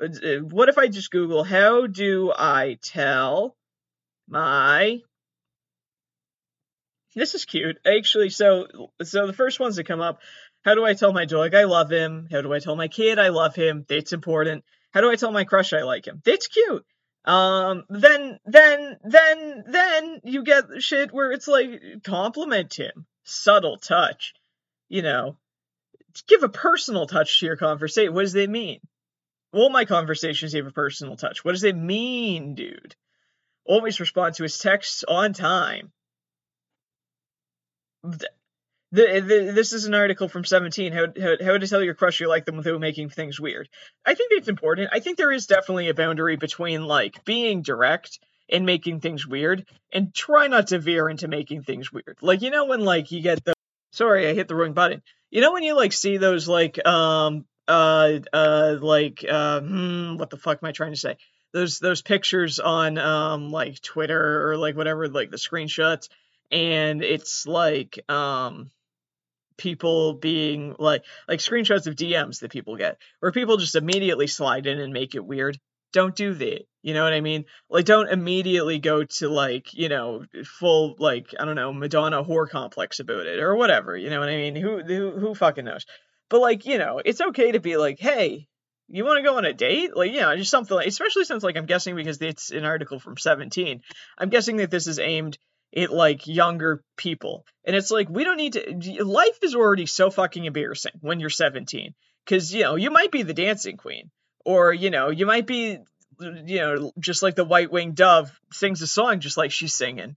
Uh, 0.00 0.38
what 0.48 0.68
if 0.68 0.78
I 0.78 0.88
just 0.88 1.10
Google 1.10 1.44
how 1.44 1.86
do 1.86 2.32
I 2.36 2.78
tell 2.82 3.56
my 4.28 5.00
this 7.14 7.34
is 7.34 7.44
cute. 7.44 7.78
Actually, 7.84 8.30
so 8.30 8.90
so 9.02 9.26
the 9.26 9.32
first 9.32 9.60
ones 9.60 9.76
that 9.76 9.86
come 9.86 10.00
up, 10.00 10.20
how 10.64 10.74
do 10.74 10.84
I 10.84 10.94
tell 10.94 11.12
my 11.12 11.24
dog 11.24 11.54
I 11.54 11.64
love 11.64 11.90
him? 11.90 12.28
How 12.30 12.40
do 12.40 12.52
I 12.52 12.58
tell 12.58 12.76
my 12.76 12.88
kid 12.88 13.18
I 13.18 13.28
love 13.28 13.54
him? 13.54 13.84
That's 13.88 14.12
important. 14.12 14.64
How 14.92 15.00
do 15.00 15.10
I 15.10 15.16
tell 15.16 15.32
my 15.32 15.44
crush 15.44 15.72
I 15.72 15.82
like 15.82 16.06
him? 16.06 16.22
That's 16.24 16.46
cute. 16.46 16.84
Um, 17.24 17.84
then 17.88 18.38
then 18.44 18.96
then 19.04 19.64
then 19.66 20.20
you 20.24 20.42
get 20.42 20.64
shit 20.78 21.12
where 21.12 21.32
it's 21.32 21.48
like 21.48 22.02
compliment 22.04 22.74
him, 22.74 23.06
subtle 23.24 23.76
touch, 23.76 24.34
you 24.88 25.02
know, 25.02 25.36
give 26.26 26.42
a 26.42 26.48
personal 26.48 27.06
touch 27.06 27.40
to 27.40 27.46
your 27.46 27.56
conversation. 27.56 28.12
What 28.12 28.22
does 28.22 28.32
that 28.32 28.50
mean? 28.50 28.80
All 29.52 29.70
my 29.70 29.84
conversations 29.84 30.54
have 30.54 30.66
a 30.66 30.70
personal 30.70 31.16
touch. 31.16 31.44
What 31.44 31.52
does 31.52 31.64
it 31.64 31.76
mean, 31.76 32.54
dude? 32.54 32.96
Always 33.64 34.00
respond 34.00 34.34
to 34.36 34.42
his 34.42 34.58
texts 34.58 35.04
on 35.06 35.34
time. 35.34 35.92
The, 38.02 38.26
the, 38.92 39.52
this 39.54 39.72
is 39.72 39.86
an 39.86 39.94
article 39.94 40.28
from 40.28 40.44
17 40.44 40.92
how, 40.92 41.06
how, 41.18 41.36
how 41.42 41.56
to 41.56 41.66
tell 41.66 41.82
your 41.82 41.94
crush 41.94 42.20
you 42.20 42.28
like 42.28 42.44
them 42.44 42.56
without 42.56 42.80
making 42.80 43.08
things 43.08 43.40
weird. 43.40 43.68
I 44.04 44.14
think 44.14 44.32
it's 44.32 44.48
important. 44.48 44.90
I 44.92 45.00
think 45.00 45.16
there 45.16 45.32
is 45.32 45.46
definitely 45.46 45.88
a 45.88 45.94
boundary 45.94 46.36
between 46.36 46.84
like 46.84 47.24
being 47.24 47.62
direct 47.62 48.18
and 48.50 48.66
making 48.66 49.00
things 49.00 49.26
weird 49.26 49.64
and 49.92 50.14
try 50.14 50.46
not 50.46 50.68
to 50.68 50.78
veer 50.78 51.08
into 51.08 51.26
making 51.26 51.62
things 51.62 51.90
weird. 51.90 52.18
Like 52.20 52.42
you 52.42 52.50
know 52.50 52.66
when 52.66 52.84
like 52.84 53.10
you 53.12 53.22
get 53.22 53.42
the 53.44 53.54
sorry 53.92 54.28
i 54.28 54.34
hit 54.34 54.48
the 54.48 54.54
wrong 54.54 54.74
button. 54.74 55.02
You 55.30 55.40
know 55.40 55.52
when 55.52 55.62
you 55.62 55.74
like 55.74 55.94
see 55.94 56.18
those 56.18 56.46
like 56.46 56.84
um 56.86 57.46
uh 57.68 58.18
uh 58.32 58.76
like 58.80 59.24
uh 59.28 59.60
hmm, 59.60 60.16
what 60.16 60.30
the 60.30 60.36
fuck 60.36 60.58
am 60.62 60.68
i 60.68 60.72
trying 60.72 60.92
to 60.92 60.98
say 60.98 61.16
those 61.52 61.78
those 61.78 62.02
pictures 62.02 62.58
on 62.58 62.98
um 62.98 63.50
like 63.50 63.80
twitter 63.80 64.50
or 64.50 64.56
like 64.56 64.76
whatever 64.76 65.08
like 65.08 65.30
the 65.30 65.36
screenshots 65.36 66.08
and 66.50 67.02
it's 67.02 67.46
like 67.46 67.98
um 68.10 68.70
people 69.56 70.14
being 70.14 70.74
like 70.78 71.04
like 71.28 71.38
screenshots 71.38 71.86
of 71.86 71.94
DMs 71.94 72.40
that 72.40 72.50
people 72.50 72.76
get 72.76 72.98
where 73.20 73.32
people 73.32 73.56
just 73.56 73.76
immediately 73.76 74.26
slide 74.26 74.66
in 74.66 74.78
and 74.80 74.92
make 74.92 75.14
it 75.14 75.24
weird. 75.24 75.58
Don't 75.92 76.16
do 76.16 76.32
that. 76.34 76.66
You 76.82 76.94
know 76.94 77.04
what 77.04 77.12
I 77.12 77.20
mean? 77.20 77.44
Like 77.70 77.84
don't 77.84 78.10
immediately 78.10 78.78
go 78.78 79.04
to 79.04 79.28
like, 79.28 79.72
you 79.74 79.88
know, 79.88 80.24
full 80.44 80.96
like, 80.98 81.34
I 81.38 81.44
don't 81.44 81.54
know, 81.54 81.72
Madonna 81.72 82.24
whore 82.24 82.48
complex 82.48 82.98
about 82.98 83.26
it 83.26 83.40
or 83.40 83.54
whatever. 83.54 83.96
You 83.96 84.10
know 84.10 84.20
what 84.20 84.28
I 84.28 84.36
mean? 84.36 84.56
Who 84.56 84.82
who 84.82 85.10
who 85.12 85.34
fucking 85.34 85.64
knows? 85.64 85.86
But 86.32 86.40
like, 86.40 86.64
you 86.64 86.78
know, 86.78 86.98
it's 87.04 87.20
okay 87.20 87.52
to 87.52 87.60
be 87.60 87.76
like, 87.76 87.98
"Hey, 88.00 88.48
you 88.88 89.04
want 89.04 89.18
to 89.18 89.22
go 89.22 89.36
on 89.36 89.44
a 89.44 89.52
date? 89.52 89.94
Like, 89.94 90.12
you 90.12 90.20
know, 90.22 90.34
just 90.34 90.50
something 90.50 90.74
like, 90.74 90.86
especially 90.86 91.26
since 91.26 91.42
like 91.42 91.58
I'm 91.58 91.66
guessing 91.66 91.94
because 91.94 92.22
it's 92.22 92.50
an 92.50 92.64
article 92.64 92.98
from 92.98 93.18
17. 93.18 93.82
I'm 94.16 94.30
guessing 94.30 94.56
that 94.56 94.70
this 94.70 94.86
is 94.86 94.98
aimed 94.98 95.36
at 95.76 95.92
like 95.92 96.26
younger 96.26 96.82
people. 96.96 97.44
And 97.66 97.76
it's 97.76 97.90
like 97.90 98.08
we 98.08 98.24
don't 98.24 98.38
need 98.38 98.54
to 98.54 99.04
life 99.04 99.40
is 99.42 99.54
already 99.54 99.84
so 99.84 100.10
fucking 100.10 100.46
embarrassing 100.46 100.92
when 101.02 101.20
you're 101.20 101.28
17 101.28 101.92
cuz 102.24 102.54
you 102.54 102.62
know, 102.62 102.76
you 102.76 102.90
might 102.90 103.12
be 103.12 103.24
the 103.24 103.34
dancing 103.34 103.76
queen 103.76 104.10
or 104.46 104.72
you 104.72 104.88
know, 104.88 105.10
you 105.10 105.26
might 105.26 105.46
be 105.46 105.80
you 106.18 106.60
know, 106.60 106.92
just 106.98 107.22
like 107.22 107.34
the 107.34 107.44
white-winged 107.44 107.96
dove 107.96 108.32
sings 108.52 108.80
a 108.80 108.86
song 108.86 109.20
just 109.20 109.36
like 109.36 109.52
she's 109.52 109.74
singing. 109.74 110.16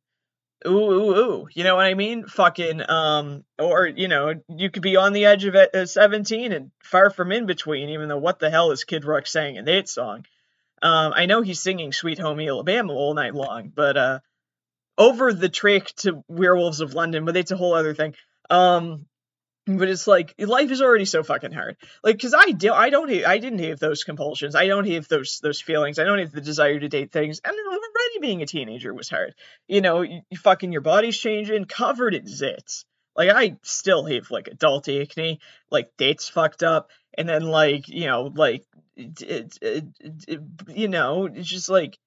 Ooh, 0.66 0.92
ooh, 0.92 1.16
ooh. 1.16 1.48
You 1.54 1.64
know 1.64 1.76
what 1.76 1.86
I 1.86 1.94
mean? 1.94 2.26
Fucking, 2.26 2.90
um, 2.90 3.44
or, 3.60 3.86
you 3.88 4.08
know, 4.08 4.34
you 4.50 4.70
could 4.70 4.82
be 4.82 4.96
on 4.96 5.14
the 5.14 5.26
edge 5.26 5.46
of 5.46 5.90
17 5.90 6.52
and 6.52 6.72
far 6.84 7.10
from 7.10 7.32
in 7.32 7.46
between, 7.46 7.90
even 7.90 8.10
though 8.10 8.18
what 8.18 8.40
the 8.40 8.50
hell 8.50 8.72
is 8.72 8.84
Kid 8.84 9.06
Rock 9.06 9.28
saying 9.28 9.56
in 9.58 9.66
that 9.66 9.88
song? 9.88 10.26
Um, 10.82 11.14
I 11.16 11.26
know 11.26 11.42
he's 11.42 11.62
singing 11.62 11.94
Sweet 11.94 12.20
Home 12.20 12.40
Alabama 12.40 12.94
all 12.94 13.14
night 13.14 13.36
long, 13.36 13.72
but, 13.74 13.98
uh, 13.98 14.20
over 14.98 15.34
the 15.34 15.50
trick 15.50 15.94
to 15.98 16.24
Werewolves 16.28 16.82
of 16.82 16.94
London, 16.94 17.26
but 17.26 17.38
it's 17.38 17.52
a 17.52 17.58
whole 17.58 17.74
other 17.74 17.94
thing. 17.94 18.16
Um, 18.50 19.06
but 19.68 19.90
it's 19.90 20.08
like 20.08 20.36
life 20.38 20.70
is 20.72 20.82
already 20.82 21.06
so 21.06 21.24
fucking 21.24 21.52
hard. 21.52 21.78
Like, 22.04 22.20
cause 22.22 22.36
I 22.38 22.52
do, 22.52 22.72
I 22.72 22.90
don't, 22.90 23.10
have, 23.10 23.26
I 23.26 23.40
didn't 23.40 23.60
have 23.60 23.80
those 23.80 24.04
compulsions. 24.04 24.56
I 24.56 24.68
don't 24.68 24.88
have 24.90 25.08
those 25.08 25.40
those 25.42 25.60
feelings. 25.60 25.98
I 25.98 26.04
don't 26.04 26.20
have 26.20 26.32
the 26.32 26.42
desire 26.42 26.80
to 26.80 26.88
date 26.88 27.12
things. 27.12 27.42
And 27.44 27.56
already 27.68 28.20
being 28.22 28.42
a 28.42 28.46
teenager 28.46 28.94
was 28.94 29.10
hard. 29.10 29.34
You 29.68 29.82
know, 29.82 30.02
you, 30.02 30.22
you 30.30 30.38
fucking 30.38 30.72
your 30.72 30.82
body's 30.82 31.18
changing, 31.18 31.66
covered 31.66 32.14
in 32.14 32.26
zits. 32.26 32.86
Like 33.16 33.30
I 33.30 33.58
still 33.64 34.06
have 34.06 34.30
like 34.30 34.48
adult 34.48 34.88
acne, 34.88 35.40
like 35.72 35.98
dates 35.98 36.30
fucked 36.30 36.64
up, 36.64 36.92
and 37.18 37.28
then 37.28 37.44
like 37.44 37.88
you 37.88 38.06
know 38.06 38.32
like 38.36 38.66
it, 38.96 39.58
it, 39.62 39.86
it, 40.28 40.42
you 40.68 40.88
know 40.90 41.26
it's 41.26 41.48
just 41.48 41.70
like 41.70 41.98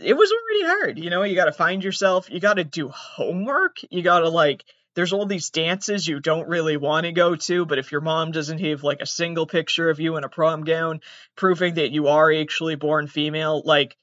it 0.00 0.14
was 0.14 0.32
already 0.32 0.78
hard. 0.78 0.98
You 0.98 1.10
know, 1.10 1.22
you 1.22 1.34
got 1.34 1.46
to 1.46 1.52
find 1.52 1.82
yourself, 1.82 2.30
you 2.30 2.40
got 2.40 2.54
to 2.54 2.64
do 2.64 2.88
homework, 2.88 3.78
you 3.90 4.02
got 4.02 4.20
to 4.20 4.28
like 4.28 4.64
there's 4.98 5.12
all 5.12 5.26
these 5.26 5.50
dances 5.50 6.08
you 6.08 6.18
don't 6.18 6.48
really 6.48 6.76
want 6.76 7.06
to 7.06 7.12
go 7.12 7.36
to, 7.36 7.64
but 7.64 7.78
if 7.78 7.92
your 7.92 8.00
mom 8.00 8.32
doesn't 8.32 8.58
have 8.58 8.82
like 8.82 9.00
a 9.00 9.06
single 9.06 9.46
picture 9.46 9.90
of 9.90 10.00
you 10.00 10.16
in 10.16 10.24
a 10.24 10.28
prom 10.28 10.64
gown 10.64 11.02
proving 11.36 11.74
that 11.74 11.92
you 11.92 12.08
are 12.08 12.32
actually 12.32 12.74
born 12.74 13.06
female, 13.06 13.62
like 13.64 13.96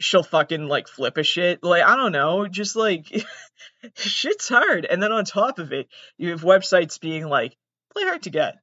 she'll 0.00 0.22
fucking 0.22 0.66
like 0.66 0.88
flip 0.88 1.18
a 1.18 1.22
shit. 1.22 1.62
Like, 1.62 1.82
I 1.82 1.96
don't 1.96 2.12
know, 2.12 2.48
just 2.48 2.76
like 2.76 3.26
shit's 3.96 4.48
hard. 4.48 4.86
And 4.86 5.02
then 5.02 5.12
on 5.12 5.26
top 5.26 5.58
of 5.58 5.74
it, 5.74 5.88
you 6.16 6.30
have 6.30 6.40
websites 6.40 6.98
being 6.98 7.26
like, 7.26 7.54
play 7.92 8.04
hard 8.04 8.22
to 8.22 8.30
get, 8.30 8.54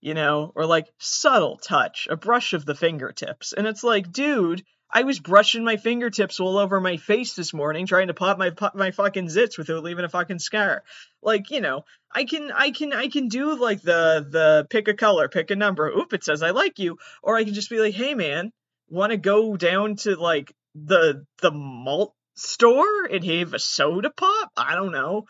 you 0.00 0.14
know, 0.14 0.52
or 0.54 0.64
like 0.64 0.86
subtle 0.98 1.56
touch, 1.56 2.06
a 2.08 2.16
brush 2.16 2.52
of 2.52 2.64
the 2.64 2.76
fingertips. 2.76 3.52
And 3.52 3.66
it's 3.66 3.82
like, 3.82 4.12
dude, 4.12 4.62
I 4.92 5.04
was 5.04 5.18
brushing 5.18 5.64
my 5.64 5.76
fingertips 5.78 6.38
all 6.38 6.58
over 6.58 6.78
my 6.78 6.98
face 6.98 7.34
this 7.34 7.54
morning, 7.54 7.86
trying 7.86 8.08
to 8.08 8.14
pop 8.14 8.38
my 8.38 8.50
pop 8.50 8.74
my 8.74 8.90
fucking 8.90 9.28
zits 9.28 9.56
without 9.56 9.82
leaving 9.82 10.04
a 10.04 10.08
fucking 10.08 10.38
scar. 10.38 10.84
Like, 11.22 11.50
you 11.50 11.60
know, 11.62 11.84
I 12.12 12.24
can 12.24 12.52
I 12.52 12.72
can 12.72 12.92
I 12.92 13.08
can 13.08 13.28
do 13.28 13.54
like 13.54 13.80
the 13.80 14.26
the 14.28 14.66
pick 14.68 14.88
a 14.88 14.94
color, 14.94 15.28
pick 15.28 15.50
a 15.50 15.56
number. 15.56 15.88
Oop, 15.88 16.12
it 16.12 16.24
says 16.24 16.42
I 16.42 16.50
like 16.50 16.78
you, 16.78 16.98
or 17.22 17.36
I 17.36 17.44
can 17.44 17.54
just 17.54 17.70
be 17.70 17.80
like, 17.80 17.94
hey 17.94 18.14
man, 18.14 18.52
want 18.88 19.12
to 19.12 19.16
go 19.16 19.56
down 19.56 19.96
to 19.96 20.16
like 20.16 20.54
the 20.74 21.24
the 21.40 21.52
malt 21.52 22.14
store 22.34 23.06
and 23.06 23.24
have 23.24 23.54
a 23.54 23.58
soda 23.58 24.10
pop? 24.10 24.50
I 24.56 24.74
don't 24.74 24.92
know. 24.92 25.24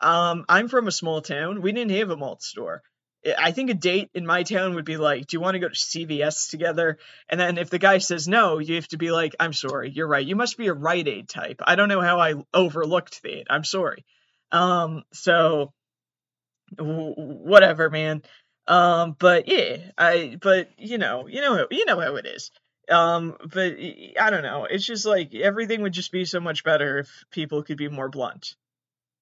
Um, 0.00 0.44
I'm 0.48 0.68
from 0.68 0.88
a 0.88 0.92
small 0.92 1.22
town. 1.22 1.62
We 1.62 1.72
didn't 1.72 1.96
have 1.96 2.10
a 2.10 2.16
malt 2.16 2.42
store. 2.42 2.82
I 3.38 3.52
think 3.52 3.70
a 3.70 3.74
date 3.74 4.10
in 4.14 4.26
my 4.26 4.42
town 4.42 4.74
would 4.74 4.84
be 4.84 4.96
like, 4.96 5.26
"Do 5.26 5.36
you 5.36 5.40
want 5.40 5.54
to 5.54 5.58
go 5.58 5.68
to 5.68 5.74
CVS 5.74 6.50
together?" 6.50 6.98
And 7.28 7.40
then 7.40 7.58
if 7.58 7.70
the 7.70 7.78
guy 7.78 7.98
says 7.98 8.28
no, 8.28 8.58
you 8.58 8.74
have 8.76 8.88
to 8.88 8.98
be 8.98 9.10
like, 9.10 9.34
"I'm 9.40 9.52
sorry, 9.52 9.90
you're 9.90 10.06
right. 10.06 10.26
You 10.26 10.36
must 10.36 10.58
be 10.58 10.66
a 10.66 10.74
Rite 10.74 11.08
Aid 11.08 11.28
type. 11.28 11.60
I 11.64 11.74
don't 11.74 11.88
know 11.88 12.00
how 12.00 12.20
I 12.20 12.34
overlooked 12.52 13.22
that. 13.22 13.44
I'm 13.50 13.64
sorry." 13.64 14.04
Um, 14.52 15.04
so 15.12 15.72
w- 16.76 17.14
whatever, 17.16 17.90
man. 17.90 18.22
Um, 18.66 19.16
but 19.18 19.48
yeah, 19.48 19.78
I 19.96 20.36
but 20.40 20.70
you 20.78 20.98
know, 20.98 21.26
you 21.26 21.40
know, 21.40 21.66
you 21.70 21.84
know 21.86 22.00
how 22.00 22.16
it 22.16 22.26
is. 22.26 22.50
Um, 22.90 23.36
but 23.40 23.76
I 24.20 24.30
don't 24.30 24.42
know. 24.42 24.66
It's 24.68 24.84
just 24.84 25.06
like 25.06 25.34
everything 25.34 25.82
would 25.82 25.92
just 25.92 26.12
be 26.12 26.24
so 26.26 26.40
much 26.40 26.64
better 26.64 26.98
if 26.98 27.24
people 27.30 27.62
could 27.62 27.78
be 27.78 27.88
more 27.88 28.08
blunt. 28.10 28.54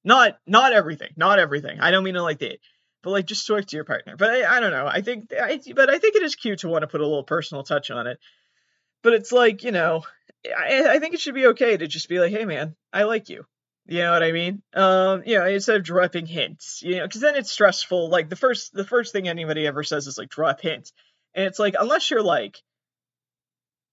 Not 0.05 0.39
not 0.47 0.73
everything, 0.73 1.11
not 1.17 1.39
everything. 1.39 1.81
I 1.81 1.93
don't 1.93 2.05
mean 2.05 2.17
it 2.17 2.21
like 2.21 2.41
that 2.41 2.59
but 3.03 3.11
like 3.11 3.27
just 3.27 3.47
talk 3.47 3.67
to 3.67 3.77
your 3.77 3.85
partner. 3.85 4.17
But 4.17 4.31
I, 4.31 4.57
I 4.57 4.61
don't 4.61 4.71
know. 4.71 4.87
I 4.87 5.03
think 5.03 5.33
I 5.33 5.61
but 5.75 5.91
I 5.91 5.99
think 5.99 6.17
it 6.17 6.23
is 6.23 6.35
cute 6.35 6.61
to 6.61 6.69
want 6.69 6.83
to 6.83 6.89
put 6.89 7.01
a 7.01 7.07
little 7.07 7.25
personal 7.25 7.65
touch 7.65 7.91
on 7.91 8.07
it. 8.07 8.19
But 9.03 9.15
it's 9.15 9.33
like 9.33 9.65
you 9.65 9.73
know, 9.73 10.05
I, 10.47 10.85
I 10.89 10.99
think 10.99 11.15
it 11.15 11.21
should 11.21 11.35
be 11.35 11.47
okay 11.49 11.77
to 11.77 11.87
just 11.87 12.09
be 12.09 12.21
like, 12.21 12.33
hey 12.33 12.45
man, 12.45 12.77
I 12.93 13.05
like 13.05 13.29
you. 13.29 13.45
You 13.87 13.99
know 13.99 14.13
what 14.13 14.23
I 14.23 14.31
mean? 14.31 14.63
Um, 14.75 15.23
you 15.27 15.39
know, 15.39 15.47
instead 15.47 15.77
of 15.77 15.83
dropping 15.83 16.27
hints, 16.27 16.83
you 16.83 16.97
know, 16.97 17.03
because 17.07 17.21
then 17.21 17.35
it's 17.35 17.51
stressful. 17.51 18.09
Like 18.09 18.29
the 18.29 18.37
first 18.37 18.73
the 18.73 18.85
first 18.85 19.13
thing 19.13 19.29
anybody 19.29 19.67
ever 19.67 19.83
says 19.83 20.07
is 20.07 20.19
like 20.19 20.29
drop 20.29 20.61
hints, 20.61 20.93
and 21.35 21.47
it's 21.47 21.59
like 21.59 21.75
unless 21.79 22.11
you're 22.11 22.23
like 22.23 22.63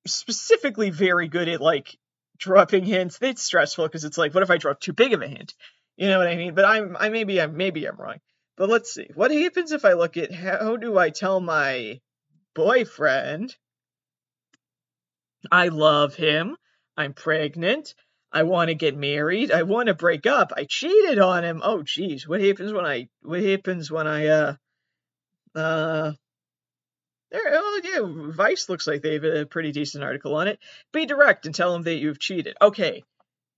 specifically 0.06 0.92
very 0.92 1.28
good 1.28 1.50
at 1.50 1.62
like 1.62 1.98
dropping 2.38 2.86
hints, 2.86 3.18
it's 3.22 3.42
stressful 3.42 3.88
because 3.88 4.06
it's 4.06 4.18
like, 4.18 4.34
what 4.34 4.44
if 4.44 4.52
I 4.52 4.58
drop 4.58 4.80
too 4.80 4.94
big 4.94 5.14
of 5.14 5.22
a 5.22 5.28
hint? 5.28 5.56
You 5.98 6.08
know 6.08 6.20
what 6.20 6.28
I 6.28 6.36
mean? 6.36 6.54
But 6.54 6.66
I'm 6.66 6.96
I 6.98 7.10
maybe 7.10 7.42
I'm 7.42 7.58
maybe 7.58 7.86
I'm 7.86 7.98
wrong. 7.98 8.20
But 8.60 8.68
let's 8.68 8.94
see. 8.94 9.08
What 9.16 9.32
happens 9.32 9.72
if 9.72 9.86
I 9.86 9.94
look 9.94 10.18
at 10.18 10.34
how 10.34 10.76
do 10.76 10.98
I 10.98 11.12
tell 11.12 11.40
my 11.40 12.02
boyfriend 12.54 13.56
I 15.50 15.70
love 15.70 16.16
him, 16.16 16.58
I'm 16.98 17.14
pregnant, 17.14 17.96
I 18.34 18.44
want 18.44 18.68
to 18.68 18.76
get 18.76 18.98
married, 18.98 19.54
I 19.54 19.64
want 19.64 19.88
to 19.88 19.94
break 19.94 20.26
up, 20.26 20.52
I 20.58 20.66
cheated 20.66 21.20
on 21.20 21.46
him. 21.46 21.62
Oh 21.64 21.84
jeez, 21.84 22.28
what 22.28 22.42
happens 22.42 22.74
when 22.74 22.86
I 22.86 23.08
what 23.22 23.42
happens 23.42 23.90
when 23.90 24.08
I 24.08 24.28
uh 24.28 24.56
uh 25.56 26.12
there, 27.32 27.42
oh 27.54 27.82
yeah, 27.82 28.34
Vice 28.34 28.68
looks 28.68 28.88
like 28.88 29.02
they 29.02 29.14
have 29.14 29.24
a 29.24 29.46
pretty 29.46 29.72
decent 29.72 30.04
article 30.04 30.36
on 30.36 30.50
it. 30.50 30.60
Be 30.92 31.06
direct 31.06 31.46
and 31.46 31.56
tell 31.56 31.72
them 31.72 31.84
that 31.84 32.00
you've 32.00 32.20
cheated. 32.20 32.58
Okay, 32.62 33.06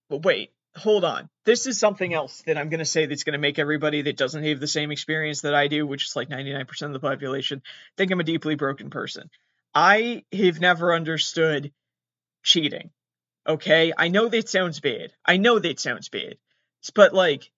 but 0.10 0.24
wait, 0.24 0.52
hold 0.76 1.04
on. 1.04 1.30
This 1.46 1.68
is 1.68 1.80
something 1.80 2.14
else 2.14 2.42
that 2.46 2.58
I'm 2.58 2.70
going 2.70 2.80
to 2.80 2.86
say 2.86 3.06
that's 3.06 3.24
going 3.24 3.34
to 3.34 3.40
make 3.40 3.60
everybody 3.60 4.04
that 4.04 4.18
doesn't 4.18 4.44
have 4.44 4.60
the 4.60 4.68
same 4.68 4.92
experience 4.92 5.42
that 5.42 5.56
I 5.56 5.68
do, 5.68 5.86
which 5.86 6.06
is 6.06 6.16
like 6.16 6.30
99% 6.30 6.82
of 6.84 6.94
the 6.94 7.00
population, 7.00 7.62
think 7.98 8.12
I'm 8.12 8.20
a 8.20 8.24
deeply 8.24 8.56
broken 8.56 8.90
person. 8.90 9.30
I 9.74 10.24
have 10.32 10.60
never 10.60 10.94
understood 10.94 11.72
cheating. 12.44 12.92
Okay? 13.48 13.94
I 13.98 14.08
know 14.10 14.30
that 14.30 14.50
sounds 14.50 14.80
bad. 14.80 15.14
I 15.26 15.38
know 15.38 15.60
that 15.60 15.80
sounds 15.80 16.10
bad. 16.10 16.38
But 16.96 17.14
like, 17.14 17.52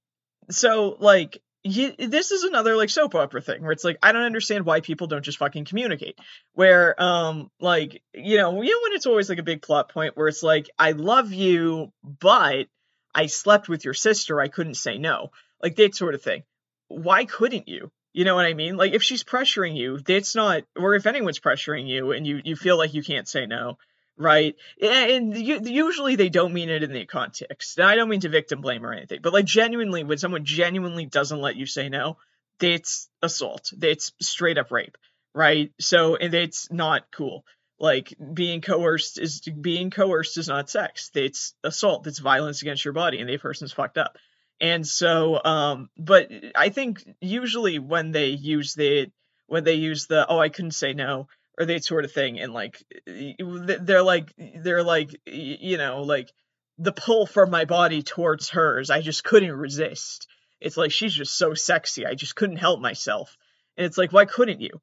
so 0.49 0.97
like, 0.99 1.41
you, 1.65 1.93
this 1.97 2.31
is 2.31 2.43
another 2.43 2.75
like 2.75 2.89
soap 2.89 3.15
opera 3.15 3.41
thing 3.41 3.61
where 3.61 3.71
it's 3.71 3.85
like 3.85 3.97
I 4.03 4.11
don't 4.11 4.23
understand 4.23 4.65
why 4.65 4.81
people 4.81 5.07
don't 5.07 5.23
just 5.23 5.37
fucking 5.37 5.63
communicate. 5.63 6.19
Where 6.53 7.01
um 7.01 7.49
like 7.61 8.03
you 8.13 8.37
know 8.37 8.61
you 8.61 8.71
know 8.71 8.79
when 8.83 8.93
it's 8.93 9.05
always 9.05 9.29
like 9.29 9.37
a 9.37 9.43
big 9.43 9.61
plot 9.61 9.87
point 9.87 10.17
where 10.17 10.27
it's 10.27 10.43
like 10.43 10.69
I 10.77 10.91
love 10.91 11.31
you 11.31 11.93
but 12.03 12.67
I 13.15 13.27
slept 13.27 13.69
with 13.69 13.85
your 13.85 13.93
sister, 13.93 14.41
I 14.41 14.47
couldn't 14.47 14.75
say 14.75 14.97
no. 14.97 15.31
Like 15.61 15.75
that 15.77 15.95
sort 15.95 16.15
of 16.15 16.21
thing. 16.21 16.43
Why 16.87 17.25
couldn't 17.25 17.67
you? 17.67 17.91
You 18.13 18.25
know 18.25 18.35
what 18.35 18.45
I 18.45 18.53
mean? 18.53 18.77
Like 18.77 18.93
if 18.93 19.01
she's 19.01 19.23
pressuring 19.23 19.75
you, 19.75 19.99
that's 19.99 20.35
not 20.35 20.63
or 20.75 20.93
if 20.95 21.07
anyone's 21.07 21.39
pressuring 21.39 21.87
you 21.87 22.11
and 22.11 22.27
you 22.27 22.41
you 22.43 22.55
feel 22.55 22.77
like 22.77 22.93
you 22.93 23.01
can't 23.01 23.27
say 23.27 23.47
no, 23.47 23.79
right? 24.17 24.55
And 24.79 25.35
usually 25.35 26.15
they 26.15 26.29
don't 26.29 26.53
mean 26.53 26.69
it 26.69 26.83
in 26.83 26.93
the 26.93 27.05
context. 27.05 27.79
And 27.79 27.87
I 27.87 27.95
don't 27.95 28.09
mean 28.09 28.19
to 28.21 28.29
victim 28.29 28.61
blame 28.61 28.85
or 28.85 28.93
anything, 28.93 29.19
but 29.23 29.33
like 29.33 29.45
genuinely 29.45 30.03
when 30.03 30.19
someone 30.19 30.45
genuinely 30.45 31.05
doesn't 31.05 31.41
let 31.41 31.55
you 31.55 31.65
say 31.65 31.89
no, 31.89 32.17
that's 32.59 33.09
assault. 33.23 33.71
That's 33.75 34.11
straight 34.21 34.59
up 34.59 34.71
rape, 34.71 34.97
right? 35.33 35.71
So 35.79 36.15
and 36.15 36.33
it's 36.35 36.71
not 36.71 37.09
cool 37.11 37.45
like 37.83 38.15
being 38.33 38.61
coerced 38.61 39.19
is 39.19 39.41
being 39.41 39.89
coerced 39.89 40.37
is 40.37 40.47
not 40.47 40.69
sex. 40.69 41.11
It's 41.15 41.53
assault. 41.65 42.07
It's 42.07 42.19
violence 42.19 42.61
against 42.61 42.85
your 42.85 42.93
body 42.93 43.19
and 43.19 43.29
the 43.29 43.37
person's 43.37 43.73
fucked 43.73 43.97
up. 43.97 44.17
And 44.61 44.87
so 44.87 45.41
um 45.43 45.89
but 45.97 46.31
i 46.55 46.69
think 46.69 47.03
usually 47.19 47.79
when 47.79 48.11
they 48.11 48.27
use 48.27 48.73
the 48.73 49.11
when 49.47 49.65
they 49.65 49.73
use 49.73 50.07
the 50.07 50.25
oh 50.29 50.39
i 50.39 50.47
couldn't 50.47 50.71
say 50.71 50.93
no 50.93 51.27
or 51.59 51.65
that 51.65 51.83
sort 51.83 52.05
of 52.05 52.13
thing 52.13 52.39
and 52.39 52.53
like 52.53 52.81
they're 53.05 54.01
like 54.01 54.33
they're 54.61 54.83
like 54.83 55.09
you 55.25 55.77
know 55.77 56.03
like 56.03 56.31
the 56.77 56.93
pull 56.93 57.25
from 57.25 57.49
my 57.49 57.65
body 57.65 58.01
towards 58.01 58.47
hers 58.47 58.89
i 58.89 59.01
just 59.01 59.25
couldn't 59.25 59.51
resist. 59.51 60.27
It's 60.61 60.77
like 60.77 60.93
she's 60.93 61.13
just 61.13 61.37
so 61.37 61.53
sexy. 61.53 62.05
I 62.05 62.15
just 62.15 62.37
couldn't 62.37 62.63
help 62.65 62.79
myself. 62.79 63.35
And 63.75 63.85
it's 63.85 63.97
like 63.97 64.13
why 64.13 64.23
couldn't 64.23 64.61
you? 64.61 64.79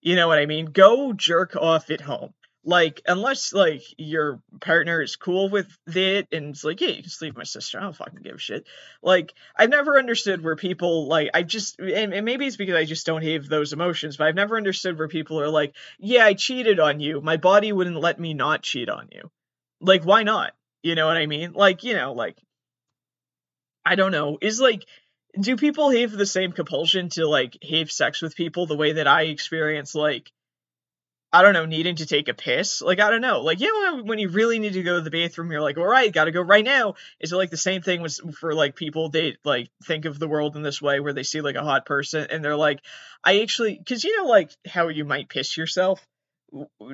You 0.00 0.14
know 0.14 0.28
what 0.28 0.38
i 0.38 0.46
mean? 0.46 0.66
Go 0.66 1.12
jerk 1.12 1.56
off 1.56 1.90
at 1.90 2.00
home 2.00 2.32
like 2.64 3.02
unless 3.06 3.52
like 3.52 3.82
your 3.98 4.40
partner 4.60 5.02
is 5.02 5.16
cool 5.16 5.50
with 5.50 5.68
it 5.86 6.28
and 6.32 6.50
it's 6.50 6.64
like 6.64 6.80
yeah 6.80 6.88
you 6.88 7.02
can 7.02 7.10
sleep 7.10 7.34
with 7.34 7.38
my 7.38 7.44
sister. 7.44 7.78
I 7.78 7.82
don't 7.82 7.96
fucking 7.96 8.22
give 8.22 8.36
a 8.36 8.38
shit. 8.38 8.66
Like 9.02 9.34
i've 9.56 9.70
never 9.70 9.98
understood 9.98 10.42
where 10.42 10.56
people 10.56 11.06
like 11.06 11.30
i 11.34 11.42
just 11.42 11.78
and, 11.78 12.14
and, 12.14 12.24
maybe 12.24 12.46
it's 12.46 12.56
because 12.56 12.76
i 12.76 12.84
just 12.84 13.06
don't 13.06 13.22
have 13.22 13.48
those 13.48 13.72
emotions 13.72 14.16
but 14.16 14.26
i've 14.26 14.34
never 14.34 14.56
understood 14.56 14.98
where 14.98 15.08
people 15.08 15.40
are 15.40 15.48
like 15.48 15.74
yeah 15.98 16.24
i 16.24 16.34
cheated 16.34 16.80
on 16.80 17.00
you. 17.00 17.20
My 17.20 17.36
body 17.36 17.72
wouldn't 17.72 18.00
let 18.00 18.18
me 18.18 18.34
not 18.34 18.62
cheat 18.62 18.88
on 18.88 19.08
you. 19.12 19.30
Like 19.80 20.04
why 20.04 20.22
not? 20.22 20.52
You 20.82 20.94
know 20.94 21.06
what 21.06 21.16
i 21.16 21.26
mean? 21.26 21.52
Like 21.52 21.84
you 21.84 21.94
know 21.94 22.12
like 22.12 22.38
i 23.84 23.94
don't 23.94 24.12
know. 24.12 24.38
Is 24.40 24.60
like 24.60 24.84
do 25.38 25.56
people 25.56 25.90
have 25.90 26.12
the 26.12 26.26
same 26.26 26.52
compulsion 26.52 27.08
to 27.10 27.26
like 27.26 27.58
have 27.68 27.90
sex 27.90 28.22
with 28.22 28.36
people 28.36 28.66
the 28.66 28.76
way 28.76 28.92
that 28.92 29.08
i 29.08 29.22
experience 29.22 29.94
like 29.94 30.30
I 31.34 31.42
don't 31.42 31.52
know, 31.52 31.66
needing 31.66 31.96
to 31.96 32.06
take 32.06 32.28
a 32.28 32.34
piss. 32.34 32.80
Like, 32.80 33.00
I 33.00 33.10
don't 33.10 33.20
know. 33.20 33.40
Like, 33.40 33.58
you 33.58 33.66
know, 33.66 34.04
when 34.04 34.20
you 34.20 34.28
really 34.28 34.60
need 34.60 34.74
to 34.74 34.84
go 34.84 34.98
to 34.98 35.02
the 35.02 35.10
bathroom, 35.10 35.50
you're 35.50 35.60
like, 35.60 35.76
all 35.76 35.84
right, 35.84 36.12
gotta 36.12 36.30
go 36.30 36.40
right 36.40 36.64
now. 36.64 36.94
Is 37.18 37.32
it 37.32 37.36
like 37.36 37.50
the 37.50 37.56
same 37.56 37.82
thing 37.82 38.02
with, 38.02 38.20
for 38.38 38.54
like 38.54 38.76
people, 38.76 39.08
they 39.08 39.36
like 39.44 39.68
think 39.82 40.04
of 40.04 40.20
the 40.20 40.28
world 40.28 40.54
in 40.54 40.62
this 40.62 40.80
way 40.80 41.00
where 41.00 41.12
they 41.12 41.24
see 41.24 41.40
like 41.40 41.56
a 41.56 41.64
hot 41.64 41.86
person 41.86 42.28
and 42.30 42.44
they're 42.44 42.54
like, 42.54 42.78
I 43.24 43.40
actually, 43.40 43.82
cause 43.84 44.04
you 44.04 44.16
know, 44.16 44.28
like 44.28 44.52
how 44.64 44.86
you 44.86 45.04
might 45.04 45.28
piss 45.28 45.56
yourself? 45.56 46.06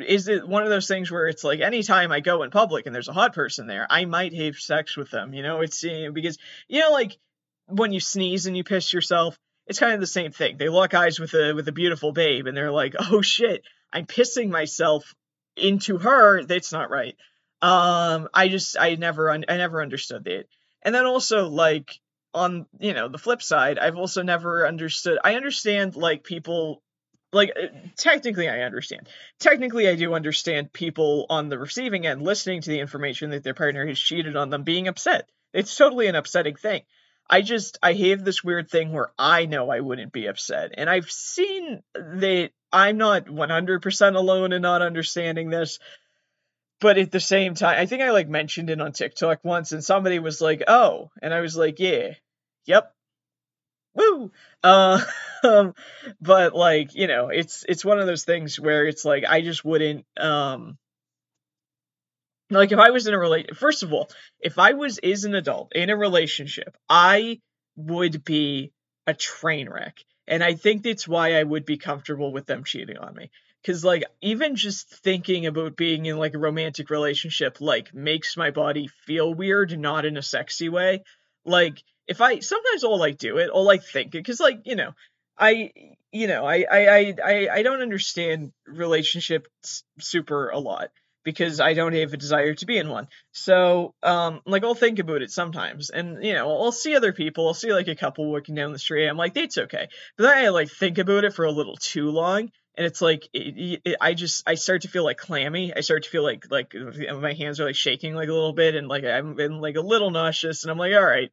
Is 0.09 0.29
it 0.29 0.49
one 0.49 0.63
of 0.63 0.71
those 0.71 0.89
things 0.89 1.11
where 1.11 1.27
it's 1.27 1.45
like 1.45 1.61
anytime 1.61 2.11
I 2.11 2.21
go 2.21 2.43
in 2.43 2.51
public 2.51 2.87
and 2.87 2.95
there's 2.95 3.09
a 3.09 3.13
hot 3.13 3.35
person 3.35 3.67
there, 3.67 3.87
I 3.91 4.07
might 4.07 4.33
have 4.33 4.57
sex 4.57 4.97
with 4.97 5.11
them, 5.11 5.35
you 5.35 5.43
know? 5.43 5.61
It's 5.61 5.85
eh, 5.85 6.09
because, 6.09 6.39
you 6.67 6.81
know, 6.81 6.93
like 6.93 7.19
when 7.67 7.93
you 7.93 8.01
sneeze 8.01 8.47
and 8.47 8.57
you 8.57 8.65
piss 8.65 8.91
yourself, 8.91 9.37
it's 9.67 9.79
kind 9.79 9.93
of 9.93 10.01
the 10.01 10.07
same 10.07 10.33
thing. 10.33 10.57
They 10.57 10.71
lock 10.71 10.95
eyes 10.95 11.21
with 11.21 11.35
a 11.35 11.53
with 11.53 11.69
a 11.69 11.73
beautiful 11.73 12.13
babe 12.13 12.47
and 12.47 12.57
they're 12.57 12.73
like, 12.73 12.97
"Oh 12.99 13.21
shit, 13.21 13.63
I'm 13.93 14.07
pissing 14.07 14.51
myself 14.51 15.15
into 15.57 15.99
her. 15.99 16.45
That's 16.45 16.73
not 16.73 16.91
right. 16.91 17.17
Um, 17.63 18.29
I 18.33 18.49
just 18.49 18.77
I 18.79 18.95
never 18.95 19.31
I 19.31 19.39
never 19.39 19.83
understood 19.83 20.27
it. 20.27 20.49
And 20.83 20.95
then 20.95 21.07
also 21.07 21.49
like 21.49 21.99
on 22.33 22.67
you 22.79 22.95
know 22.95 23.09
the 23.09 23.19
flip 23.19 23.43
side, 23.43 23.79
I've 23.79 23.97
also 23.97 24.23
never 24.23 24.67
understood. 24.67 25.19
I 25.23 25.35
understand 25.35 25.97
like 25.97 26.25
people 26.25 26.83
like 27.33 27.53
uh, 27.57 27.67
technically 27.97 28.49
I 28.49 28.63
understand. 28.63 29.09
Technically 29.39 29.89
I 29.89 29.95
do 29.95 30.15
understand 30.15 30.73
people 30.73 31.27
on 31.29 31.49
the 31.49 31.59
receiving 31.59 32.07
end 32.07 32.23
listening 32.23 32.63
to 32.63 32.71
the 32.71 32.81
information 32.81 33.31
that 33.31 33.45
their 33.45 33.55
partner 33.55 33.87
has 33.87 33.99
cheated 33.99 34.37
on 34.37 34.51
them 34.51 34.63
being 34.63 34.89
upset. 34.89 35.29
It's 35.53 35.77
totally 35.77 36.07
an 36.07 36.15
upsetting 36.15 36.57
thing. 36.57 36.83
I 37.29 37.43
just 37.43 37.79
I 37.83 37.93
have 37.93 38.25
this 38.25 38.43
weird 38.43 38.71
thing 38.71 38.93
where 38.93 39.11
I 39.19 39.47
know 39.47 39.71
I 39.71 39.81
wouldn't 39.81 40.13
be 40.13 40.27
upset. 40.27 40.73
And 40.79 40.89
I've 40.89 41.11
seen 41.11 41.83
that 41.95 42.51
I'm 42.73 42.99
not 42.99 43.27
100% 43.27 44.17
alone 44.17 44.53
in 44.53 44.63
not 44.63 44.83
understanding 44.83 45.51
this. 45.51 45.79
but 46.81 46.99
at 46.99 47.11
the 47.11 47.21
same 47.21 47.55
time, 47.55 47.79
I 47.79 47.87
think 47.87 48.03
I 48.03 48.11
like 48.11 48.29
mentioned 48.29 48.71
it 48.71 48.81
on 48.81 48.93
TikTok 48.93 49.45
once, 49.45 49.73
and 49.73 49.85
somebody 49.85 50.19
was 50.19 50.41
like, 50.41 50.63
"Oh," 50.69 51.11
and 51.23 51.33
I 51.35 51.41
was 51.41 51.57
like, 51.57 51.79
"Yeah, 51.79 52.15
yep, 52.67 52.95
woo." 53.95 54.33
Uh, 54.63 55.01
but 56.21 56.55
like 56.55 56.95
you 56.95 57.07
know, 57.07 57.29
it's 57.29 57.65
it's 57.69 57.85
one 57.85 57.99
of 58.01 58.07
those 58.07 58.25
things 58.25 58.59
where 58.59 58.87
it's 58.87 59.05
like 59.05 59.25
I 59.25 59.43
just 59.43 59.65
wouldn't 59.65 60.07
um. 60.19 60.79
Like 62.51 62.73
if 62.73 62.79
I 62.79 62.91
was 62.91 63.07
in 63.07 63.15
a 63.15 63.19
relate, 63.19 63.57
first 63.57 63.83
of 63.83 63.93
all, 63.93 64.11
if 64.41 64.59
I 64.59 64.73
was 64.73 64.99
is 64.99 65.25
an 65.25 65.35
adult 65.35 65.73
in 65.75 65.89
a 65.91 65.97
relationship, 65.97 66.77
I 66.89 67.41
would 67.77 68.25
be 68.25 68.73
a 69.07 69.15
train 69.15 69.69
wreck, 69.69 70.05
and 70.31 70.45
I 70.45 70.55
think 70.55 70.85
that's 70.85 71.09
why 71.09 71.35
I 71.35 71.43
would 71.43 71.67
be 71.67 71.77
comfortable 71.77 72.33
with 72.33 72.47
them 72.47 72.63
cheating 72.63 72.97
on 72.97 73.15
me. 73.15 73.31
Because 73.61 73.85
like 73.85 74.05
even 74.23 74.55
just 74.55 74.89
thinking 74.89 75.45
about 75.45 75.77
being 75.77 76.07
in 76.07 76.17
like 76.17 76.35
a 76.35 76.39
romantic 76.39 76.89
relationship 76.89 77.61
like 77.61 77.93
makes 77.93 78.37
my 78.37 78.53
body 78.53 78.87
feel 78.87 79.35
weird 79.35 79.77
not 79.79 80.07
in 80.07 80.17
a 80.17 80.23
sexy 80.23 80.69
way. 80.69 81.03
Like 81.45 81.83
if 82.07 82.21
i 82.21 82.39
sometimes 82.39 82.85
all 82.85 82.99
like 82.99 83.19
do 83.19 83.39
it. 83.39 83.51
All 83.51 83.65
like 83.65 83.83
think 83.83 84.15
it. 84.15 84.19
Because 84.19 84.41
like 84.41 84.61
you 84.65 84.77
know 84.77 84.93
i 85.37 85.73
you 86.13 86.29
know 86.29 86.47
I, 86.47 86.65
I 86.71 87.15
i 87.25 87.49
i 87.53 87.63
don't 87.63 87.83
understand 87.83 88.53
relationships 88.67 89.83
super 89.99 90.49
a 90.51 90.59
lot 90.59 90.91
because 91.25 91.61
I 91.61 91.75
don't 91.75 91.95
have 91.95 92.13
a 92.13 92.17
desire 92.17 92.55
to 92.55 92.67
be 92.67 92.79
in 92.79 92.89
one. 92.89 93.09
So, 93.33 93.95
um, 94.03 94.41
like 94.47 94.65
I'll 94.65 94.75
think 94.75 94.99
about 94.99 95.23
it 95.23 95.31
sometimes, 95.31 95.91
and 95.91 96.25
you 96.25 96.35
know, 96.35 96.51
I'll 96.51 96.73
see 96.73 96.95
other 96.97 97.13
people. 97.13 97.47
I'll 97.47 97.55
see 97.55 97.73
like 97.73 97.89
a 97.89 97.97
couple 97.97 98.31
walking 98.31 98.55
down 98.55 98.73
the 98.73 98.79
street. 98.79 99.07
I'm 99.07 99.17
like, 99.17 99.35
that's 99.35 99.59
okay, 99.59 99.89
but 100.17 100.25
then 100.25 100.45
I 100.45 100.49
like 100.49 100.71
think 100.71 100.99
about 100.99 101.25
it 101.25 101.35
for 101.35 101.45
a 101.45 101.53
little 101.53 101.77
too 101.77 102.11
long, 102.11 102.51
and 102.77 102.87
it's 102.87 103.03
like 103.03 103.29
it, 103.33 103.81
it, 103.85 103.97
I 104.01 104.15
just 104.15 104.43
I 104.47 104.55
start 104.55 104.83
to 104.83 104.89
feel 104.89 105.05
like 105.05 105.19
clammy. 105.19 105.73
I 105.75 105.81
start 105.81 106.05
to 106.05 106.11
feel 106.11 106.23
like 106.23 106.51
like 106.51 106.75
my 106.75 107.35
hands 107.35 107.61
are 107.61 107.67
like 107.67 107.77
shaking 107.77 108.15
like 108.15 108.29
a 108.29 108.35
little 108.35 108.53
bit, 108.53 108.75
and 108.75 108.89
like 108.89 109.05
I'm 109.05 109.35
been 109.35 109.61
like 109.61 109.77
a 109.77 109.83
little 109.83 110.11
nauseous, 110.11 110.65
and 110.65 110.71
I'm 110.71 110.79
like, 110.79 110.95
all 110.95 111.05
right, 111.05 111.31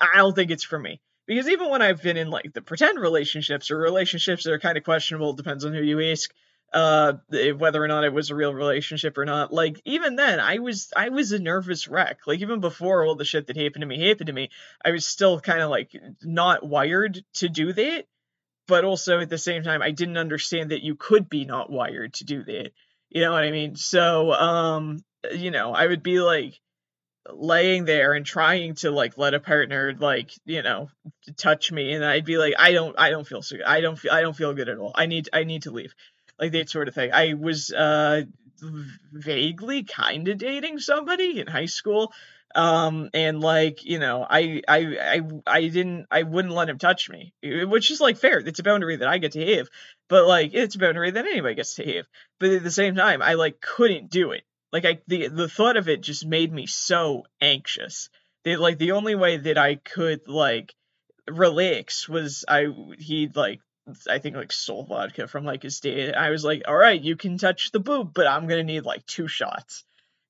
I 0.00 0.16
don't 0.16 0.34
think 0.34 0.50
it's 0.50 0.64
for 0.64 0.78
me. 0.78 1.00
Because 1.26 1.48
even 1.48 1.70
when 1.70 1.82
I've 1.82 2.02
been 2.02 2.16
in 2.16 2.30
like 2.30 2.52
the 2.52 2.62
pretend 2.62 2.98
relationships 2.98 3.70
or 3.70 3.78
relationships 3.78 4.44
that 4.44 4.52
are 4.52 4.58
kind 4.58 4.76
of 4.76 4.84
questionable, 4.84 5.32
depends 5.32 5.64
on 5.64 5.72
who 5.72 5.82
you 5.82 6.00
ask, 6.10 6.32
uh, 6.72 7.14
whether 7.56 7.82
or 7.82 7.88
not 7.88 8.04
it 8.04 8.12
was 8.12 8.30
a 8.30 8.34
real 8.34 8.54
relationship 8.54 9.18
or 9.18 9.24
not. 9.24 9.52
Like 9.52 9.80
even 9.84 10.16
then, 10.16 10.40
I 10.40 10.58
was 10.58 10.92
I 10.96 11.10
was 11.10 11.32
a 11.32 11.38
nervous 11.38 11.88
wreck. 11.88 12.20
Like 12.26 12.40
even 12.40 12.60
before 12.60 13.04
all 13.04 13.14
the 13.14 13.24
shit 13.24 13.46
that 13.46 13.56
happened 13.56 13.82
to 13.82 13.86
me 13.86 14.08
happened 14.08 14.28
to 14.28 14.32
me, 14.32 14.50
I 14.84 14.90
was 14.90 15.06
still 15.06 15.40
kind 15.40 15.60
of 15.60 15.70
like 15.70 15.94
not 16.22 16.66
wired 16.66 17.24
to 17.34 17.48
do 17.48 17.72
that 17.72 18.06
but 18.68 18.84
also 18.84 19.20
at 19.20 19.28
the 19.28 19.38
same 19.38 19.62
time, 19.62 19.82
I 19.82 19.90
didn't 19.90 20.16
understand 20.16 20.70
that 20.70 20.82
you 20.82 20.94
could 20.94 21.28
be 21.28 21.44
not 21.44 21.70
wired 21.70 22.14
to 22.14 22.24
do 22.24 22.44
that. 22.44 22.70
You 23.10 23.22
know 23.22 23.32
what 23.32 23.44
I 23.44 23.50
mean? 23.50 23.76
So, 23.76 24.32
um, 24.32 25.04
you 25.32 25.50
know, 25.50 25.74
I 25.74 25.86
would 25.86 26.02
be 26.02 26.20
like 26.20 26.58
laying 27.30 27.84
there 27.84 28.14
and 28.14 28.26
trying 28.26 28.74
to 28.74 28.90
like 28.90 29.16
let 29.16 29.34
a 29.34 29.38
partner 29.38 29.94
like 29.96 30.32
you 30.44 30.60
know 30.60 30.88
touch 31.36 31.70
me 31.70 31.92
and 31.92 32.04
i'd 32.04 32.24
be 32.24 32.36
like 32.36 32.52
i 32.58 32.72
don't 32.72 32.98
i 32.98 33.10
don't 33.10 33.28
feel 33.28 33.40
so 33.42 33.56
i 33.64 33.80
don't 33.80 33.96
feel 33.96 34.10
i 34.10 34.22
don't 34.22 34.34
feel 34.34 34.52
good 34.54 34.68
at 34.68 34.76
all 34.76 34.90
i 34.96 35.06
need 35.06 35.28
i 35.32 35.44
need 35.44 35.62
to 35.62 35.70
leave 35.70 35.94
like 36.42 36.52
that 36.52 36.68
sort 36.68 36.88
of 36.88 36.94
thing. 36.94 37.10
I 37.12 37.34
was 37.34 37.72
uh 37.72 38.22
vaguely 39.12 39.84
kind 39.84 40.28
of 40.28 40.38
dating 40.38 40.78
somebody 40.78 41.40
in 41.40 41.46
high 41.46 41.66
school 41.66 42.12
um 42.54 43.08
and 43.14 43.40
like 43.40 43.84
you 43.84 43.98
know 43.98 44.24
I, 44.28 44.60
I 44.68 44.78
i 45.00 45.20
i 45.46 45.68
didn't 45.68 46.06
i 46.10 46.22
wouldn't 46.22 46.54
let 46.54 46.68
him 46.68 46.78
touch 46.78 47.08
me 47.08 47.32
which 47.42 47.90
is 47.90 48.00
like 48.00 48.18
fair. 48.18 48.38
It's 48.40 48.58
a 48.58 48.64
boundary 48.64 48.96
that 48.96 49.08
i 49.08 49.18
get 49.18 49.32
to 49.32 49.56
have 49.56 49.68
but 50.08 50.26
like 50.26 50.52
it's 50.52 50.74
a 50.74 50.78
boundary 50.78 51.12
that 51.12 51.24
anybody 51.24 51.54
gets 51.54 51.76
to 51.76 51.94
have. 51.94 52.06
But 52.38 52.50
at 52.50 52.62
the 52.62 52.70
same 52.70 52.94
time 52.94 53.22
i 53.22 53.34
like 53.34 53.60
couldn't 53.60 54.10
do 54.10 54.32
it. 54.32 54.42
Like 54.72 54.84
i 54.84 54.98
the 55.06 55.28
the 55.28 55.48
thought 55.48 55.76
of 55.76 55.88
it 55.88 56.02
just 56.02 56.26
made 56.26 56.52
me 56.52 56.66
so 56.66 57.24
anxious 57.40 58.10
that 58.44 58.60
like 58.60 58.78
the 58.78 58.92
only 58.92 59.14
way 59.14 59.38
that 59.38 59.58
i 59.58 59.76
could 59.76 60.28
like 60.28 60.74
relax 61.28 62.08
was 62.08 62.44
i 62.48 62.66
he 62.98 63.30
like 63.34 63.60
I 64.08 64.18
think 64.18 64.36
like 64.36 64.52
soul 64.52 64.84
vodka 64.84 65.26
from 65.26 65.44
like 65.44 65.62
his 65.62 65.80
dad. 65.80 66.14
I 66.14 66.30
was 66.30 66.44
like, 66.44 66.62
all 66.66 66.76
right, 66.76 67.00
you 67.00 67.16
can 67.16 67.38
touch 67.38 67.72
the 67.72 67.80
boob, 67.80 68.12
but 68.14 68.26
I'm 68.26 68.46
gonna 68.46 68.64
need 68.64 68.84
like 68.84 69.04
two 69.06 69.28
shots. 69.28 69.84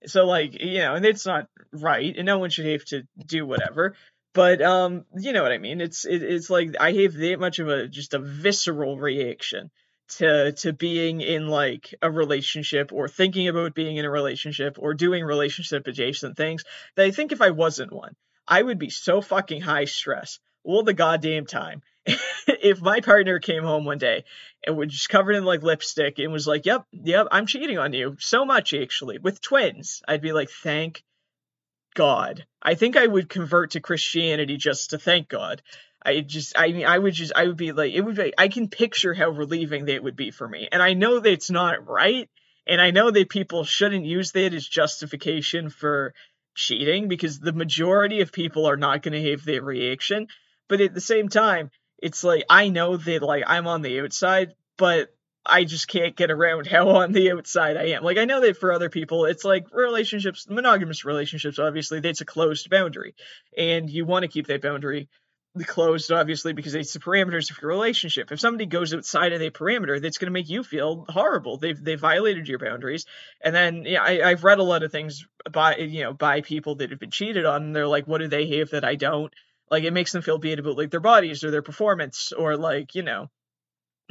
So 0.07 0.24
like, 0.24 0.61
you 0.61 0.78
know, 0.78 0.94
and 0.94 1.05
it's 1.05 1.26
not 1.26 1.48
right, 1.72 2.16
and 2.16 2.26
no 2.26 2.38
one 2.38 2.50
should 2.50 2.66
have 2.66 2.84
to 2.86 3.07
do 3.26 3.46
whatever. 3.46 3.94
But 4.34 4.62
um, 4.62 5.05
you 5.16 5.32
know 5.32 5.42
what 5.42 5.53
I 5.53 5.59
mean? 5.59 5.80
It's 5.80 6.05
it, 6.05 6.22
it's 6.22 6.48
like 6.48 6.76
I 6.80 6.92
have 6.92 7.14
that 7.14 7.36
much 7.38 7.59
of 7.59 7.68
a 7.68 7.88
just 7.88 8.14
a 8.14 8.18
visceral 8.18 8.98
reaction 8.98 9.70
to 10.16 10.53
to 10.53 10.72
being 10.72 11.20
in 11.20 11.48
like 11.48 11.94
a 12.00 12.11
relationship 12.11 12.92
or 12.92 13.09
thinking 13.09 13.48
about 13.48 13.74
being 13.74 13.96
in 13.96 14.05
a 14.05 14.11
relationship 14.11 14.78
or 14.78 14.94
doing 14.94 15.24
relationship 15.24 15.86
adjacent 15.86 16.36
things 16.36 16.64
that 16.96 17.05
I 17.05 17.11
think 17.11 17.32
if 17.32 17.42
I 17.42 17.50
wasn't 17.50 17.92
one, 17.92 18.14
I 18.48 18.62
would 18.62 18.78
be 18.78 18.90
so 18.90 19.20
fucking 19.20 19.61
high 19.61 19.84
stress 19.84 20.38
all 20.64 20.82
the 20.82 20.94
goddamn 20.94 21.46
time. 21.46 21.82
if 22.62 22.80
my 22.80 23.00
partner 23.00 23.38
came 23.38 23.62
home 23.62 23.84
one 23.84 23.98
day 23.98 24.24
and 24.66 24.76
was 24.76 24.88
just 24.88 25.08
covered 25.08 25.34
in 25.34 25.44
like 25.44 25.62
lipstick 25.62 26.18
and 26.18 26.32
was 26.32 26.46
like, 26.46 26.64
"Yep, 26.66 26.86
yep, 26.92 27.26
I'm 27.30 27.46
cheating 27.46 27.78
on 27.78 27.92
you 27.92 28.16
so 28.20 28.44
much 28.44 28.72
actually 28.72 29.18
with 29.18 29.40
twins," 29.40 30.02
I'd 30.06 30.22
be 30.22 30.32
like, 30.32 30.50
"Thank 30.50 31.02
God." 31.94 32.46
I 32.62 32.74
think 32.74 32.96
I 32.96 33.06
would 33.06 33.28
convert 33.28 33.72
to 33.72 33.80
Christianity 33.80 34.56
just 34.56 34.90
to 34.90 34.98
thank 34.98 35.28
God. 35.28 35.62
I 36.04 36.20
just, 36.20 36.54
I 36.58 36.72
mean, 36.72 36.86
I 36.86 36.98
would 36.98 37.14
just, 37.14 37.32
I 37.34 37.46
would 37.46 37.56
be 37.56 37.72
like, 37.72 37.92
it 37.92 38.00
would 38.00 38.16
be, 38.16 38.32
I 38.36 38.48
can 38.48 38.68
picture 38.68 39.14
how 39.14 39.28
relieving 39.30 39.84
that 39.86 40.02
would 40.02 40.16
be 40.16 40.30
for 40.30 40.48
me. 40.48 40.68
And 40.70 40.82
I 40.82 40.94
know 40.94 41.20
that 41.20 41.32
it's 41.32 41.50
not 41.50 41.86
right. 41.86 42.28
And 42.66 42.80
I 42.80 42.90
know 42.90 43.10
that 43.10 43.28
people 43.28 43.64
shouldn't 43.64 44.04
use 44.04 44.32
that 44.32 44.54
as 44.54 44.66
justification 44.66 45.70
for 45.70 46.14
cheating 46.54 47.08
because 47.08 47.38
the 47.38 47.52
majority 47.52 48.20
of 48.20 48.32
people 48.32 48.66
are 48.66 48.76
not 48.76 49.02
going 49.02 49.20
to 49.20 49.30
have 49.30 49.44
that 49.44 49.62
reaction. 49.62 50.28
But 50.68 50.80
at 50.80 50.94
the 50.94 51.00
same 51.00 51.28
time, 51.28 51.70
it's 52.03 52.24
like 52.24 52.44
I 52.50 52.68
know 52.68 52.96
that 52.96 53.22
like 53.22 53.44
I'm 53.46 53.66
on 53.66 53.80
the 53.80 54.00
outside, 54.00 54.55
but 54.76 55.14
I 55.46 55.64
just 55.64 55.88
can't 55.88 56.16
get 56.16 56.30
around 56.30 56.66
how 56.70 56.88
on 56.90 57.12
the 57.12 57.32
outside 57.32 57.76
I 57.76 57.90
am. 57.90 58.03
Like 58.03 58.18
I 58.18 58.26
know 58.26 58.40
that 58.40 58.59
for 58.59 58.72
other 58.72 58.90
people, 58.90 59.24
it's 59.24 59.44
like 59.44 59.72
relationships, 59.72 60.46
monogamous 60.50 61.05
relationships. 61.05 61.59
Obviously, 61.59 62.00
that's 62.00 62.20
a 62.20 62.26
closed 62.26 62.68
boundary, 62.68 63.14
and 63.57 63.88
you 63.88 64.05
want 64.05 64.24
to 64.24 64.28
keep 64.28 64.48
that 64.48 64.62
boundary 64.62 65.09
closed, 65.66 66.11
obviously, 66.11 66.55
because 66.55 66.74
it's 66.74 66.94
the 66.94 66.98
parameters 66.98 67.50
of 67.50 67.61
your 67.61 67.70
relationship. 67.70 68.32
If 68.32 68.40
somebody 68.40 68.64
goes 68.64 68.94
outside 68.94 69.34
of 69.34 69.40
the 69.40 69.50
parameter, 69.50 70.00
that's 70.00 70.16
going 70.16 70.26
to 70.26 70.32
make 70.32 70.48
you 70.48 70.64
feel 70.64 71.05
horrible. 71.09 71.59
They've 71.59 71.82
they 71.82 71.94
violated 71.94 72.48
your 72.48 72.59
boundaries. 72.59 73.07
And 73.40 73.55
then 73.55 73.84
yeah, 73.84 74.03
I, 74.03 74.30
I've 74.30 74.44
read 74.44 74.59
a 74.59 74.64
lot 74.64 74.82
of 74.82 74.90
things 74.90 75.26
by 75.50 75.76
you 75.76 76.03
know 76.03 76.14
by 76.14 76.40
people 76.40 76.76
that 76.76 76.90
have 76.90 76.98
been 76.98 77.11
cheated 77.11 77.44
on. 77.44 77.62
And 77.62 77.76
they're 77.76 77.86
like, 77.86 78.09
what 78.09 78.18
do 78.18 78.28
they 78.28 78.59
have 78.59 78.70
that 78.70 78.84
I 78.84 78.96
don't? 78.96 79.32
Like 79.73 79.85
it 79.85 79.95
makes 79.95 80.12
them 80.12 80.20
feel 80.20 80.37
bad 80.37 80.59
about 80.59 80.77
like 80.77 80.91
their 80.91 81.01
bodies 81.01 81.43
or 81.45 81.51
their 81.51 81.62
performance 81.62 82.31
or 82.31 82.59
like, 82.59 82.95
you 82.95 83.03
know, 83.03 83.31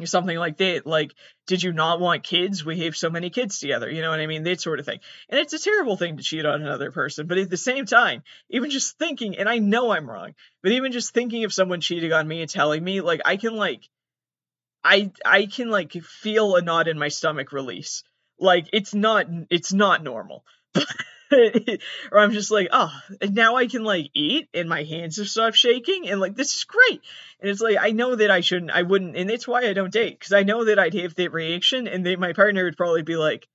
something 0.03 0.35
like 0.35 0.57
that. 0.57 0.87
Like, 0.87 1.13
did 1.45 1.61
you 1.61 1.71
not 1.71 1.99
want 1.99 2.23
kids? 2.23 2.65
We 2.65 2.79
have 2.79 2.97
so 2.97 3.11
many 3.11 3.29
kids 3.29 3.59
together. 3.59 3.87
You 3.87 4.01
know 4.01 4.09
what 4.09 4.19
I 4.19 4.25
mean? 4.25 4.41
That 4.41 4.59
sort 4.59 4.79
of 4.79 4.87
thing. 4.87 5.01
And 5.29 5.39
it's 5.39 5.53
a 5.53 5.59
terrible 5.59 5.97
thing 5.97 6.17
to 6.17 6.23
cheat 6.23 6.47
on 6.47 6.63
another 6.63 6.91
person. 6.91 7.27
But 7.27 7.37
at 7.37 7.51
the 7.51 7.57
same 7.57 7.85
time, 7.85 8.23
even 8.49 8.71
just 8.71 8.97
thinking, 8.97 9.37
and 9.37 9.47
I 9.47 9.59
know 9.59 9.91
I'm 9.91 10.09
wrong, 10.09 10.33
but 10.63 10.71
even 10.71 10.93
just 10.93 11.13
thinking 11.13 11.43
of 11.43 11.53
someone 11.53 11.79
cheating 11.79 12.11
on 12.11 12.27
me 12.27 12.41
and 12.41 12.49
telling 12.49 12.83
me, 12.83 13.01
like, 13.01 13.21
I 13.23 13.37
can 13.37 13.55
like, 13.55 13.87
I 14.83 15.11
I 15.23 15.45
can 15.45 15.69
like 15.69 15.93
feel 15.93 16.55
a 16.55 16.63
knot 16.63 16.87
in 16.87 16.97
my 16.97 17.09
stomach 17.09 17.51
release. 17.51 18.03
Like 18.39 18.67
it's 18.73 18.95
not 18.95 19.27
it's 19.51 19.71
not 19.73 20.03
normal. 20.03 20.43
or 22.11 22.19
I'm 22.19 22.31
just 22.31 22.51
like, 22.51 22.69
oh, 22.71 22.91
now 23.21 23.55
I 23.55 23.67
can 23.67 23.83
like 23.83 24.09
eat 24.13 24.49
and 24.53 24.67
my 24.67 24.83
hands 24.83 25.19
are 25.19 25.25
stopped 25.25 25.57
shaking 25.57 26.09
and 26.09 26.19
like 26.19 26.35
this 26.35 26.55
is 26.55 26.63
great. 26.63 27.01
And 27.39 27.49
it's 27.49 27.61
like 27.61 27.77
I 27.79 27.91
know 27.91 28.15
that 28.15 28.31
I 28.31 28.41
shouldn't, 28.41 28.71
I 28.71 28.83
wouldn't, 28.83 29.15
and 29.15 29.29
it's 29.29 29.47
why 29.47 29.67
I 29.67 29.73
don't 29.73 29.93
date 29.93 30.19
because 30.19 30.33
I 30.33 30.43
know 30.43 30.65
that 30.65 30.79
I'd 30.79 30.93
have 30.95 31.15
that 31.15 31.33
reaction 31.33 31.87
and 31.87 32.07
my 32.19 32.33
partner 32.33 32.63
would 32.63 32.77
probably 32.77 33.03
be 33.03 33.15
like, 33.15 33.47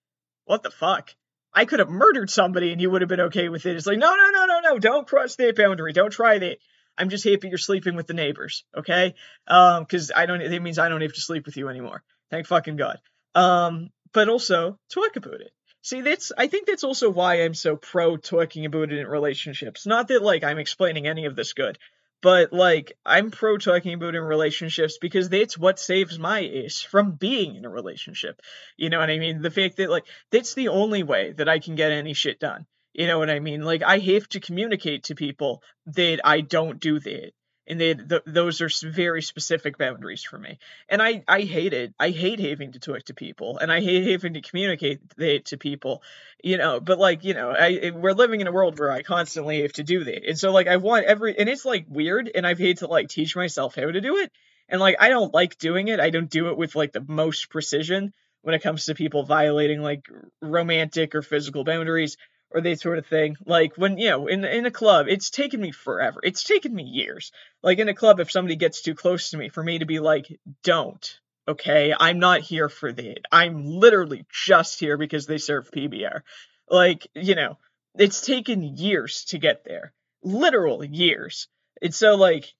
what 0.45 0.62
the 0.62 0.70
fuck? 0.70 1.14
I 1.53 1.64
could 1.64 1.79
have 1.79 1.89
murdered 1.89 2.31
somebody 2.31 2.72
and 2.72 2.81
you 2.81 2.91
would 2.91 3.03
have 3.03 3.09
been 3.09 3.20
okay 3.20 3.49
with 3.49 3.64
it. 3.66 3.77
It's 3.77 3.87
like, 3.87 3.99
no, 3.99 4.14
no, 4.14 4.31
no, 4.31 4.47
no, 4.47 4.61
no, 4.61 4.79
don't 4.79 5.07
cross 5.07 5.37
that 5.37 5.57
boundary. 5.57 5.93
Don't 5.93 6.11
try 6.11 6.39
that. 6.39 6.59
I'm 6.99 7.09
just 7.09 7.24
happy 7.24 7.49
you're 7.49 7.59
sleeping 7.59 7.95
with 7.95 8.07
the 8.07 8.14
neighbors, 8.14 8.64
okay? 8.77 9.14
Um, 9.47 9.83
because 9.83 10.12
I 10.14 10.27
don't. 10.27 10.41
It 10.41 10.62
means 10.62 10.79
I 10.79 10.89
don't 10.89 11.03
have 11.03 11.12
to 11.12 11.20
sleep 11.20 11.47
with 11.47 11.57
you 11.57 11.68
anymore. 11.68 12.03
Thank 12.31 12.47
fucking 12.47 12.77
God. 12.77 12.99
Um, 13.35 13.91
but 14.12 14.29
also 14.29 14.79
talk 14.91 15.16
about 15.16 15.41
it. 15.41 15.51
See, 15.87 16.01
that's 16.01 16.32
I 16.37 16.49
think 16.49 16.66
that's 16.66 16.82
also 16.82 17.11
why 17.11 17.45
I'm 17.45 17.55
so 17.55 17.76
pro 17.76 18.16
talking 18.16 18.66
about 18.66 18.91
it 18.91 18.99
in 18.99 19.07
relationships. 19.07 19.87
Not 19.87 20.09
that 20.09 20.20
like 20.20 20.43
I'm 20.43 20.59
explaining 20.59 21.07
any 21.07 21.26
of 21.26 21.37
this 21.37 21.53
good, 21.53 21.78
but 22.20 22.53
like 22.53 22.99
I'm 23.07 23.30
pro 23.30 23.57
talking 23.57 23.95
about 23.95 24.16
it 24.16 24.18
in 24.18 24.24
relationships 24.24 24.99
because 25.01 25.28
that's 25.28 25.57
what 25.57 25.78
saves 25.78 26.18
my 26.18 26.41
ace 26.41 26.82
from 26.82 27.12
being 27.12 27.55
in 27.55 27.64
a 27.64 27.70
relationship. 27.70 28.43
You 28.76 28.91
know 28.91 28.99
what 28.99 29.11
I 29.11 29.20
mean? 29.20 29.43
The 29.43 29.51
fact 29.53 29.76
that 29.76 29.89
like 29.89 30.07
that's 30.32 30.55
the 30.55 30.70
only 30.70 31.05
way 31.05 31.34
that 31.34 31.49
I 31.49 31.61
can 31.61 31.76
get 31.76 31.93
any 31.93 32.14
shit 32.14 32.41
done. 32.41 32.66
You 32.93 33.07
know 33.07 33.20
what 33.20 33.30
I 33.30 33.39
mean? 33.39 33.62
Like 33.62 33.84
I 33.84 33.99
have 33.99 34.28
to 34.30 34.41
communicate 34.41 35.05
to 35.05 35.14
people 35.14 35.62
that 35.95 36.18
I 36.24 36.41
don't 36.41 36.80
do 36.80 36.99
that. 36.99 37.30
And 37.67 37.81
they 37.81 37.95
th- 37.95 38.23
those 38.27 38.61
are 38.61 38.71
very 38.89 39.23
specific 39.23 39.79
boundaries 39.79 40.23
for 40.23 40.39
me. 40.39 40.59
And 40.89 41.03
i 41.03 41.23
i 41.29 41.43
hate 41.43 41.73
it. 41.73 41.95
I 41.99 42.11
hate 42.11 42.41
having 42.41 42.73
to 42.73 42.79
talk 42.79 43.05
to 43.05 43.14
people 43.14 43.59
and 43.59 43.73
i 43.73 43.81
hate 43.81 44.11
having 44.11 44.35
to 44.35 44.41
communicate 44.41 45.01
to 45.47 45.57
people 45.57 46.03
you 46.43 46.59
know 46.59 46.81
but 46.81 46.99
like 46.99 47.25
you 47.25 47.35
know 47.35 47.51
i 47.51 47.91
we're 47.95 48.12
living 48.12 48.41
in 48.41 48.47
a 48.47 48.53
world 48.53 48.79
where 48.79 48.91
i 48.91 49.03
constantly 49.03 49.62
have 49.62 49.73
to 49.75 49.83
do 49.83 50.05
that. 50.05 50.27
And 50.29 50.39
so 50.39 50.53
like 50.53 50.69
i 50.69 50.77
want 50.77 51.07
every 51.07 51.39
and 51.39 51.49
it's 51.49 51.64
like 51.64 51.87
weird 51.89 52.31
and 52.35 52.47
i've 52.47 52.59
had 52.59 52.79
to 52.79 52.87
like 52.87 53.09
teach 53.09 53.37
myself 53.37 53.75
how 53.75 53.91
to 53.91 54.01
do 54.01 54.19
it. 54.19 54.31
And 54.69 54.81
like 54.81 54.97
i 55.01 55.09
don't 55.09 55.35
like 55.35 55.59
doing 55.59 55.89
it. 55.89 56.01
I 56.01 56.11
don't 56.11 56.31
do 56.31 56.49
it 56.49 56.57
with 56.57 56.75
like 56.75 56.93
the 56.93 57.05
most 57.07 57.51
precision 57.51 58.12
when 58.43 58.55
it 58.55 58.62
comes 58.62 58.85
to 58.85 58.95
people 58.95 59.25
violating 59.25 59.83
like 59.83 60.09
romantic 60.41 61.14
or 61.14 61.23
physical 61.23 61.64
boundaries 61.64 62.17
or 62.51 62.61
that 62.61 62.80
sort 62.80 62.99
of 62.99 63.07
thing. 63.07 63.36
Like 63.44 63.76
when 63.76 63.99
you 63.99 64.11
know 64.11 64.26
in 64.26 64.44
in 64.44 64.66
a 64.66 64.70
club, 64.70 65.07
it's 65.09 65.30
taken 65.30 65.61
me 65.61 65.72
forever. 65.72 66.20
It's 66.22 66.44
taken 66.44 66.74
me 66.74 66.84
years. 66.84 67.32
Like 67.62 67.78
in 67.78 67.88
a 67.88 67.94
club, 67.94 68.20
if 68.20 68.30
somebody 68.30 68.57
gets 68.57 68.82
too 68.82 68.94
close 68.94 69.30
to 69.30 69.36
me, 69.36 69.49
for 69.49 69.62
me 69.62 69.78
to 69.78 69.86
be 69.86 69.99
like, 69.99 70.26
"Don't." 70.62 71.20
Okay, 71.49 71.94
I'm 71.99 72.18
not 72.18 72.40
here 72.40 72.68
for 72.68 72.92
that. 72.92 73.20
I'm 73.30 73.64
literally 73.64 74.26
just 74.32 74.80
here 74.80 74.97
because 74.97 75.26
they 75.26 75.38
serve 75.38 75.70
PBR. 75.70 76.22
Like 76.68 77.07
you 77.14 77.34
know, 77.34 77.59
it's 77.94 78.20
taken 78.20 78.76
years 78.76 79.24
to 79.26 79.38
get 79.38 79.64
there. 79.64 79.92
Literal 80.22 80.84
years. 80.84 81.49
And 81.82 81.94
so 81.94 82.16
like 82.16 82.53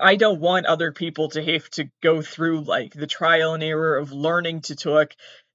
I 0.00 0.16
don't 0.16 0.40
want 0.40 0.66
other 0.66 0.90
people 0.90 1.28
to 1.30 1.44
have 1.44 1.70
to 1.70 1.88
go 2.02 2.20
through 2.20 2.62
like 2.62 2.92
the 2.92 3.06
trial 3.06 3.54
and 3.54 3.62
error 3.62 3.96
of 3.96 4.12
learning 4.12 4.62
to 4.62 4.74
talk 4.74 5.12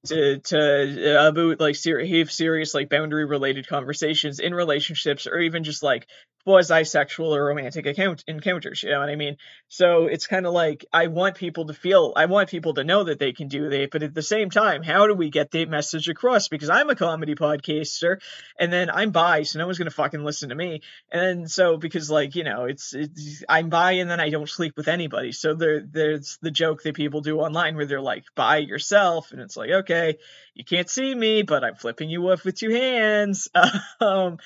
to 0.07 0.39
to 0.39 1.17
uh, 1.17 1.27
about 1.27 1.59
like 1.59 1.75
have 2.19 2.31
serious 2.31 2.73
like 2.73 2.89
boundary 2.89 3.25
related 3.25 3.67
conversations 3.67 4.39
in 4.39 4.53
relationships 4.53 5.27
or 5.27 5.39
even 5.39 5.63
just 5.63 5.83
like 5.83 6.07
quasi-sexual 6.43 7.35
or 7.35 7.45
romantic 7.45 7.85
account 7.85 8.23
encounters 8.27 8.83
you 8.83 8.89
know 8.89 8.99
what 8.99 9.09
i 9.09 9.15
mean? 9.15 9.37
So 9.67 10.05
it's 10.05 10.27
kind 10.27 10.45
of 10.45 10.53
like 10.53 10.85
i 10.91 11.07
want 11.07 11.35
people 11.35 11.67
to 11.67 11.73
feel 11.73 12.13
i 12.15 12.25
want 12.25 12.49
people 12.49 12.73
to 12.75 12.83
know 12.83 13.03
that 13.03 13.19
they 13.19 13.33
can 13.33 13.47
do 13.47 13.69
that 13.69 13.89
but 13.91 14.03
at 14.03 14.13
the 14.13 14.21
same 14.21 14.49
time 14.49 14.83
how 14.83 15.07
do 15.07 15.13
we 15.13 15.29
get 15.29 15.51
the 15.51 15.65
message 15.65 16.09
across? 16.09 16.47
Because 16.47 16.69
i'm 16.69 16.89
a 16.89 16.95
comedy 16.95 17.35
podcaster 17.35 18.21
and 18.59 18.71
then 18.71 18.89
i'm 18.89 19.11
bi 19.11 19.43
so 19.43 19.59
no 19.59 19.65
one's 19.65 19.77
gonna 19.77 19.91
fucking 19.91 20.23
listen 20.23 20.49
to 20.49 20.55
me. 20.55 20.81
And 21.11 21.49
so 21.49 21.77
because 21.77 22.09
like 22.09 22.35
you 22.35 22.43
know 22.43 22.65
it's, 22.65 22.93
it's 22.93 23.43
i'm 23.47 23.69
bi 23.69 23.93
and 23.93 24.09
then 24.09 24.19
i 24.19 24.29
don't 24.29 24.49
sleep 24.49 24.77
with 24.77 24.87
anybody. 24.87 25.31
So 25.31 25.53
there 25.53 25.81
there's 25.81 26.37
the 26.41 26.51
joke 26.51 26.83
that 26.83 26.95
people 26.95 27.21
do 27.21 27.39
online 27.39 27.75
where 27.75 27.85
they're 27.85 28.01
like 28.01 28.25
bi 28.35 28.57
yourself 28.57 29.31
and 29.31 29.41
it's 29.41 29.57
like 29.57 29.69
okay 29.69 30.17
you 30.53 30.65
can't 30.65 30.89
see 30.89 31.15
me, 31.15 31.43
but 31.43 31.63
I'm 31.63 31.75
flipping 31.75 32.09
you 32.09 32.29
off 32.29 32.43
with 32.43 32.55
two 32.55 32.71
hands. 32.71 33.47
um, 34.01 34.37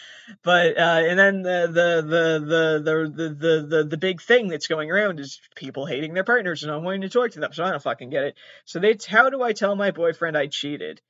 but 0.44 0.78
uh, 0.78 1.02
and 1.08 1.18
then 1.18 1.42
the 1.42 1.68
the, 1.72 1.85
the 2.02 2.40
the 2.40 2.82
the 2.84 3.30
the 3.30 3.68
the 3.68 3.84
the 3.84 3.98
big 3.98 4.22
thing 4.22 4.48
that's 4.48 4.68
going 4.68 4.92
around 4.92 5.20
is 5.20 5.40
people 5.56 5.86
hating 5.86 6.14
their 6.14 6.24
partners 6.24 6.64
and 6.64 6.72
not 6.72 6.84
wanting 6.84 7.02
to 7.02 7.10
talk 7.10 7.32
to 7.32 7.40
them. 7.40 7.54
So 7.54 7.64
I 7.64 7.72
don't 7.72 7.82
fucking 7.82 8.10
get 8.10 8.24
it. 8.24 8.36
So 8.66 8.80
they 8.80 8.98
how 9.08 9.30
do 9.30 9.42
I 9.42 9.54
tell 9.54 9.76
my 9.76 9.92
boyfriend 9.92 10.38
I 10.38 10.48
cheated? 10.48 11.02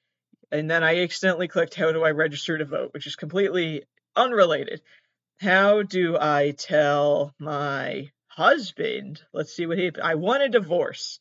And 0.51 0.69
then 0.69 0.83
I 0.83 1.01
accidentally 1.01 1.47
clicked 1.47 1.75
how 1.75 1.91
do 1.91 2.03
I 2.03 2.11
register 2.11 2.57
to 2.57 2.65
vote, 2.65 2.93
which 2.93 3.07
is 3.07 3.15
completely 3.15 3.83
unrelated. 4.15 4.81
How 5.39 5.81
do 5.81 6.17
I 6.17 6.51
tell 6.57 7.33
my 7.39 8.11
husband? 8.27 9.21
Let's 9.33 9.53
see 9.53 9.65
what 9.65 9.77
he. 9.77 9.91
I 10.01 10.15
want 10.15 10.43
a 10.43 10.49
divorce. 10.49 11.19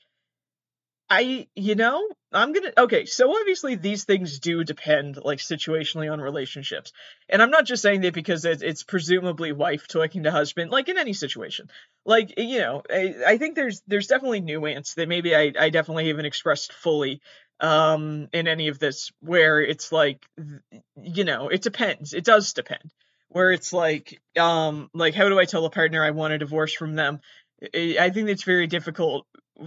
I, 1.17 1.47
you 1.55 1.77
know, 1.77 2.09
I'm 2.33 2.53
gonna. 2.53 2.73
Okay, 2.77 3.05
so 3.07 3.33
obviously 3.37 3.77
these 3.77 4.05
things 4.05 4.41
do 4.41 4.65
depend, 4.65 5.17
like, 5.23 5.39
situationally 5.39 6.13
on 6.13 6.21
relationships. 6.21 6.93
And 7.29 7.41
I'm 7.41 7.51
not 7.51 7.67
just 7.67 7.83
saying 7.83 8.01
that 8.01 8.15
because 8.15 8.45
it's, 8.45 8.63
it's 8.63 8.83
presumably 8.83 9.53
wife 9.53 9.87
talking 9.87 10.25
to 10.25 10.33
husband, 10.33 10.73
like, 10.73 10.89
in 10.89 10.99
any 10.99 11.13
situation. 11.13 11.71
Like, 12.05 12.35
you 12.37 12.59
know, 12.59 12.83
I, 12.91 13.15
I 13.27 13.39
think 13.39 13.55
there's 13.55 13.83
there's 13.87 14.09
definitely 14.09 14.41
nuance 14.41 14.95
that 14.95 15.09
maybe 15.09 15.37
I, 15.37 15.53
I 15.59 15.71
definitely 15.71 16.09
haven't 16.09 16.27
expressed 16.27 16.73
fully 16.73 17.21
um 17.61 18.29
in 18.33 18.49
any 18.49 18.67
of 18.67 18.81
this 18.81 19.13
where 19.21 19.61
it's 19.61 19.93
like 19.93 20.27
you 21.01 21.23
know 21.23 21.49
it 21.49 21.63
depends 21.63 22.13
it 22.13 22.25
does 22.25 22.53
depend 22.53 22.83
where 23.29 23.53
it's 23.53 23.73
like 23.73 24.21
um 24.37 24.91
like 24.93 25.15
how 25.15 25.29
do 25.29 25.39
i 25.39 25.45
tell 25.45 25.65
a 25.65 25.71
partner 25.71 26.03
i 26.03 26.11
want 26.11 26.33
a 26.33 26.39
divorce 26.39 26.75
from 26.75 26.97
them 26.97 27.21
i 27.63 28.11
think 28.13 28.29
it's 28.29 28.43
very 28.43 28.67
difficult 28.67 29.25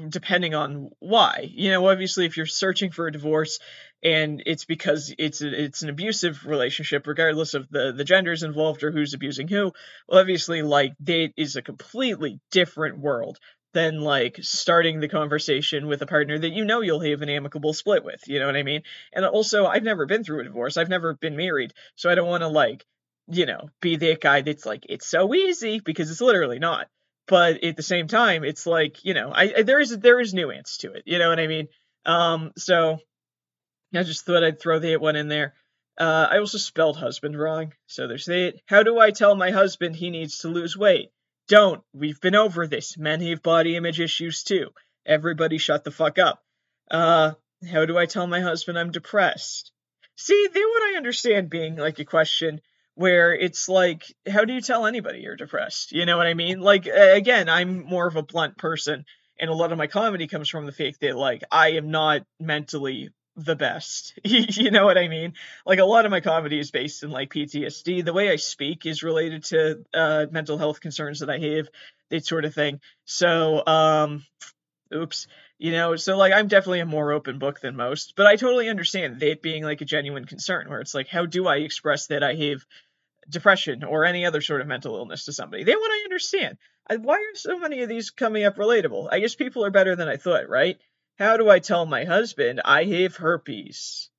depending 0.09 0.53
on 0.53 0.89
why. 0.99 1.49
You 1.51 1.71
know, 1.71 1.88
obviously, 1.89 2.25
if 2.25 2.38
you're 2.38 2.45
searching 2.45 2.91
for 2.91 3.07
a 3.07 3.11
divorce 3.11 3.59
and 4.03 4.43
it's 4.45 4.65
because 4.65 5.13
it's 5.17 5.41
a, 5.41 5.63
it's 5.63 5.81
an 5.81 5.89
abusive 5.89 6.45
relationship, 6.45 7.07
regardless 7.07 7.53
of 7.53 7.69
the 7.69 7.93
the 7.93 8.03
genders 8.03 8.43
involved 8.43 8.83
or 8.83 8.91
who's 8.91 9.13
abusing 9.13 9.47
who, 9.47 9.71
well, 10.07 10.19
obviously, 10.19 10.61
like 10.61 10.93
date 11.01 11.33
is 11.38 11.55
a 11.55 11.61
completely 11.61 12.39
different 12.51 12.99
world 12.99 13.38
than 13.73 14.01
like 14.01 14.38
starting 14.41 14.99
the 14.99 15.09
conversation 15.09 15.88
with 15.88 16.01
a 16.01 16.07
partner 16.07 16.38
that 16.38 16.53
you 16.53 16.65
know 16.65 16.81
you'll 16.81 16.99
have 16.99 17.21
an 17.21 17.29
amicable 17.29 17.73
split 17.73 18.03
with. 18.03 18.21
You 18.27 18.39
know 18.39 18.45
what 18.45 18.55
I 18.55 18.63
mean? 18.63 18.83
And 19.13 19.25
also, 19.25 19.65
I've 19.65 19.83
never 19.83 20.05
been 20.05 20.23
through 20.23 20.41
a 20.41 20.45
divorce. 20.45 20.77
I've 20.77 20.89
never 20.89 21.13
been 21.15 21.35
married, 21.35 21.73
so 21.95 22.09
I 22.09 22.15
don't 22.15 22.29
want 22.29 22.41
to 22.41 22.47
like 22.47 22.85
you 23.29 23.45
know 23.45 23.69
be 23.81 23.97
that 23.97 24.21
guy 24.21 24.41
that's 24.41 24.65
like 24.65 24.85
it's 24.89 25.07
so 25.07 25.33
easy 25.33 25.79
because 25.79 26.09
it's 26.11 26.21
literally 26.21 26.59
not 26.59 26.88
but 27.28 27.63
at 27.63 27.75
the 27.75 27.84
same 27.84 28.07
time, 28.07 28.43
it's 28.43 28.65
like 28.65 29.03
you 29.03 29.13
know, 29.13 29.32
I, 29.32 29.53
I 29.57 29.61
there 29.63 29.80
is 29.80 29.97
there 29.97 30.19
is 30.19 30.34
nuance 30.34 30.78
to 30.78 30.93
it. 30.93 31.03
You 31.05 31.19
know 31.19 31.30
what 31.30 31.39
I 31.39 31.47
mean? 31.47 31.67
Um, 32.05 32.51
so 32.57 32.99
I 33.93 34.03
just 34.03 34.25
thought 34.25 34.43
I'd 34.43 34.59
throw 34.59 34.80
that 34.80 35.01
one 35.01 35.15
in 35.15 35.28
there. 35.28 35.53
Uh, 35.97 36.28
I 36.30 36.38
also 36.38 36.57
spelled 36.57 36.97
husband 36.97 37.38
wrong, 37.38 37.73
so 37.88 38.07
there's 38.07 38.25
that. 38.25 38.53
How 38.67 38.84
do 38.84 38.99
I 38.99 39.11
tell 39.11 39.36
my 39.36 39.51
husband 39.51 39.95
he 39.95 40.09
needs 40.09 40.39
to 40.39 40.47
lose 40.47 40.78
weight? 40.78 41.11
Don't. 41.47 41.82
We've 41.93 42.19
been 42.19 42.36
over 42.36 42.67
this. 42.67 42.97
Men 42.97 43.21
have 43.21 43.41
body 43.41 43.75
image 43.75 43.99
issues 43.99 44.43
too. 44.43 44.69
Everybody 45.05 45.57
shut 45.57 45.84
the 45.84 45.91
fuck 45.91 46.19
up. 46.19 46.43
Uh, 46.91 47.34
how 47.71 47.86
do 47.86 47.97
I 47.97 48.05
tell 48.05 48.28
my 48.28 48.41
husband 48.41 48.78
I'm 48.78 48.91
depressed? 48.91 49.71
See, 50.15 50.47
they 50.53 50.59
would 50.63 50.93
I 50.93 50.97
understand 50.97 51.49
being 51.49 51.78
like 51.78 51.99
a 51.99 52.05
question 52.05 52.61
where 52.98 53.32
it's 53.36 53.70
like 53.70 54.04
how 54.28 54.43
do 54.43 54.54
you 54.54 54.62
tell 54.62 54.88
anybody 54.88 55.20
you're 55.20 55.36
depressed? 55.36 55.91
You 55.91 56.06
know 56.08 56.18
what 56.18 56.26
i 56.26 56.34
mean? 56.34 56.60
Like 56.60 56.88
again 56.88 57.48
i'm 57.48 57.86
more 57.86 58.08
of 58.08 58.16
a 58.16 58.24
blunt 58.24 58.58
person 58.58 59.06
and 59.39 59.52
a 59.52 59.54
lot 59.54 59.72
of 59.72 59.78
my 59.78 59.86
comedy 59.86 60.26
comes 60.26 60.50
from 60.50 60.66
the 60.66 60.72
fact 60.72 61.02
that 61.02 61.16
like 61.16 61.43
i 61.52 61.74
am 61.74 61.91
not 61.91 62.24
mentally 62.39 63.12
the 63.36 63.56
best. 63.56 64.18
You 64.24 64.72
know 64.72 64.86
what 64.86 64.98
i 64.98 65.08
mean? 65.08 65.34
Like 65.64 65.78
a 65.78 65.86
lot 65.86 66.06
of 66.06 66.12
my 66.12 66.22
comedy 66.22 66.58
is 66.60 66.72
based 66.72 67.04
in 67.04 67.12
like 67.12 67.32
ptsd 67.32 68.04
the 68.04 68.14
way 68.14 68.32
i 68.32 68.36
speak 68.36 68.88
is 68.88 69.04
related 69.04 69.43
to 69.45 69.84
uh, 69.93 70.26
mental 70.32 70.58
health 70.58 70.82
concerns 70.82 71.20
that 71.20 71.30
i 71.30 71.38
have 71.38 71.68
that 72.10 72.26
sort 72.26 72.45
of 72.45 72.56
thing. 72.56 72.80
So 73.06 73.64
um 73.68 74.26
oops. 74.91 75.28
You 75.60 75.72
know 75.72 75.95
so 75.98 76.18
like 76.18 76.34
i'm 76.34 76.48
definitely 76.48 76.80
a 76.80 76.86
more 76.86 77.12
open 77.12 77.38
book 77.38 77.60
than 77.60 77.76
most 77.76 78.14
but 78.16 78.26
i 78.28 78.36
totally 78.36 78.70
understand 78.70 79.20
that 79.20 79.41
being 79.43 79.64
like 79.64 79.82
a 79.82 79.86
genuine 79.86 80.26
concern 80.26 80.70
where 80.70 80.82
it's 80.82 80.93
like 80.93 81.08
how 81.08 81.26
do 81.26 81.48
i 81.48 81.58
express 81.58 82.08
that 82.08 82.24
i 82.24 82.34
have 82.36 82.64
depression 83.30 83.84
or 83.84 84.05
any 84.05 84.25
other 84.25 84.41
sort 84.41 84.61
of 84.61 84.67
mental 84.67 84.95
illness 84.95 85.25
to 85.25 85.34
somebody. 85.34 85.63
They 85.63 85.75
want 85.75 85.91
to 85.91 86.05
understand. 86.05 86.57
Uh, 86.89 86.97
why 86.97 87.15
are 87.15 87.36
so 87.36 87.59
many 87.59 87.82
of 87.82 87.89
these 87.89 88.09
coming 88.09 88.43
up 88.43 88.57
relatable? 88.57 89.09
I 89.11 89.19
guess 89.19 89.36
people 89.36 89.65
are 89.65 89.71
better 89.71 89.95
than 89.95 90.07
I 90.07 90.17
thought, 90.17 90.49
right? 90.49 90.78
How 91.17 91.38
do 91.38 91.49
I 91.49 91.59
tell 91.59 91.86
my 91.86 92.03
husband 92.05 92.61
I 92.63 92.84
have 92.84 93.15
herpes? 93.15 94.09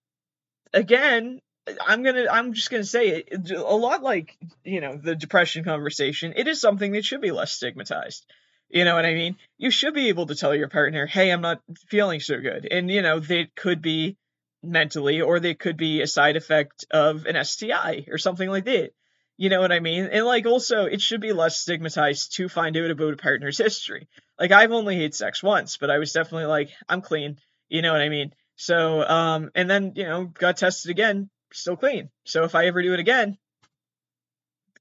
Again, 0.72 1.40
I'm 1.86 2.02
gonna 2.02 2.26
I'm 2.30 2.52
just 2.52 2.70
gonna 2.70 2.84
say 2.84 3.09
it 3.09 3.50
a 3.50 3.62
lot 3.62 4.02
like 4.02 4.36
you 4.64 4.80
know 4.80 4.96
the 4.96 5.14
depression 5.14 5.64
conversation. 5.64 6.34
It 6.36 6.48
is 6.48 6.61
something 6.61 6.92
that 6.92 7.04
should 7.04 7.20
be 7.20 7.30
less 7.30 7.52
stigmatized. 7.52 8.26
You 8.68 8.84
know 8.84 8.94
what 8.94 9.06
I 9.06 9.14
mean? 9.14 9.36
You 9.56 9.70
should 9.70 9.94
be 9.94 10.09
able 10.09 10.26
to 10.26 10.34
tell 10.34 10.54
your 10.54 10.68
partner, 10.68 11.06
"Hey, 11.06 11.30
I'm 11.30 11.40
not 11.40 11.62
feeling 11.88 12.20
so 12.20 12.40
good," 12.40 12.66
and 12.70 12.90
you 12.90 13.02
know 13.02 13.18
they 13.18 13.46
could 13.56 13.80
be 13.80 14.16
mentally, 14.62 15.20
or 15.20 15.40
they 15.40 15.54
could 15.54 15.76
be 15.76 16.00
a 16.00 16.06
side 16.06 16.36
effect 16.36 16.84
of 16.90 17.26
an 17.26 17.36
STI 17.36 18.06
or 18.09 18.18
something 18.18 18.48
like 18.48 18.64
that. 18.64 18.92
You 19.39 19.51
know 19.51 19.61
what 19.61 19.70
I 19.70 19.78
mean? 19.78 20.07
And 20.07 20.26
like 20.26 20.47
also 20.47 20.86
it 20.86 21.01
should 21.01 21.20
be 21.20 21.32
less 21.32 21.59
stigmatized 21.61 22.34
to 22.34 22.49
find 22.49 22.76
out 22.76 22.91
about 22.91 23.14
a 23.14 23.16
partner's 23.16 23.57
history. 23.57 24.09
Like 24.39 24.51
I've 24.51 24.72
only 24.72 25.01
had 25.01 25.14
sex 25.14 25.43
once, 25.45 25.76
but 25.76 25.91
I 25.91 25.99
was 25.99 26.12
definitely 26.12 26.47
like, 26.47 26.70
I'm 26.89 27.01
clean. 27.01 27.39
You 27.68 27.80
know 27.80 27.93
what 27.93 28.03
I 28.03 28.09
mean? 28.09 28.34
So 28.57 29.01
um 29.09 29.51
and 29.55 29.70
then, 29.70 29.93
you 29.95 30.05
know, 30.05 30.24
got 30.24 30.57
tested 30.57 30.91
again, 30.91 31.30
still 31.53 31.76
clean. 31.76 32.11
So 32.24 32.43
if 32.43 32.57
I 32.57 32.66
ever 32.66 32.82
do 32.82 32.95
it 32.95 33.01
again, 33.01 33.39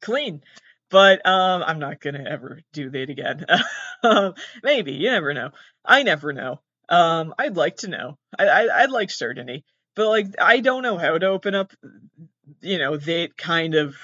clean. 0.01 0.41
But 0.89 1.23
um 1.23 1.61
I'm 1.61 1.77
not 1.77 2.01
gonna 2.01 2.25
ever 2.27 2.59
do 2.73 2.89
that 2.89 3.09
again. 3.09 3.45
Um, 4.03 4.35
maybe, 4.61 4.91
you 4.91 5.09
never 5.09 5.33
know. 5.33 5.49
I 5.83 6.03
never 6.03 6.31
know. 6.31 6.61
Um, 6.87 7.33
I'd 7.39 7.57
like 7.57 7.77
to 7.77 7.87
know. 7.87 8.19
I, 8.37 8.47
I 8.47 8.83
I'd 8.83 8.91
like 8.91 9.09
certainty, 9.09 9.65
but 9.95 10.07
like 10.07 10.27
I 10.39 10.59
don't 10.59 10.83
know 10.83 10.99
how 10.99 11.17
to 11.17 11.25
open 11.25 11.55
up, 11.55 11.73
you 12.61 12.77
know, 12.77 12.95
that 12.95 13.35
kind 13.37 13.73
of 13.73 13.95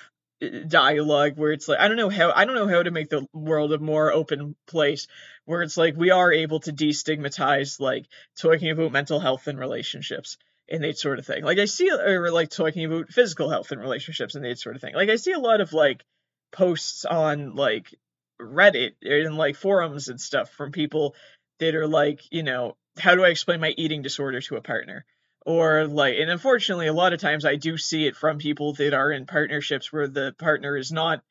dialogue 0.67 1.37
where 1.37 1.51
it's 1.51 1.67
like 1.67 1.79
I 1.79 1.87
don't 1.87 1.97
know 1.97 2.09
how 2.09 2.31
I 2.35 2.45
don't 2.45 2.55
know 2.55 2.67
how 2.67 2.83
to 2.83 2.91
make 2.91 3.09
the 3.09 3.27
world 3.33 3.73
a 3.73 3.79
more 3.79 4.11
open 4.11 4.55
place 4.67 5.07
where 5.45 5.61
it's 5.61 5.77
like 5.77 5.95
we 5.95 6.11
are 6.11 6.31
able 6.31 6.59
to 6.61 6.71
destigmatize 6.71 7.79
like 7.79 8.05
talking 8.39 8.69
about 8.69 8.91
mental 8.91 9.19
health 9.19 9.47
and 9.47 9.59
relationships 9.59 10.37
and 10.69 10.83
that 10.83 10.97
sort 10.97 11.19
of 11.19 11.25
thing. 11.25 11.43
Like 11.43 11.59
I 11.59 11.65
see 11.65 11.91
or 11.91 12.31
like 12.31 12.49
talking 12.49 12.85
about 12.85 13.09
physical 13.09 13.49
health 13.49 13.71
and 13.71 13.81
relationships 13.81 14.35
and 14.35 14.45
that 14.45 14.59
sort 14.59 14.75
of 14.75 14.81
thing. 14.81 14.95
Like 14.95 15.09
I 15.09 15.17
see 15.17 15.31
a 15.31 15.39
lot 15.39 15.61
of 15.61 15.73
like 15.73 16.03
posts 16.51 17.05
on 17.05 17.55
like 17.55 17.93
Reddit 18.41 18.93
and 19.01 19.37
like 19.37 19.55
forums 19.55 20.07
and 20.07 20.19
stuff 20.19 20.49
from 20.51 20.71
people 20.71 21.15
that 21.59 21.75
are 21.75 21.87
like, 21.87 22.21
you 22.31 22.43
know, 22.43 22.77
how 22.97 23.15
do 23.15 23.23
I 23.23 23.29
explain 23.29 23.59
my 23.59 23.73
eating 23.77 24.01
disorder 24.01 24.41
to 24.41 24.55
a 24.55 24.61
partner? 24.61 25.05
Or 25.45 25.85
like, 25.87 26.15
and 26.17 26.31
unfortunately, 26.31 26.87
a 26.87 26.93
lot 26.93 27.13
of 27.13 27.19
times 27.19 27.45
I 27.45 27.55
do 27.55 27.77
see 27.77 28.07
it 28.07 28.15
from 28.15 28.37
people 28.37 28.73
that 28.73 28.93
are 28.93 29.11
in 29.11 29.25
partnerships 29.25 29.91
where 29.91 30.07
the 30.07 30.33
partner 30.37 30.77
is 30.77 30.91
not 30.91 31.21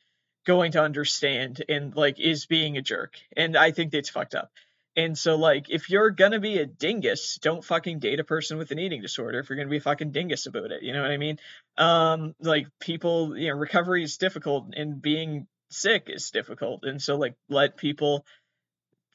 going 0.45 0.73
to 0.73 0.83
understand 0.83 1.65
and 1.69 1.95
like 1.95 2.21
is 2.21 2.47
being 2.47 2.77
a 2.77 2.83
jerk. 2.83 3.15
And 3.37 3.57
I 3.57 3.71
think 3.71 3.93
that's 3.93 4.11
fucked 4.11 4.35
up. 4.35 4.51
And 4.95 5.17
so, 5.17 5.37
like, 5.37 5.71
if 5.71 5.89
you're 5.89 6.11
gonna 6.11 6.41
be 6.41 6.59
a 6.59 6.67
dingus, 6.67 7.39
don't 7.41 7.65
fucking 7.65 8.01
date 8.01 8.21
a 8.21 8.25
person 8.25 8.59
with 8.59 8.71
an 8.73 8.79
eating 8.79 9.01
disorder. 9.01 9.39
If 9.39 9.49
you're 9.49 9.57
gonna 9.57 9.71
be 9.71 9.79
a 9.79 9.81
fucking 9.81 10.11
dingus 10.11 10.47
about 10.47 10.71
it, 10.71 10.83
you 10.83 10.93
know 10.93 11.01
what 11.01 11.11
I 11.11 11.17
mean? 11.17 11.39
Um, 11.79 12.35
like, 12.41 12.67
people, 12.79 13.37
you 13.37 13.49
know, 13.49 13.57
recovery 13.57 14.03
is 14.03 14.19
difficult, 14.19 14.75
and 14.77 15.01
being 15.01 15.47
sick 15.71 16.09
is 16.09 16.31
difficult, 16.31 16.85
and 16.85 17.01
so, 17.01 17.17
like, 17.17 17.37
let 17.49 17.79
people 17.79 18.27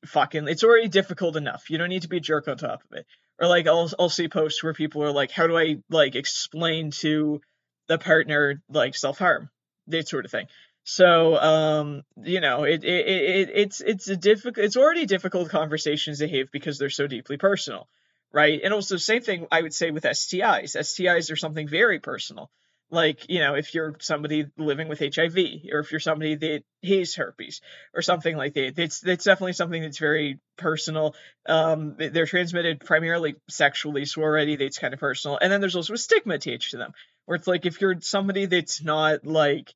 fucking. 0.08 0.48
It's 0.48 0.64
already 0.64 0.88
difficult 0.88 1.36
enough. 1.36 1.70
You 1.70 1.78
don't 1.78 1.90
need 1.90 2.02
to 2.02 2.10
be 2.10 2.18
a 2.18 2.22
jerk 2.22 2.48
on 2.48 2.58
top 2.58 2.82
of 2.90 2.98
it. 2.98 3.06
Or 3.40 3.48
like, 3.48 3.68
I'll 3.68 3.90
I'll 4.00 4.10
see 4.10 4.28
posts 4.28 4.64
where 4.64 4.74
people 4.74 5.04
are 5.04 5.12
like, 5.12 5.32
"How 5.32 5.48
do 5.48 5.58
I 5.58 5.78
like 5.90 6.16
explain 6.16 6.92
to 7.02 7.42
the 7.88 7.98
partner 7.98 8.62
like 8.70 8.96
self 8.96 9.20
harm?" 9.20 9.50
That 9.88 10.08
sort 10.08 10.26
of 10.26 10.32
thing. 10.32 10.48
So, 10.84 11.38
um, 11.38 12.04
you 12.24 12.40
know, 12.40 12.64
it, 12.64 12.84
it, 12.86 13.08
it 13.08 13.50
it's 13.54 13.82
it's 13.82 14.08
a 14.08 14.16
difficult. 14.16 14.66
It's 14.66 14.78
already 14.78 15.06
difficult 15.06 15.50
conversations 15.50 16.20
to 16.20 16.30
have 16.30 16.50
because 16.52 16.80
they're 16.80 16.90
so 16.90 17.08
deeply 17.08 17.38
personal, 17.38 17.90
right? 18.32 18.62
And 18.64 18.74
also, 18.74 18.96
same 18.98 19.22
thing 19.22 19.48
I 19.52 19.62
would 19.62 19.74
say 19.74 19.92
with 19.92 20.04
STIs. 20.04 20.78
STIs 20.78 21.32
are 21.32 21.36
something 21.36 21.68
very 21.68 22.00
personal. 22.00 22.50
Like, 22.90 23.30
you 23.30 23.40
know, 23.40 23.56
if 23.56 23.74
you're 23.74 23.96
somebody 24.00 24.46
living 24.58 24.88
with 24.88 25.00
HIV, 25.00 25.38
or 25.72 25.80
if 25.80 25.92
you're 25.92 26.00
somebody 26.00 26.36
that 26.36 26.64
has 26.86 27.16
herpes, 27.16 27.60
or 27.94 28.02
something 28.02 28.38
like 28.38 28.54
that, 28.54 28.80
it's 28.80 29.06
it's 29.06 29.26
definitely 29.26 29.54
something 29.54 29.82
that's 29.82 29.98
very 29.98 30.40
personal. 30.58 31.14
Um, 31.48 31.96
they're 31.98 32.26
transmitted 32.26 32.80
primarily 32.80 33.36
sexually, 33.50 34.06
so 34.06 34.22
already 34.22 34.56
that's 34.56 34.80
kind 34.80 34.94
of 34.94 35.02
personal. 35.02 35.38
And 35.42 35.52
then 35.52 35.60
there's 35.60 35.76
also 35.76 35.94
a 35.94 35.98
stigma 35.98 36.36
attached 36.36 36.72
to 36.72 36.78
them, 36.78 36.94
where 37.26 37.36
it's 37.36 37.48
like 37.48 37.66
if 37.66 37.82
you're 37.82 38.00
somebody 38.00 38.46
that's 38.46 38.82
not 38.82 39.26
like 39.26 39.74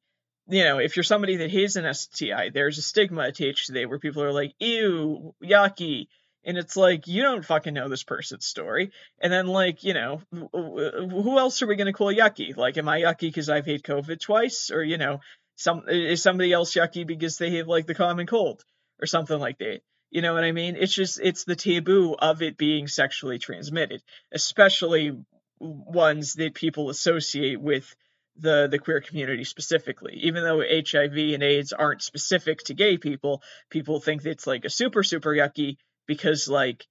you 0.47 0.63
know, 0.63 0.79
if 0.79 0.95
you're 0.95 1.03
somebody 1.03 1.37
that 1.37 1.51
has 1.51 1.75
an 1.75 1.91
STI, 1.93 2.49
there's 2.49 2.77
a 2.77 2.81
stigma 2.81 3.21
attached 3.21 3.67
to 3.67 3.79
it 3.79 3.89
where 3.89 3.99
people 3.99 4.23
are 4.23 4.33
like, 4.33 4.53
ew, 4.59 5.33
yucky. 5.43 6.07
And 6.43 6.57
it's 6.57 6.75
like, 6.75 7.07
you 7.07 7.21
don't 7.21 7.45
fucking 7.45 7.73
know 7.73 7.87
this 7.87 8.03
person's 8.03 8.47
story. 8.47 8.91
And 9.19 9.31
then, 9.31 9.47
like, 9.47 9.83
you 9.83 9.93
know, 9.93 10.21
who 10.31 11.37
else 11.37 11.61
are 11.61 11.67
we 11.67 11.75
going 11.75 11.87
to 11.87 11.93
call 11.93 12.13
yucky? 12.13 12.55
Like, 12.57 12.77
am 12.77 12.89
I 12.89 13.01
yucky 13.01 13.21
because 13.21 13.49
I've 13.49 13.67
had 13.67 13.83
COVID 13.83 14.19
twice? 14.19 14.71
Or, 14.71 14.83
you 14.83 14.97
know, 14.97 15.19
some 15.55 15.83
is 15.87 16.23
somebody 16.23 16.51
else 16.51 16.73
yucky 16.73 17.05
because 17.05 17.37
they 17.37 17.57
have, 17.57 17.67
like, 17.67 17.85
the 17.85 17.95
common 17.95 18.25
cold 18.25 18.63
or 18.99 19.05
something 19.05 19.39
like 19.39 19.59
that? 19.59 19.81
You 20.09 20.21
know 20.21 20.33
what 20.33 20.43
I 20.43 20.51
mean? 20.51 20.75
It's 20.77 20.93
just, 20.93 21.19
it's 21.21 21.43
the 21.43 21.55
taboo 21.55 22.15
of 22.15 22.41
it 22.41 22.57
being 22.57 22.87
sexually 22.87 23.39
transmitted, 23.39 24.01
especially 24.31 25.13
ones 25.59 26.33
that 26.33 26.55
people 26.55 26.89
associate 26.89 27.61
with 27.61 27.95
the 28.37 28.67
the 28.69 28.79
queer 28.79 29.01
community 29.01 29.43
specifically. 29.43 30.19
Even 30.23 30.43
though 30.43 30.61
HIV 30.61 31.17
and 31.33 31.43
AIDS 31.43 31.73
aren't 31.73 32.01
specific 32.01 32.59
to 32.63 32.73
gay 32.73 32.97
people, 32.97 33.43
people 33.69 33.99
think 33.99 34.25
it's 34.25 34.47
like 34.47 34.65
a 34.65 34.69
super 34.69 35.03
super 35.03 35.31
yucky 35.31 35.77
because 36.07 36.47
like 36.47 36.85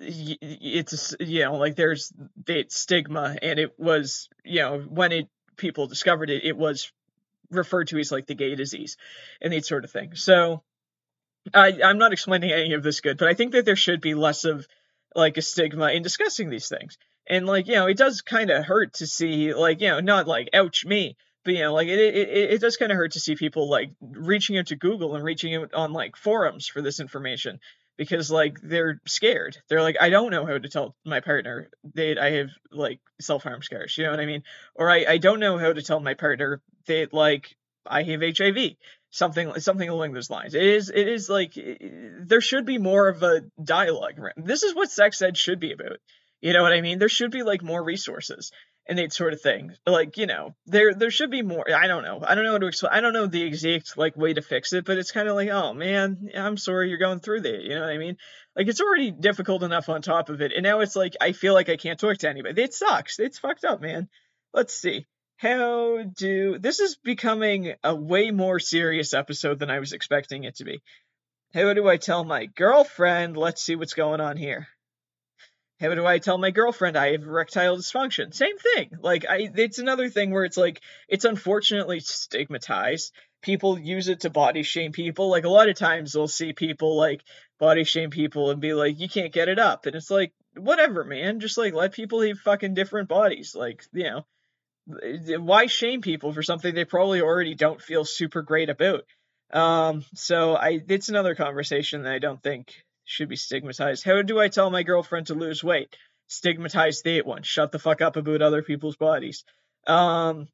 it's 0.00 1.14
you 1.20 1.44
know 1.44 1.54
like 1.54 1.76
there's 1.76 2.12
that 2.46 2.72
stigma 2.72 3.36
and 3.42 3.58
it 3.58 3.78
was 3.78 4.28
you 4.44 4.60
know 4.60 4.78
when 4.78 5.12
it 5.12 5.28
people 5.56 5.86
discovered 5.86 6.30
it 6.30 6.44
it 6.44 6.56
was 6.56 6.92
referred 7.50 7.88
to 7.88 7.98
as 7.98 8.12
like 8.12 8.26
the 8.26 8.34
gay 8.34 8.54
disease 8.54 8.96
and 9.40 9.52
that 9.52 9.64
sort 9.64 9.84
of 9.84 9.90
thing. 9.90 10.14
So 10.14 10.62
I 11.52 11.78
I'm 11.84 11.98
not 11.98 12.12
explaining 12.12 12.52
any 12.52 12.72
of 12.74 12.82
this 12.82 13.00
good, 13.00 13.18
but 13.18 13.28
I 13.28 13.34
think 13.34 13.52
that 13.52 13.64
there 13.64 13.76
should 13.76 14.00
be 14.00 14.14
less 14.14 14.44
of 14.44 14.66
like 15.14 15.36
a 15.36 15.42
stigma 15.42 15.88
in 15.88 16.02
discussing 16.02 16.50
these 16.50 16.68
things. 16.68 16.98
And 17.26 17.46
like, 17.46 17.68
you 17.68 17.74
know, 17.74 17.86
it 17.86 17.96
does 17.96 18.20
kind 18.22 18.50
of 18.50 18.64
hurt 18.64 18.94
to 18.94 19.06
see 19.06 19.54
like, 19.54 19.80
you 19.80 19.88
know, 19.88 20.00
not 20.00 20.26
like 20.26 20.50
ouch 20.52 20.84
me, 20.84 21.16
but 21.44 21.54
you 21.54 21.60
know, 21.60 21.74
like 21.74 21.88
it 21.88 21.98
it, 21.98 22.52
it 22.52 22.60
does 22.60 22.76
kind 22.76 22.92
of 22.92 22.96
hurt 22.96 23.12
to 23.12 23.20
see 23.20 23.36
people 23.36 23.68
like 23.68 23.90
reaching 24.00 24.58
out 24.58 24.66
to 24.66 24.76
Google 24.76 25.14
and 25.14 25.24
reaching 25.24 25.54
out 25.54 25.72
on 25.74 25.92
like 25.92 26.16
forums 26.16 26.66
for 26.66 26.82
this 26.82 27.00
information 27.00 27.60
because 27.96 28.30
like 28.30 28.58
they're 28.62 29.00
scared. 29.06 29.56
They're 29.68 29.82
like, 29.82 29.96
I 30.00 30.10
don't 30.10 30.30
know 30.30 30.46
how 30.46 30.58
to 30.58 30.68
tell 30.68 30.96
my 31.04 31.20
partner 31.20 31.70
that 31.94 32.18
I 32.18 32.30
have 32.32 32.50
like 32.72 33.00
self 33.20 33.42
harm 33.42 33.62
scars. 33.62 33.96
You 33.96 34.04
know 34.04 34.10
what 34.10 34.20
I 34.20 34.26
mean? 34.26 34.42
Or 34.74 34.90
I 34.90 35.04
I 35.08 35.18
don't 35.18 35.40
know 35.40 35.58
how 35.58 35.72
to 35.72 35.82
tell 35.82 36.00
my 36.00 36.14
partner 36.14 36.60
that 36.86 37.12
like 37.12 37.54
I 37.86 38.02
have 38.02 38.22
HIV. 38.22 38.76
Something 39.10 39.60
something 39.60 39.88
along 39.88 40.12
those 40.12 40.30
lines. 40.30 40.54
It 40.54 40.64
is 40.64 40.90
it 40.90 41.06
is 41.06 41.28
like 41.28 41.52
there 41.54 42.40
should 42.40 42.66
be 42.66 42.78
more 42.78 43.08
of 43.08 43.22
a 43.22 43.42
dialogue. 43.62 44.14
This 44.36 44.64
is 44.64 44.74
what 44.74 44.90
sex 44.90 45.22
ed 45.22 45.36
should 45.36 45.60
be 45.60 45.72
about. 45.72 45.98
You 46.40 46.52
know 46.52 46.62
what 46.62 46.72
I 46.72 46.80
mean? 46.80 46.98
There 46.98 47.08
should 47.08 47.30
be 47.30 47.44
like 47.44 47.62
more 47.62 47.82
resources 47.82 48.50
and 48.86 48.98
that 48.98 49.12
sort 49.12 49.32
of 49.32 49.40
thing. 49.40 49.72
Like, 49.86 50.16
you 50.16 50.26
know, 50.26 50.54
there 50.66 50.94
there 50.94 51.10
should 51.10 51.30
be 51.30 51.42
more. 51.42 51.64
I 51.70 51.86
don't 51.86 52.04
know. 52.04 52.22
I 52.26 52.34
don't 52.34 52.44
know 52.44 52.52
how 52.52 52.58
to 52.58 52.66
explain. 52.66 52.92
I 52.92 53.00
don't 53.00 53.12
know 53.12 53.26
the 53.26 53.42
exact 53.42 53.96
like 53.96 54.16
way 54.16 54.34
to 54.34 54.42
fix 54.42 54.72
it, 54.72 54.84
but 54.84 54.98
it's 54.98 55.12
kind 55.12 55.28
of 55.28 55.36
like, 55.36 55.48
oh 55.48 55.72
man, 55.72 56.28
I'm 56.36 56.56
sorry 56.56 56.88
you're 56.88 56.98
going 56.98 57.20
through 57.20 57.42
that. 57.42 57.62
You 57.62 57.74
know 57.74 57.80
what 57.80 57.90
I 57.90 57.98
mean? 57.98 58.16
Like, 58.56 58.68
it's 58.68 58.80
already 58.80 59.10
difficult 59.10 59.62
enough 59.62 59.88
on 59.88 60.02
top 60.02 60.28
of 60.28 60.40
it, 60.40 60.52
and 60.52 60.62
now 60.62 60.80
it's 60.80 60.96
like 60.96 61.14
I 61.20 61.32
feel 61.32 61.54
like 61.54 61.68
I 61.68 61.76
can't 61.76 61.98
talk 61.98 62.18
to 62.18 62.28
anybody. 62.28 62.62
It 62.62 62.74
sucks. 62.74 63.18
It's 63.18 63.38
fucked 63.38 63.64
up, 63.64 63.80
man. 63.80 64.08
Let's 64.52 64.74
see. 64.74 65.06
How 65.36 66.02
do 66.02 66.58
this 66.58 66.78
is 66.80 66.96
becoming 66.96 67.74
a 67.82 67.94
way 67.94 68.30
more 68.30 68.60
serious 68.60 69.14
episode 69.14 69.58
than 69.58 69.70
I 69.70 69.80
was 69.80 69.92
expecting 69.92 70.44
it 70.44 70.56
to 70.56 70.64
be. 70.64 70.80
How 71.52 71.72
do 71.72 71.88
I 71.88 71.96
tell 71.96 72.24
my 72.24 72.46
girlfriend? 72.46 73.36
Let's 73.36 73.62
see 73.62 73.76
what's 73.76 73.94
going 73.94 74.20
on 74.20 74.36
here. 74.36 74.68
How 75.84 75.94
do 75.94 76.06
I 76.06 76.18
tell 76.18 76.38
my 76.38 76.50
girlfriend 76.50 76.96
I 76.96 77.12
have 77.12 77.22
erectile 77.22 77.76
dysfunction? 77.76 78.32
Same 78.32 78.56
thing. 78.56 78.90
Like 79.02 79.26
I 79.28 79.50
it's 79.54 79.78
another 79.78 80.08
thing 80.08 80.30
where 80.30 80.44
it's 80.44 80.56
like 80.56 80.80
it's 81.08 81.26
unfortunately 81.26 82.00
stigmatized. 82.00 83.12
People 83.42 83.78
use 83.78 84.08
it 84.08 84.20
to 84.20 84.30
body 84.30 84.62
shame 84.62 84.92
people. 84.92 85.28
Like 85.28 85.44
a 85.44 85.50
lot 85.50 85.68
of 85.68 85.76
times 85.76 86.12
they'll 86.12 86.26
see 86.26 86.54
people 86.54 86.96
like 86.96 87.22
body 87.58 87.84
shame 87.84 88.08
people 88.08 88.50
and 88.50 88.60
be 88.60 88.72
like, 88.72 88.98
You 88.98 89.08
can't 89.10 89.32
get 89.32 89.50
it 89.50 89.58
up. 89.58 89.84
And 89.84 89.94
it's 89.94 90.10
like, 90.10 90.32
whatever, 90.56 91.04
man. 91.04 91.40
Just 91.40 91.58
like 91.58 91.74
let 91.74 91.92
people 91.92 92.22
have 92.22 92.38
fucking 92.38 92.72
different 92.72 93.08
bodies. 93.08 93.54
Like, 93.54 93.84
you 93.92 94.04
know. 94.04 94.26
Why 94.86 95.64
shame 95.64 96.02
people 96.02 96.34
for 96.34 96.42
something 96.42 96.74
they 96.74 96.84
probably 96.84 97.22
already 97.22 97.54
don't 97.54 97.80
feel 97.80 98.04
super 98.04 98.42
great 98.42 98.68
about? 98.68 99.04
Um, 99.50 100.04
so 100.14 100.54
I 100.54 100.82
it's 100.88 101.08
another 101.08 101.34
conversation 101.34 102.02
that 102.02 102.12
I 102.12 102.18
don't 102.18 102.42
think 102.42 102.84
should 103.04 103.28
be 103.28 103.36
stigmatized. 103.36 104.04
How 104.04 104.22
do 104.22 104.40
I 104.40 104.48
tell 104.48 104.70
my 104.70 104.82
girlfriend 104.82 105.28
to 105.28 105.34
lose 105.34 105.62
weight? 105.62 105.96
Stigmatize 106.28 107.02
that 107.02 107.26
one. 107.26 107.42
Shut 107.42 107.72
the 107.72 107.78
fuck 107.78 108.00
up 108.00 108.16
about 108.16 108.42
other 108.42 108.62
people's 108.62 108.96
bodies. 108.96 109.44
Um, 109.86 110.48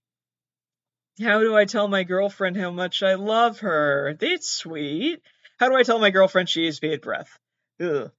how 1.21 1.41
do 1.41 1.57
I 1.57 1.65
tell 1.65 1.87
my 1.89 2.03
girlfriend 2.03 2.57
how 2.57 2.71
much 2.71 3.03
I 3.03 3.15
love 3.15 3.61
her? 3.61 4.17
That's 4.19 4.51
sweet. 4.51 5.23
How 5.59 5.69
do 5.69 5.77
I 5.77 5.83
tell 5.83 5.99
my 5.99 6.11
girlfriend 6.11 6.49
she 6.49 6.67
has 6.67 6.81
bad 6.81 7.01
breath? 7.01 7.39
Ugh. 7.81 8.11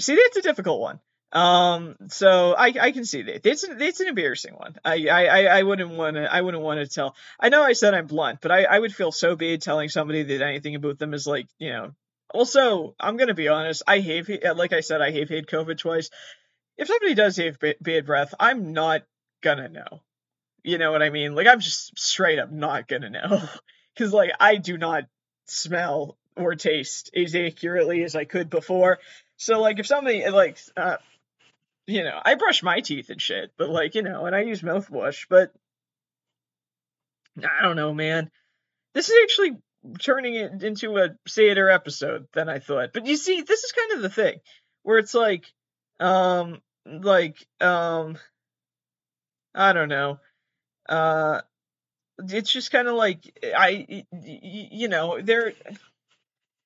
See, 0.00 0.16
that's 0.16 0.36
a 0.38 0.42
difficult 0.42 0.80
one. 0.80 1.00
Um, 1.32 1.96
so 2.08 2.54
I 2.54 2.72
I 2.80 2.92
can 2.92 3.04
see 3.04 3.22
that. 3.22 3.44
It's 3.46 3.64
it's 3.64 4.00
an 4.00 4.08
embarrassing 4.08 4.54
one. 4.54 4.76
I 4.84 5.06
I 5.08 5.46
I 5.46 5.62
wouldn't 5.62 5.90
want 5.90 6.16
to 6.16 6.32
I 6.32 6.40
wouldn't 6.40 6.62
want 6.62 6.80
to 6.80 6.86
tell. 6.86 7.14
I 7.38 7.48
know 7.48 7.62
I 7.62 7.72
said 7.72 7.94
I'm 7.94 8.06
blunt, 8.06 8.40
but 8.40 8.52
I 8.52 8.64
I 8.64 8.78
would 8.78 8.94
feel 8.94 9.12
so 9.12 9.36
bad 9.36 9.60
telling 9.60 9.88
somebody 9.88 10.22
that 10.22 10.42
anything 10.42 10.76
about 10.76 10.98
them 10.98 11.14
is 11.14 11.26
like 11.26 11.46
you 11.58 11.70
know 11.70 11.92
also, 12.36 12.94
I'm 13.00 13.16
gonna 13.16 13.34
be 13.34 13.48
honest. 13.48 13.82
I 13.86 14.00
have, 14.00 14.28
like 14.56 14.72
I 14.72 14.80
said, 14.80 15.00
I 15.00 15.10
have 15.10 15.30
had 15.30 15.46
COVID 15.46 15.78
twice. 15.78 16.10
If 16.76 16.88
somebody 16.88 17.14
does 17.14 17.36
have 17.38 17.58
bad 17.58 18.04
breath, 18.04 18.34
I'm 18.38 18.72
not 18.72 19.02
gonna 19.42 19.68
know. 19.68 20.02
You 20.62 20.78
know 20.78 20.92
what 20.92 21.02
I 21.02 21.10
mean? 21.10 21.34
Like 21.34 21.46
I'm 21.46 21.60
just 21.60 21.98
straight 21.98 22.38
up 22.38 22.52
not 22.52 22.88
gonna 22.88 23.08
know, 23.08 23.42
because 23.94 24.12
like 24.12 24.32
I 24.38 24.56
do 24.56 24.76
not 24.76 25.04
smell 25.46 26.18
or 26.36 26.54
taste 26.54 27.10
as 27.16 27.34
accurately 27.34 28.04
as 28.04 28.14
I 28.14 28.24
could 28.24 28.50
before. 28.50 28.98
So 29.38 29.60
like 29.60 29.78
if 29.78 29.86
somebody 29.86 30.28
like, 30.28 30.58
uh, 30.76 30.96
you 31.86 32.04
know, 32.04 32.20
I 32.22 32.34
brush 32.34 32.62
my 32.62 32.80
teeth 32.80 33.08
and 33.08 33.22
shit, 33.22 33.52
but 33.56 33.70
like 33.70 33.94
you 33.94 34.02
know, 34.02 34.26
and 34.26 34.36
I 34.36 34.42
use 34.42 34.60
mouthwash, 34.60 35.26
but 35.30 35.54
I 37.38 37.62
don't 37.62 37.76
know, 37.76 37.94
man. 37.94 38.30
This 38.92 39.08
is 39.08 39.16
actually 39.22 39.56
turning 40.00 40.34
it 40.34 40.62
into 40.62 40.96
a 40.98 41.16
theater 41.28 41.70
episode 41.70 42.26
than 42.32 42.48
I 42.48 42.58
thought. 42.58 42.90
But 42.92 43.06
you 43.06 43.16
see, 43.16 43.42
this 43.42 43.64
is 43.64 43.72
kind 43.72 43.92
of 43.92 44.02
the 44.02 44.10
thing 44.10 44.40
where 44.82 44.98
it's 44.98 45.14
like, 45.14 45.44
um, 46.00 46.60
like, 46.84 47.46
um, 47.60 48.18
I 49.54 49.72
don't 49.72 49.88
know, 49.88 50.18
uh, 50.88 51.40
it's 52.18 52.52
just 52.52 52.70
kind 52.70 52.88
of 52.88 52.94
like 52.94 53.38
I, 53.56 54.04
you 54.22 54.88
know, 54.88 55.20
there. 55.20 55.52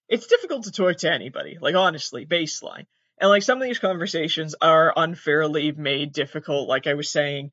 It's 0.08 0.26
difficult 0.26 0.64
to 0.64 0.72
talk 0.72 0.96
to 0.98 1.12
anybody, 1.12 1.58
like 1.60 1.74
honestly, 1.74 2.26
baseline. 2.26 2.86
And 3.20 3.28
like 3.28 3.42
some 3.42 3.60
of 3.60 3.64
these 3.64 3.78
conversations 3.78 4.54
are 4.60 4.92
unfairly 4.96 5.72
made 5.72 6.12
difficult, 6.12 6.68
like 6.68 6.86
I 6.86 6.94
was 6.94 7.10
saying 7.10 7.52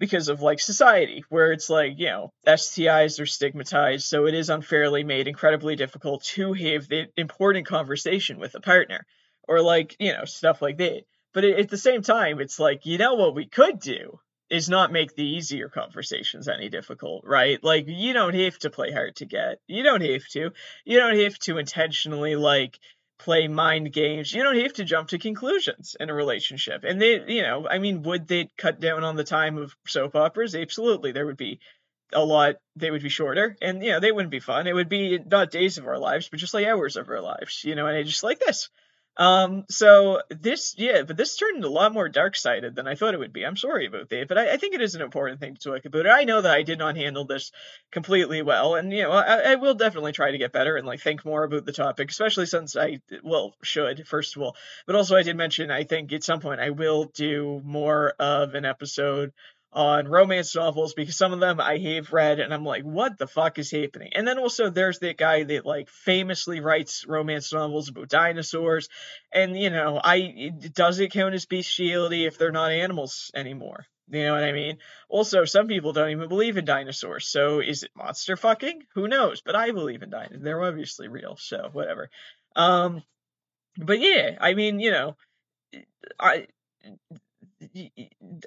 because 0.00 0.28
of 0.28 0.40
like 0.40 0.58
society 0.58 1.22
where 1.28 1.52
it's 1.52 1.70
like 1.70 1.92
you 1.98 2.06
know 2.06 2.32
STIs 2.44 3.20
are 3.20 3.26
stigmatized 3.26 4.04
so 4.04 4.26
it 4.26 4.34
is 4.34 4.50
unfairly 4.50 5.04
made 5.04 5.28
incredibly 5.28 5.76
difficult 5.76 6.24
to 6.24 6.52
have 6.54 6.88
the 6.88 7.06
important 7.16 7.66
conversation 7.66 8.40
with 8.40 8.56
a 8.56 8.60
partner 8.60 9.06
or 9.46 9.62
like 9.62 9.94
you 10.00 10.12
know 10.12 10.24
stuff 10.24 10.60
like 10.60 10.78
that 10.78 11.02
but 11.32 11.44
at 11.44 11.68
the 11.68 11.78
same 11.78 12.02
time 12.02 12.40
it's 12.40 12.58
like 12.58 12.86
you 12.86 12.98
know 12.98 13.14
what 13.14 13.36
we 13.36 13.46
could 13.46 13.78
do 13.78 14.18
is 14.48 14.68
not 14.68 14.90
make 14.90 15.14
the 15.14 15.24
easier 15.24 15.68
conversations 15.68 16.48
any 16.48 16.68
difficult, 16.68 17.22
right? 17.24 17.62
Like 17.62 17.84
you 17.86 18.12
don't 18.12 18.34
have 18.34 18.58
to 18.58 18.70
play 18.70 18.90
hard 18.90 19.14
to 19.16 19.24
get. 19.24 19.60
You 19.68 19.84
don't 19.84 20.02
have 20.02 20.26
to. 20.32 20.50
You 20.84 20.98
don't 20.98 21.20
have 21.20 21.38
to 21.40 21.58
intentionally 21.58 22.34
like 22.34 22.80
play 23.24 23.48
mind 23.48 23.92
games. 23.92 24.32
You 24.32 24.42
don't 24.42 24.58
have 24.58 24.72
to 24.74 24.84
jump 24.84 25.08
to 25.08 25.18
conclusions 25.18 25.96
in 25.98 26.10
a 26.10 26.14
relationship. 26.14 26.84
And 26.84 27.00
they, 27.00 27.22
you 27.26 27.42
know, 27.42 27.66
I 27.68 27.78
mean, 27.78 28.02
would 28.02 28.26
they 28.26 28.48
cut 28.56 28.80
down 28.80 29.04
on 29.04 29.16
the 29.16 29.24
time 29.24 29.58
of 29.58 29.74
soap 29.86 30.16
operas? 30.16 30.54
Absolutely. 30.54 31.12
There 31.12 31.26
would 31.26 31.36
be 31.36 31.60
a 32.12 32.24
lot 32.24 32.56
they 32.76 32.90
would 32.90 33.02
be 33.02 33.08
shorter 33.08 33.56
and 33.62 33.84
you 33.84 33.92
know 33.92 34.00
they 34.00 34.10
wouldn't 34.10 34.32
be 34.32 34.40
fun 34.40 34.66
it 34.66 34.74
would 34.74 34.88
be 34.88 35.18
not 35.18 35.50
days 35.50 35.78
of 35.78 35.86
our 35.86 35.98
lives 35.98 36.28
but 36.28 36.40
just 36.40 36.54
like 36.54 36.66
hours 36.66 36.96
of 36.96 37.08
our 37.08 37.20
lives 37.20 37.62
you 37.64 37.76
know 37.76 37.86
and 37.86 38.04
just 38.04 38.24
like 38.24 38.40
this 38.40 38.68
um, 39.16 39.64
so 39.68 40.22
this, 40.30 40.74
yeah, 40.78 41.02
but 41.02 41.16
this 41.16 41.36
turned 41.36 41.64
a 41.64 41.68
lot 41.68 41.92
more 41.92 42.08
dark 42.08 42.36
sided 42.36 42.74
than 42.74 42.86
I 42.86 42.94
thought 42.94 43.12
it 43.12 43.20
would 43.20 43.32
be. 43.32 43.44
I'm 43.44 43.56
sorry 43.56 43.86
about 43.86 44.08
that, 44.08 44.28
but 44.28 44.38
I, 44.38 44.52
I, 44.52 44.56
think 44.56 44.74
it 44.74 44.80
is 44.80 44.94
an 44.94 45.02
important 45.02 45.40
thing 45.40 45.56
to 45.56 45.70
talk 45.70 45.84
about. 45.84 46.08
I 46.08 46.24
know 46.24 46.40
that 46.40 46.54
I 46.54 46.62
did 46.62 46.78
not 46.78 46.96
handle 46.96 47.24
this 47.24 47.50
completely 47.90 48.40
well, 48.40 48.76
and 48.76 48.92
you 48.92 49.02
know, 49.02 49.10
I, 49.10 49.52
I, 49.52 49.54
will 49.56 49.74
definitely 49.74 50.12
try 50.12 50.30
to 50.30 50.38
get 50.38 50.52
better 50.52 50.76
and 50.76 50.86
like 50.86 51.00
think 51.00 51.24
more 51.24 51.44
about 51.44 51.66
the 51.66 51.72
topic, 51.72 52.10
especially 52.10 52.46
since 52.46 52.76
I, 52.76 53.00
well, 53.22 53.54
should 53.62 54.06
first 54.06 54.36
of 54.36 54.42
all, 54.42 54.56
but 54.86 54.96
also 54.96 55.16
I 55.16 55.22
did 55.22 55.36
mention 55.36 55.70
I 55.70 55.84
think 55.84 56.12
at 56.12 56.24
some 56.24 56.40
point 56.40 56.60
I 56.60 56.70
will 56.70 57.04
do 57.04 57.60
more 57.64 58.14
of 58.18 58.54
an 58.54 58.64
episode 58.64 59.32
on 59.72 60.08
romance 60.08 60.56
novels 60.56 60.94
because 60.94 61.16
some 61.16 61.32
of 61.32 61.40
them 61.40 61.60
I 61.60 61.78
have 61.78 62.12
read 62.12 62.40
and 62.40 62.52
I'm 62.52 62.64
like, 62.64 62.82
what 62.82 63.18
the 63.18 63.26
fuck 63.26 63.58
is 63.58 63.70
happening? 63.70 64.10
And 64.14 64.26
then 64.26 64.38
also 64.38 64.68
there's 64.68 64.98
that 64.98 65.16
guy 65.16 65.44
that 65.44 65.64
like 65.64 65.88
famously 65.88 66.60
writes 66.60 67.06
romance 67.06 67.52
novels 67.52 67.88
about 67.88 68.08
dinosaurs, 68.08 68.88
and 69.32 69.56
you 69.56 69.70
know, 69.70 70.00
I 70.02 70.52
does 70.72 70.98
it 70.98 71.12
count 71.12 71.34
as 71.34 71.46
bestiality 71.46 72.26
if 72.26 72.36
they're 72.36 72.50
not 72.50 72.72
animals 72.72 73.30
anymore? 73.34 73.86
You 74.08 74.24
know 74.24 74.32
what 74.32 74.42
I 74.42 74.50
mean? 74.50 74.78
Also, 75.08 75.44
some 75.44 75.68
people 75.68 75.92
don't 75.92 76.10
even 76.10 76.28
believe 76.28 76.56
in 76.56 76.64
dinosaurs, 76.64 77.28
so 77.28 77.60
is 77.60 77.84
it 77.84 77.92
monster 77.94 78.36
fucking? 78.36 78.82
Who 78.94 79.06
knows? 79.06 79.40
But 79.40 79.54
I 79.54 79.70
believe 79.70 80.02
in 80.02 80.10
dinosaurs. 80.10 80.42
They're 80.42 80.64
obviously 80.64 81.06
real, 81.06 81.36
so 81.38 81.68
whatever. 81.72 82.10
Um, 82.56 83.04
but 83.78 84.00
yeah, 84.00 84.36
I 84.40 84.54
mean, 84.54 84.80
you 84.80 84.90
know, 84.90 85.16
I 86.18 86.48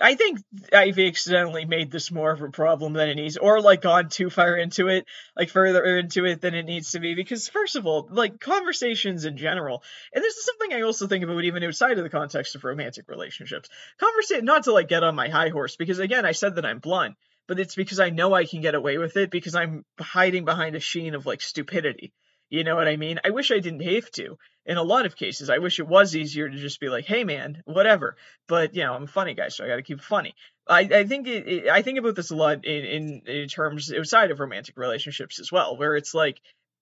I 0.01 0.15
think 0.15 0.39
I've 0.73 0.99
accidentally 0.99 1.65
made 1.65 1.91
this 1.91 2.11
more 2.11 2.31
of 2.31 2.41
a 2.41 2.49
problem 2.49 2.93
than 2.93 3.09
it 3.09 3.15
needs, 3.15 3.37
or 3.37 3.61
like 3.61 3.81
gone 3.81 4.09
too 4.09 4.29
far 4.29 4.57
into 4.57 4.89
it, 4.89 5.05
like 5.35 5.49
further 5.49 5.83
into 5.97 6.25
it 6.25 6.41
than 6.41 6.55
it 6.55 6.65
needs 6.65 6.91
to 6.91 6.99
be. 6.99 7.15
Because 7.15 7.47
first 7.47 7.75
of 7.75 7.85
all, 7.85 8.07
like 8.11 8.39
conversations 8.39 9.25
in 9.25 9.37
general, 9.37 9.83
and 10.13 10.23
this 10.23 10.35
is 10.35 10.45
something 10.45 10.73
I 10.73 10.81
also 10.81 11.07
think 11.07 11.23
about 11.23 11.43
even 11.43 11.63
outside 11.63 11.97
of 11.97 12.03
the 12.03 12.09
context 12.09 12.55
of 12.55 12.63
romantic 12.63 13.07
relationships. 13.07 13.69
Conversation, 13.99 14.45
not 14.45 14.65
to 14.65 14.73
like 14.73 14.89
get 14.89 15.03
on 15.03 15.15
my 15.15 15.29
high 15.29 15.49
horse, 15.49 15.75
because 15.75 15.99
again, 15.99 16.25
I 16.25 16.33
said 16.33 16.55
that 16.55 16.65
I'm 16.65 16.79
blunt, 16.79 17.15
but 17.47 17.59
it's 17.59 17.75
because 17.75 17.99
I 17.99 18.09
know 18.09 18.33
I 18.33 18.45
can 18.45 18.61
get 18.61 18.75
away 18.75 18.97
with 18.97 19.15
it 19.15 19.31
because 19.31 19.55
I'm 19.55 19.85
hiding 19.99 20.43
behind 20.43 20.75
a 20.75 20.79
sheen 20.79 21.15
of 21.15 21.25
like 21.25 21.41
stupidity. 21.41 22.13
You 22.49 22.63
know 22.63 22.75
what 22.75 22.87
I 22.87 22.97
mean? 22.97 23.19
I 23.23 23.29
wish 23.29 23.51
I 23.51 23.59
didn't 23.59 23.81
have 23.83 24.11
to. 24.11 24.37
In 24.65 24.77
a 24.77 24.83
lot 24.83 25.05
of 25.05 25.15
cases, 25.15 25.49
I 25.49 25.57
wish 25.57 25.79
it 25.79 25.87
was 25.87 26.15
easier 26.15 26.49
to 26.49 26.57
just 26.57 26.79
be 26.79 26.89
like, 26.89 27.05
"Hey, 27.05 27.23
man, 27.23 27.61
whatever." 27.65 28.15
But 28.47 28.75
you 28.75 28.83
know, 28.83 28.93
I'm 28.93 29.03
a 29.03 29.07
funny 29.07 29.33
guy, 29.33 29.49
so 29.49 29.65
I 29.65 29.67
got 29.67 29.75
to 29.75 29.83
keep 29.83 30.01
funny. 30.01 30.35
I, 30.67 30.81
I 30.81 31.05
think 31.05 31.27
it, 31.27 31.47
it, 31.47 31.67
I 31.67 31.81
think 31.81 31.99
about 31.99 32.15
this 32.15 32.31
a 32.31 32.35
lot 32.35 32.65
in, 32.65 32.85
in 32.85 33.21
in 33.25 33.47
terms 33.49 33.91
outside 33.91 34.31
of 34.31 34.39
romantic 34.39 34.77
relationships 34.77 35.39
as 35.39 35.51
well, 35.51 35.75
where 35.75 35.95
it's 35.95 36.13
like 36.13 36.39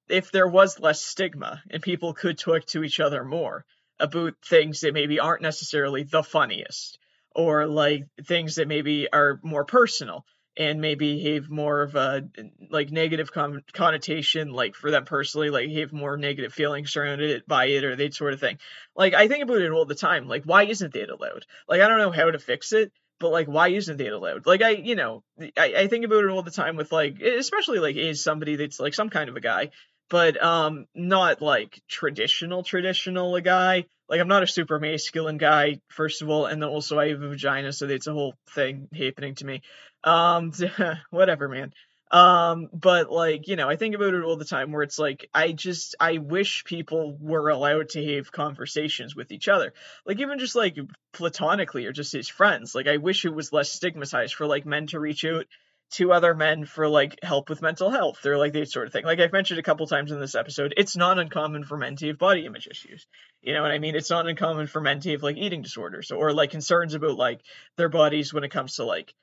if 0.10 0.32
there 0.32 0.48
was 0.48 0.80
less 0.80 1.02
stigma 1.02 1.64
and 1.72 1.82
people 1.82 2.14
could 2.14 2.38
talk 2.38 2.66
to 2.68 2.84
each 2.84 3.00
other 3.00 3.24
more 3.24 3.66
about 4.00 4.34
things 4.46 4.82
that 4.82 4.94
maybe 4.94 5.20
aren't 5.20 5.42
necessarily 5.42 6.04
the 6.04 6.24
funniest 6.24 7.00
or 7.34 7.66
like 7.66 8.06
things 8.26 8.56
that 8.56 8.68
maybe 8.68 9.08
are 9.12 9.40
more 9.44 9.66
personal 9.66 10.26
and 10.58 10.82
maybe 10.82 11.34
have 11.34 11.50
more 11.50 11.82
of 11.82 11.96
a 11.96 12.24
like 12.70 12.92
negative 12.92 13.32
con- 13.32 13.64
connotation 13.74 14.52
like 14.52 14.76
for 14.76 14.92
them 14.92 15.06
personally 15.06 15.50
like 15.50 15.70
have 15.72 15.94
more 15.94 16.18
negative 16.18 16.54
feelings 16.54 16.92
surrounded 16.92 17.30
it 17.30 17.48
by 17.48 17.66
it 17.66 17.84
or 17.84 17.96
that 17.96 18.14
sort 18.14 18.34
of 18.34 18.40
thing. 18.40 18.58
Like 18.96 19.14
i 19.14 19.28
think 19.28 19.44
about 19.44 19.62
it 19.62 19.72
all 19.72 19.86
the 19.86 19.96
time 19.96 20.28
like 20.28 20.44
why 20.44 20.66
isn't 20.66 20.94
that 20.94 21.10
allowed? 21.10 21.46
Like 21.68 21.82
i 21.82 21.88
don't 21.88 22.00
know 22.00 22.12
how 22.12 22.32
to 22.32 22.40
fix 22.40 22.74
it 22.74 22.92
but 23.20 23.32
like 23.32 23.48
why 23.48 23.70
isn't 23.70 23.98
that 23.98 24.14
allowed? 24.14 24.46
Like 24.46 24.62
i 24.62 24.72
you 24.72 24.96
know 24.96 25.24
I, 25.58 25.74
I 25.78 25.88
think 25.88 26.06
about 26.06 26.24
it 26.26 26.30
all 26.30 26.44
the 26.44 26.52
time 26.52 26.76
with 26.76 26.92
like 26.92 27.22
especially 27.22 27.80
like 27.80 27.96
is 27.96 28.24
somebody 28.24 28.56
that's 28.58 28.80
like 28.80 28.94
some 28.94 29.10
kind 29.10 29.30
of 29.30 29.36
a 29.38 29.42
guy 29.42 29.72
but 30.12 30.44
um 30.44 30.86
not 30.94 31.42
like 31.42 31.82
traditional 31.88 32.62
traditional 32.64 33.36
a 33.36 33.42
guy. 33.42 33.86
Like 34.10 34.20
I'm 34.20 34.28
not 34.28 34.44
a 34.44 34.48
super 34.48 34.78
masculine 34.78 35.38
guy, 35.38 35.80
first 35.88 36.22
of 36.22 36.30
all, 36.30 36.46
and 36.46 36.62
then 36.62 36.68
also 36.68 37.00
I 37.00 37.08
have 37.08 37.22
a 37.22 37.30
vagina, 37.30 37.72
so 37.72 37.88
that's 37.88 38.08
a 38.08 38.14
whole 38.14 38.36
thing 38.50 38.90
happening 38.94 39.36
to 39.36 39.46
me. 39.46 39.62
Um, 40.04 40.52
whatever, 41.10 41.48
man. 41.48 41.74
Um, 42.12 42.68
but 42.74 43.10
like, 43.10 43.48
you 43.48 43.56
know, 43.56 43.70
I 43.70 43.78
think 43.78 43.96
about 43.96 44.14
it 44.14 44.24
all 44.24 44.36
the 44.36 44.44
time 44.44 44.74
where 44.74 44.84
it's 44.84 45.00
like, 45.00 45.30
I 45.34 45.54
just, 45.54 45.96
I 45.98 46.18
wish 46.18 46.66
people 46.66 47.18
were 47.20 47.50
allowed 47.50 47.90
to 47.90 48.16
have 48.16 48.34
conversations 48.34 49.16
with 49.16 49.32
each 49.32 49.48
other. 49.48 49.74
Like, 50.06 50.20
even 50.20 50.38
just 50.38 50.56
like 50.56 50.78
platonically 51.14 51.86
or 51.86 51.94
just 51.94 52.14
as 52.14 52.28
friends. 52.28 52.76
Like, 52.76 52.88
I 52.88 52.98
wish 52.98 53.24
it 53.24 53.34
was 53.34 53.54
less 53.54 53.72
stigmatized 53.72 54.36
for 54.36 54.46
like 54.46 54.66
men 54.66 54.88
to 54.88 55.00
reach 55.00 55.24
out 55.24 55.46
to 55.92 56.14
other 56.14 56.34
men 56.34 56.66
for 56.66 56.88
like 56.88 57.20
help 57.22 57.50
with 57.50 57.62
mental 57.62 57.90
health 57.90 58.26
or 58.26 58.38
like 58.38 58.54
that 58.54 58.70
sort 58.70 58.88
of 58.88 58.94
thing. 58.94 59.06
Like 59.06 59.20
I've 59.20 59.34
mentioned 59.34 59.60
a 59.60 59.64
couple 59.64 59.86
times 59.88 60.12
in 60.12 60.20
this 60.20 60.36
episode, 60.36 60.74
it's 60.78 60.96
not 60.96 61.20
uncommon 61.20 61.66
for 61.66 61.78
men 61.78 61.98
to 61.98 62.08
have 62.08 62.18
body 62.18 62.46
image 62.46 62.68
issues. 62.68 63.08
You 63.42 63.54
know 63.54 63.62
what 63.62 63.72
I 63.72 63.80
mean? 63.80 63.96
It's 63.96 64.10
not 64.10 64.28
uncommon 64.28 64.68
for 64.68 64.80
men 64.80 65.02
to 65.02 65.12
have 65.12 65.24
like 65.24 65.38
eating 65.38 65.62
disorders 65.62 66.12
or 66.12 66.34
like 66.34 66.52
concerns 66.52 66.94
about 66.94 67.18
like 67.18 67.42
their 67.76 67.90
bodies 67.90 68.34
when 68.34 68.46
it 68.46 68.52
comes 68.52 68.78
to 68.78 68.86
like 68.86 69.14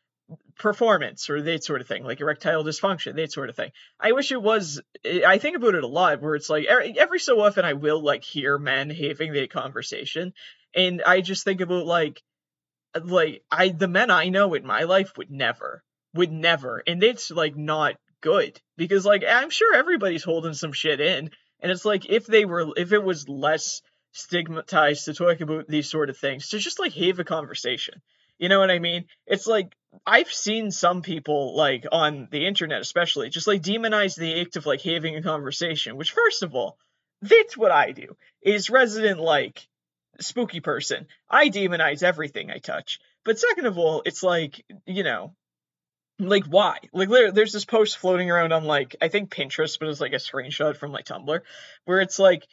performance 0.58 1.30
or 1.30 1.42
that 1.42 1.64
sort 1.64 1.80
of 1.80 1.86
thing, 1.86 2.04
like 2.04 2.20
erectile 2.20 2.64
dysfunction, 2.64 3.16
that 3.16 3.32
sort 3.32 3.48
of 3.48 3.56
thing. 3.56 3.70
I 4.00 4.12
wish 4.12 4.32
it 4.32 4.42
was. 4.42 4.80
I 5.04 5.38
think 5.38 5.56
about 5.56 5.74
it 5.74 5.84
a 5.84 5.88
lot, 5.88 6.20
where 6.20 6.34
it's 6.34 6.50
like 6.50 6.66
every 6.66 7.20
so 7.20 7.40
often 7.40 7.64
I 7.64 7.74
will 7.74 8.02
like 8.02 8.24
hear 8.24 8.58
men 8.58 8.90
having 8.90 9.32
that 9.32 9.50
conversation, 9.50 10.32
and 10.74 11.02
I 11.02 11.20
just 11.20 11.44
think 11.44 11.60
about 11.60 11.86
like, 11.86 12.22
like 13.00 13.42
I 13.50 13.68
the 13.70 13.88
men 13.88 14.10
I 14.10 14.28
know 14.28 14.54
in 14.54 14.66
my 14.66 14.84
life 14.84 15.12
would 15.16 15.30
never 15.30 15.82
would 16.14 16.32
never. 16.32 16.82
And 16.86 17.02
it's 17.02 17.30
like 17.30 17.56
not 17.56 17.96
good 18.20 18.60
because 18.76 19.06
like 19.06 19.24
I'm 19.28 19.50
sure 19.50 19.74
everybody's 19.74 20.24
holding 20.24 20.54
some 20.54 20.72
shit 20.72 21.00
in. 21.00 21.30
And 21.60 21.72
it's 21.72 21.84
like 21.84 22.08
if 22.08 22.26
they 22.26 22.44
were 22.44 22.72
if 22.76 22.92
it 22.92 23.02
was 23.02 23.28
less 23.28 23.82
stigmatized 24.12 25.04
to 25.04 25.14
talk 25.14 25.40
about 25.40 25.68
these 25.68 25.90
sort 25.90 26.10
of 26.10 26.16
things, 26.16 26.48
to 26.48 26.58
just 26.58 26.78
like 26.78 26.92
have 26.94 27.18
a 27.18 27.24
conversation. 27.24 28.00
You 28.38 28.48
know 28.48 28.60
what 28.60 28.70
I 28.70 28.78
mean? 28.78 29.06
It's 29.26 29.46
like 29.46 29.74
I've 30.06 30.32
seen 30.32 30.70
some 30.70 31.02
people 31.02 31.56
like 31.56 31.86
on 31.90 32.28
the 32.30 32.46
internet 32.46 32.80
especially 32.80 33.30
just 33.30 33.46
like 33.46 33.62
demonize 33.62 34.16
the 34.16 34.40
act 34.40 34.56
of 34.56 34.66
like 34.66 34.82
having 34.82 35.16
a 35.16 35.22
conversation, 35.22 35.96
which 35.96 36.12
first 36.12 36.42
of 36.42 36.54
all, 36.54 36.78
that's 37.22 37.56
what 37.56 37.72
I 37.72 37.92
do. 37.92 38.16
Is 38.42 38.70
resident 38.70 39.18
like 39.18 39.66
spooky 40.20 40.60
person. 40.60 41.06
I 41.28 41.48
demonize 41.48 42.02
everything 42.02 42.50
I 42.50 42.58
touch. 42.58 43.00
But 43.24 43.38
second 43.38 43.66
of 43.66 43.78
all, 43.78 44.02
it's 44.04 44.22
like, 44.22 44.64
you 44.86 45.02
know, 45.02 45.34
like 46.20 46.44
why 46.46 46.78
like 46.92 47.08
there's 47.08 47.52
this 47.52 47.64
post 47.64 47.96
floating 47.96 48.30
around 48.30 48.52
on 48.52 48.64
like 48.64 48.96
i 49.00 49.06
think 49.06 49.30
pinterest 49.30 49.78
but 49.78 49.88
it's 49.88 50.00
like 50.00 50.12
a 50.12 50.16
screenshot 50.16 50.76
from 50.76 50.90
like 50.90 51.04
tumblr 51.04 51.40
where 51.84 52.00
it's 52.00 52.18
like 52.18 52.44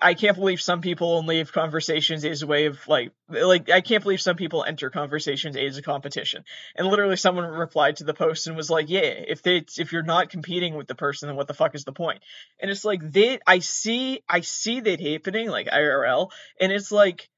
i 0.00 0.14
can't 0.14 0.36
believe 0.36 0.60
some 0.60 0.80
people 0.80 1.12
only 1.12 1.38
have 1.38 1.52
conversations 1.52 2.24
as 2.24 2.42
a 2.42 2.46
way 2.46 2.66
of 2.66 2.86
like 2.88 3.12
like 3.28 3.70
i 3.70 3.80
can't 3.80 4.02
believe 4.02 4.20
some 4.20 4.36
people 4.36 4.64
enter 4.64 4.88
conversations 4.88 5.56
as 5.56 5.76
a 5.76 5.82
competition 5.82 6.44
and 6.76 6.86
literally 6.86 7.16
someone 7.16 7.44
replied 7.44 7.96
to 7.96 8.04
the 8.04 8.14
post 8.14 8.46
and 8.46 8.56
was 8.56 8.70
like 8.70 8.88
yeah 8.88 9.00
if 9.00 9.42
they 9.42 9.64
if 9.78 9.92
you're 9.92 10.02
not 10.02 10.30
competing 10.30 10.74
with 10.74 10.86
the 10.86 10.94
person 10.94 11.28
then 11.28 11.36
what 11.36 11.46
the 11.46 11.54
fuck 11.54 11.74
is 11.74 11.84
the 11.84 11.92
point?" 11.92 12.20
and 12.60 12.70
it's 12.70 12.84
like 12.84 13.00
they 13.02 13.38
i 13.46 13.58
see 13.58 14.22
i 14.28 14.40
see 14.40 14.80
that 14.80 15.00
happening 15.00 15.48
like 15.48 15.66
irl 15.66 16.30
and 16.60 16.72
it's 16.72 16.90
like 16.90 17.28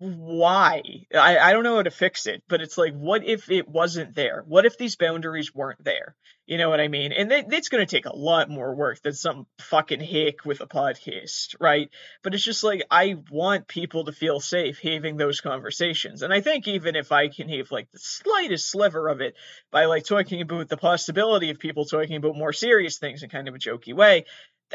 why? 0.00 0.82
I, 1.14 1.38
I 1.38 1.52
don't 1.52 1.62
know 1.62 1.76
how 1.76 1.82
to 1.82 1.90
fix 1.90 2.26
it, 2.26 2.42
but 2.48 2.62
it's 2.62 2.78
like, 2.78 2.94
what 2.94 3.22
if 3.22 3.50
it 3.50 3.68
wasn't 3.68 4.14
there? 4.14 4.42
What 4.48 4.64
if 4.64 4.78
these 4.78 4.96
boundaries 4.96 5.54
weren't 5.54 5.84
there? 5.84 6.16
You 6.46 6.56
know 6.56 6.70
what 6.70 6.80
I 6.80 6.88
mean? 6.88 7.12
And 7.12 7.30
it, 7.30 7.46
it's 7.50 7.68
going 7.68 7.86
to 7.86 7.96
take 7.96 8.06
a 8.06 8.16
lot 8.16 8.48
more 8.48 8.74
work 8.74 9.02
than 9.02 9.12
some 9.12 9.46
fucking 9.58 10.00
hick 10.00 10.46
with 10.46 10.62
a 10.62 10.66
podcast, 10.66 11.54
right? 11.60 11.90
But 12.22 12.34
it's 12.34 12.42
just 12.42 12.64
like, 12.64 12.82
I 12.90 13.16
want 13.30 13.68
people 13.68 14.06
to 14.06 14.12
feel 14.12 14.40
safe 14.40 14.80
having 14.80 15.18
those 15.18 15.42
conversations. 15.42 16.22
And 16.22 16.32
I 16.32 16.40
think 16.40 16.66
even 16.66 16.96
if 16.96 17.12
I 17.12 17.28
can 17.28 17.50
have 17.50 17.70
like 17.70 17.90
the 17.92 17.98
slightest 17.98 18.70
sliver 18.70 19.06
of 19.06 19.20
it 19.20 19.34
by 19.70 19.84
like 19.84 20.06
talking 20.06 20.40
about 20.40 20.70
the 20.70 20.78
possibility 20.78 21.50
of 21.50 21.58
people 21.58 21.84
talking 21.84 22.16
about 22.16 22.36
more 22.36 22.54
serious 22.54 22.96
things 22.96 23.22
in 23.22 23.28
kind 23.28 23.48
of 23.48 23.54
a 23.54 23.58
jokey 23.58 23.94
way, 23.94 24.24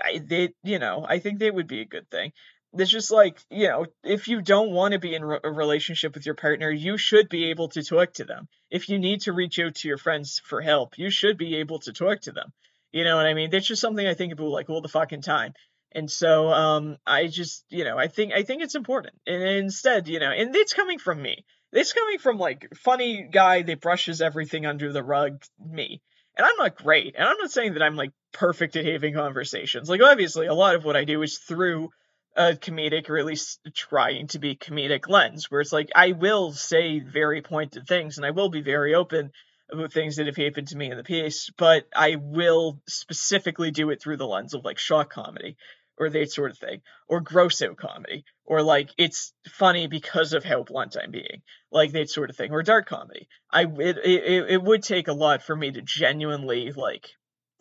I, 0.03 0.21
they, 0.23 0.53
you 0.63 0.77
know, 0.77 1.03
I 1.07 1.17
think 1.17 1.39
that 1.39 1.55
would 1.55 1.67
be 1.67 1.81
a 1.81 1.85
good 1.85 2.11
thing 2.11 2.31
it's 2.79 2.91
just 2.91 3.11
like 3.11 3.39
you 3.49 3.67
know 3.67 3.85
if 4.03 4.27
you 4.27 4.41
don't 4.41 4.71
want 4.71 4.93
to 4.93 4.99
be 4.99 5.15
in 5.15 5.23
a 5.23 5.51
relationship 5.51 6.13
with 6.15 6.25
your 6.25 6.35
partner 6.35 6.69
you 6.69 6.97
should 6.97 7.29
be 7.29 7.45
able 7.49 7.69
to 7.69 7.83
talk 7.83 8.13
to 8.13 8.23
them. 8.25 8.47
If 8.69 8.89
you 8.89 8.99
need 8.99 9.21
to 9.21 9.33
reach 9.33 9.59
out 9.59 9.75
to 9.75 9.87
your 9.87 9.97
friends 9.97 10.41
for 10.43 10.61
help 10.61 10.97
you 10.97 11.09
should 11.09 11.37
be 11.37 11.57
able 11.57 11.79
to 11.79 11.93
talk 11.93 12.21
to 12.21 12.31
them. 12.31 12.51
You 12.91 13.03
know 13.03 13.15
what 13.15 13.25
i 13.25 13.33
mean? 13.33 13.49
That's 13.49 13.67
just 13.67 13.81
something 13.81 14.05
i 14.05 14.13
think 14.13 14.33
about 14.33 14.47
like 14.47 14.69
all 14.69 14.81
the 14.81 14.87
fucking 14.87 15.21
time. 15.21 15.53
And 15.91 16.09
so 16.11 16.49
um 16.49 16.97
i 17.05 17.27
just 17.27 17.65
you 17.69 17.83
know 17.83 17.97
i 17.97 18.07
think 18.07 18.33
i 18.33 18.43
think 18.43 18.61
it's 18.61 18.75
important. 18.75 19.15
And 19.25 19.43
instead 19.43 20.07
you 20.07 20.19
know 20.19 20.31
and 20.31 20.55
it's 20.55 20.73
coming 20.73 20.99
from 20.99 21.21
me. 21.21 21.45
It's 21.71 21.93
coming 21.93 22.19
from 22.19 22.37
like 22.37 22.69
funny 22.75 23.27
guy 23.29 23.61
that 23.63 23.81
brushes 23.81 24.21
everything 24.21 24.65
under 24.65 24.91
the 24.93 25.03
rug 25.03 25.41
me. 25.59 26.01
And 26.37 26.45
i'm 26.45 26.57
not 26.57 26.75
great. 26.75 27.15
And 27.17 27.27
i'm 27.27 27.37
not 27.37 27.51
saying 27.51 27.73
that 27.73 27.83
i'm 27.83 27.95
like 27.95 28.11
perfect 28.31 28.75
at 28.75 28.85
having 28.85 29.13
conversations. 29.13 29.89
Like 29.89 30.01
obviously 30.01 30.47
a 30.47 30.53
lot 30.53 30.75
of 30.75 30.83
what 30.83 30.97
i 30.97 31.03
do 31.03 31.21
is 31.21 31.37
through 31.37 31.89
a 32.35 32.53
comedic 32.53 33.09
or 33.09 33.17
at 33.17 33.25
least 33.25 33.59
trying 33.73 34.27
to 34.27 34.39
be 34.39 34.55
comedic 34.55 35.07
lens 35.07 35.49
where 35.49 35.61
it's 35.61 35.71
like 35.71 35.89
I 35.95 36.11
will 36.11 36.51
say 36.51 36.99
very 36.99 37.41
pointed 37.41 37.87
things 37.87 38.17
and 38.17 38.25
I 38.25 38.31
will 38.31 38.49
be 38.49 38.61
very 38.61 38.93
open 38.93 39.31
about 39.71 39.93
things 39.93 40.17
that 40.17 40.27
have 40.27 40.35
happened 40.35 40.67
to 40.67 40.77
me 40.77 40.91
in 40.91 40.97
the 40.97 41.03
piece, 41.03 41.49
but 41.57 41.87
I 41.95 42.17
will 42.19 42.81
specifically 42.87 43.71
do 43.71 43.89
it 43.89 44.01
through 44.01 44.17
the 44.17 44.27
lens 44.27 44.53
of 44.53 44.63
like 44.63 44.77
shock 44.77 45.11
comedy 45.11 45.57
or 45.97 46.09
that 46.09 46.31
sort 46.31 46.51
of 46.51 46.57
thing, 46.57 46.81
or 47.07 47.21
gross 47.21 47.61
out 47.61 47.77
comedy, 47.77 48.25
or 48.43 48.61
like 48.61 48.89
it's 48.97 49.33
funny 49.47 49.87
because 49.87 50.33
of 50.33 50.43
how 50.43 50.63
blunt 50.63 50.97
I'm 51.01 51.11
being, 51.11 51.41
like 51.71 51.93
that 51.93 52.09
sort 52.09 52.29
of 52.29 52.35
thing, 52.35 52.51
or 52.51 52.63
dark 52.63 52.87
comedy. 52.87 53.27
I 53.49 53.61
it 53.63 53.97
it, 54.03 54.45
it 54.49 54.61
would 54.61 54.83
take 54.83 55.07
a 55.07 55.13
lot 55.13 55.41
for 55.41 55.55
me 55.55 55.71
to 55.71 55.81
genuinely 55.81 56.71
like 56.73 57.11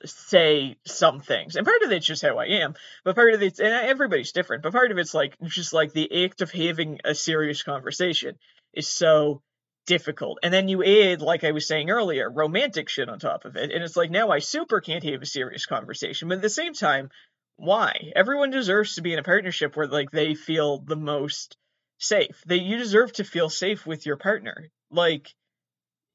say 0.05 0.77
some 0.87 1.21
things. 1.21 1.57
And 1.57 1.67
part 1.67 1.83
of 1.83 1.93
it's 1.93 2.07
just 2.07 2.23
how 2.23 2.39
I 2.39 2.47
am, 2.47 2.75
but 3.05 3.15
part 3.15 3.35
of 3.35 3.43
it's, 3.43 3.61
and 3.61 3.73
everybody's 3.73 4.33
different, 4.33 4.63
but 4.63 4.73
part 4.73 4.91
of 4.91 4.99
it's 4.99 5.15
like, 5.15 5.37
just 5.45 5.73
like 5.73 5.93
the 5.93 6.25
act 6.25 6.41
of 6.41 6.51
having 6.51 7.01
a 7.05 7.15
serious 7.15 7.63
conversation 7.63 8.37
is 8.73 8.89
so 8.89 9.43
difficult. 9.87 10.39
And 10.43 10.53
then 10.53 10.69
you 10.69 10.85
add, 10.85 11.21
like 11.21 11.45
I 11.45 11.53
was 11.53 11.67
saying 11.67 11.91
earlier, 11.91 12.31
romantic 12.31 12.89
shit 12.89 13.09
on 13.09 13.19
top 13.19 13.45
of 13.45 13.57
it. 13.57 13.71
And 13.71 13.83
it's 13.83 13.97
like, 13.97 14.11
now 14.11 14.31
I 14.31 14.39
super 14.39 14.81
can't 14.81 15.05
have 15.05 15.23
a 15.23 15.27
serious 15.27 15.67
conversation. 15.67 16.29
But 16.29 16.37
at 16.37 16.43
the 16.43 16.51
same 16.51 16.75
time, 16.75 17.11
why? 17.57 18.13
Everyone 18.17 18.51
deserves 18.51 18.95
to 18.95 19.03
be 19.03 19.13
in 19.13 19.19
a 19.19 19.23
partnership 19.23 19.77
where 19.77 19.87
like 19.87 20.11
they 20.11 20.35
feel 20.35 20.79
the 20.81 20.97
most 20.97 21.57
safe. 21.99 22.43
That 22.47 22.59
you 22.59 22.79
deserve 22.79 23.13
to 23.15 23.25
feel 23.25 23.49
safe 23.49 23.87
with 23.87 24.07
your 24.07 24.17
partner. 24.17 24.71
Like 24.91 25.33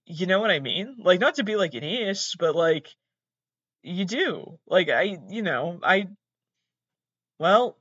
you 0.09 0.25
know 0.25 0.39
what 0.39 0.49
I 0.49 0.59
mean? 0.59 0.97
Like 0.97 1.19
not 1.19 1.35
to 1.35 1.43
be 1.43 1.55
like 1.55 1.75
an 1.75 1.83
ass, 1.83 2.35
but 2.37 2.55
like 2.55 2.89
you 3.83 4.05
do. 4.05 4.59
Like 4.67 4.89
I, 4.89 5.17
you 5.29 5.41
know, 5.41 5.79
I. 5.83 6.07
Well, 7.39 7.77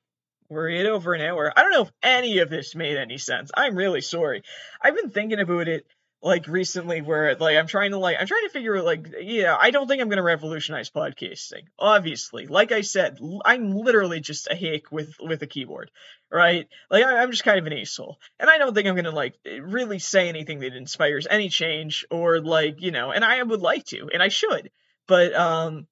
we're 0.49 0.71
at 0.71 0.87
over 0.87 1.15
an 1.15 1.21
hour. 1.21 1.53
I 1.55 1.63
don't 1.63 1.73
know 1.73 1.83
if 1.83 1.93
any 2.03 2.39
of 2.39 2.49
this 2.49 2.75
made 2.75 2.97
any 2.97 3.19
sense. 3.19 3.51
I'm 3.55 3.77
really 3.77 4.01
sorry. 4.01 4.43
I've 4.81 4.95
been 4.95 5.11
thinking 5.11 5.41
about 5.41 5.69
it 5.69 5.87
like 6.21 6.49
recently 6.49 7.01
where 7.01 7.37
like 7.37 7.57
I'm 7.57 7.69
trying 7.69 7.93
to 7.93 7.99
like 7.99 8.17
I'm 8.19 8.27
trying 8.27 8.45
to 8.45 8.51
figure 8.51 8.77
out 8.77 8.85
like 8.85 9.15
yeah, 9.21 9.57
I 9.59 9.71
don't 9.71 9.87
think 9.87 10.03
I'm 10.03 10.11
to 10.11 10.23
revolutionize 10.23 10.91
podcasting. 10.91 11.63
Obviously. 11.79 12.47
Like 12.47 12.73
I 12.73 12.81
said, 12.81 13.19
I'm 13.45 13.73
literally 13.73 14.21
just 14.21 14.49
a 14.51 14.55
hick 14.55 14.91
with 14.91 15.15
with 15.21 15.43
a 15.43 15.47
keyboard, 15.47 15.91
right? 16.31 16.67
Like 16.91 17.05
I, 17.05 17.23
am 17.23 17.31
just 17.31 17.45
kind 17.45 17.59
of 17.59 17.67
an 17.67 17.79
asshole. 17.79 18.19
And 18.41 18.51
I 18.51 18.59
don't 18.59 18.75
think 18.75 18.89
I'm 18.89 18.97
to 18.97 19.11
like 19.11 19.35
eh, 19.47 19.59
really 19.63 19.99
say 19.99 20.29
anything 20.29 20.61
that 20.61 20.75
inspires 20.75 21.27
any 21.29 21.49
change 21.51 22.05
or 22.11 22.41
like, 22.41 22.81
you 22.81 22.91
know, 22.91 23.13
and 23.13 23.25
I 23.25 23.43
would 23.43 23.61
like 23.61 23.85
to 23.87 24.09
and 24.13 24.23
I 24.23 24.29
should. 24.29 24.71
But 25.09 25.35
um 25.35 25.89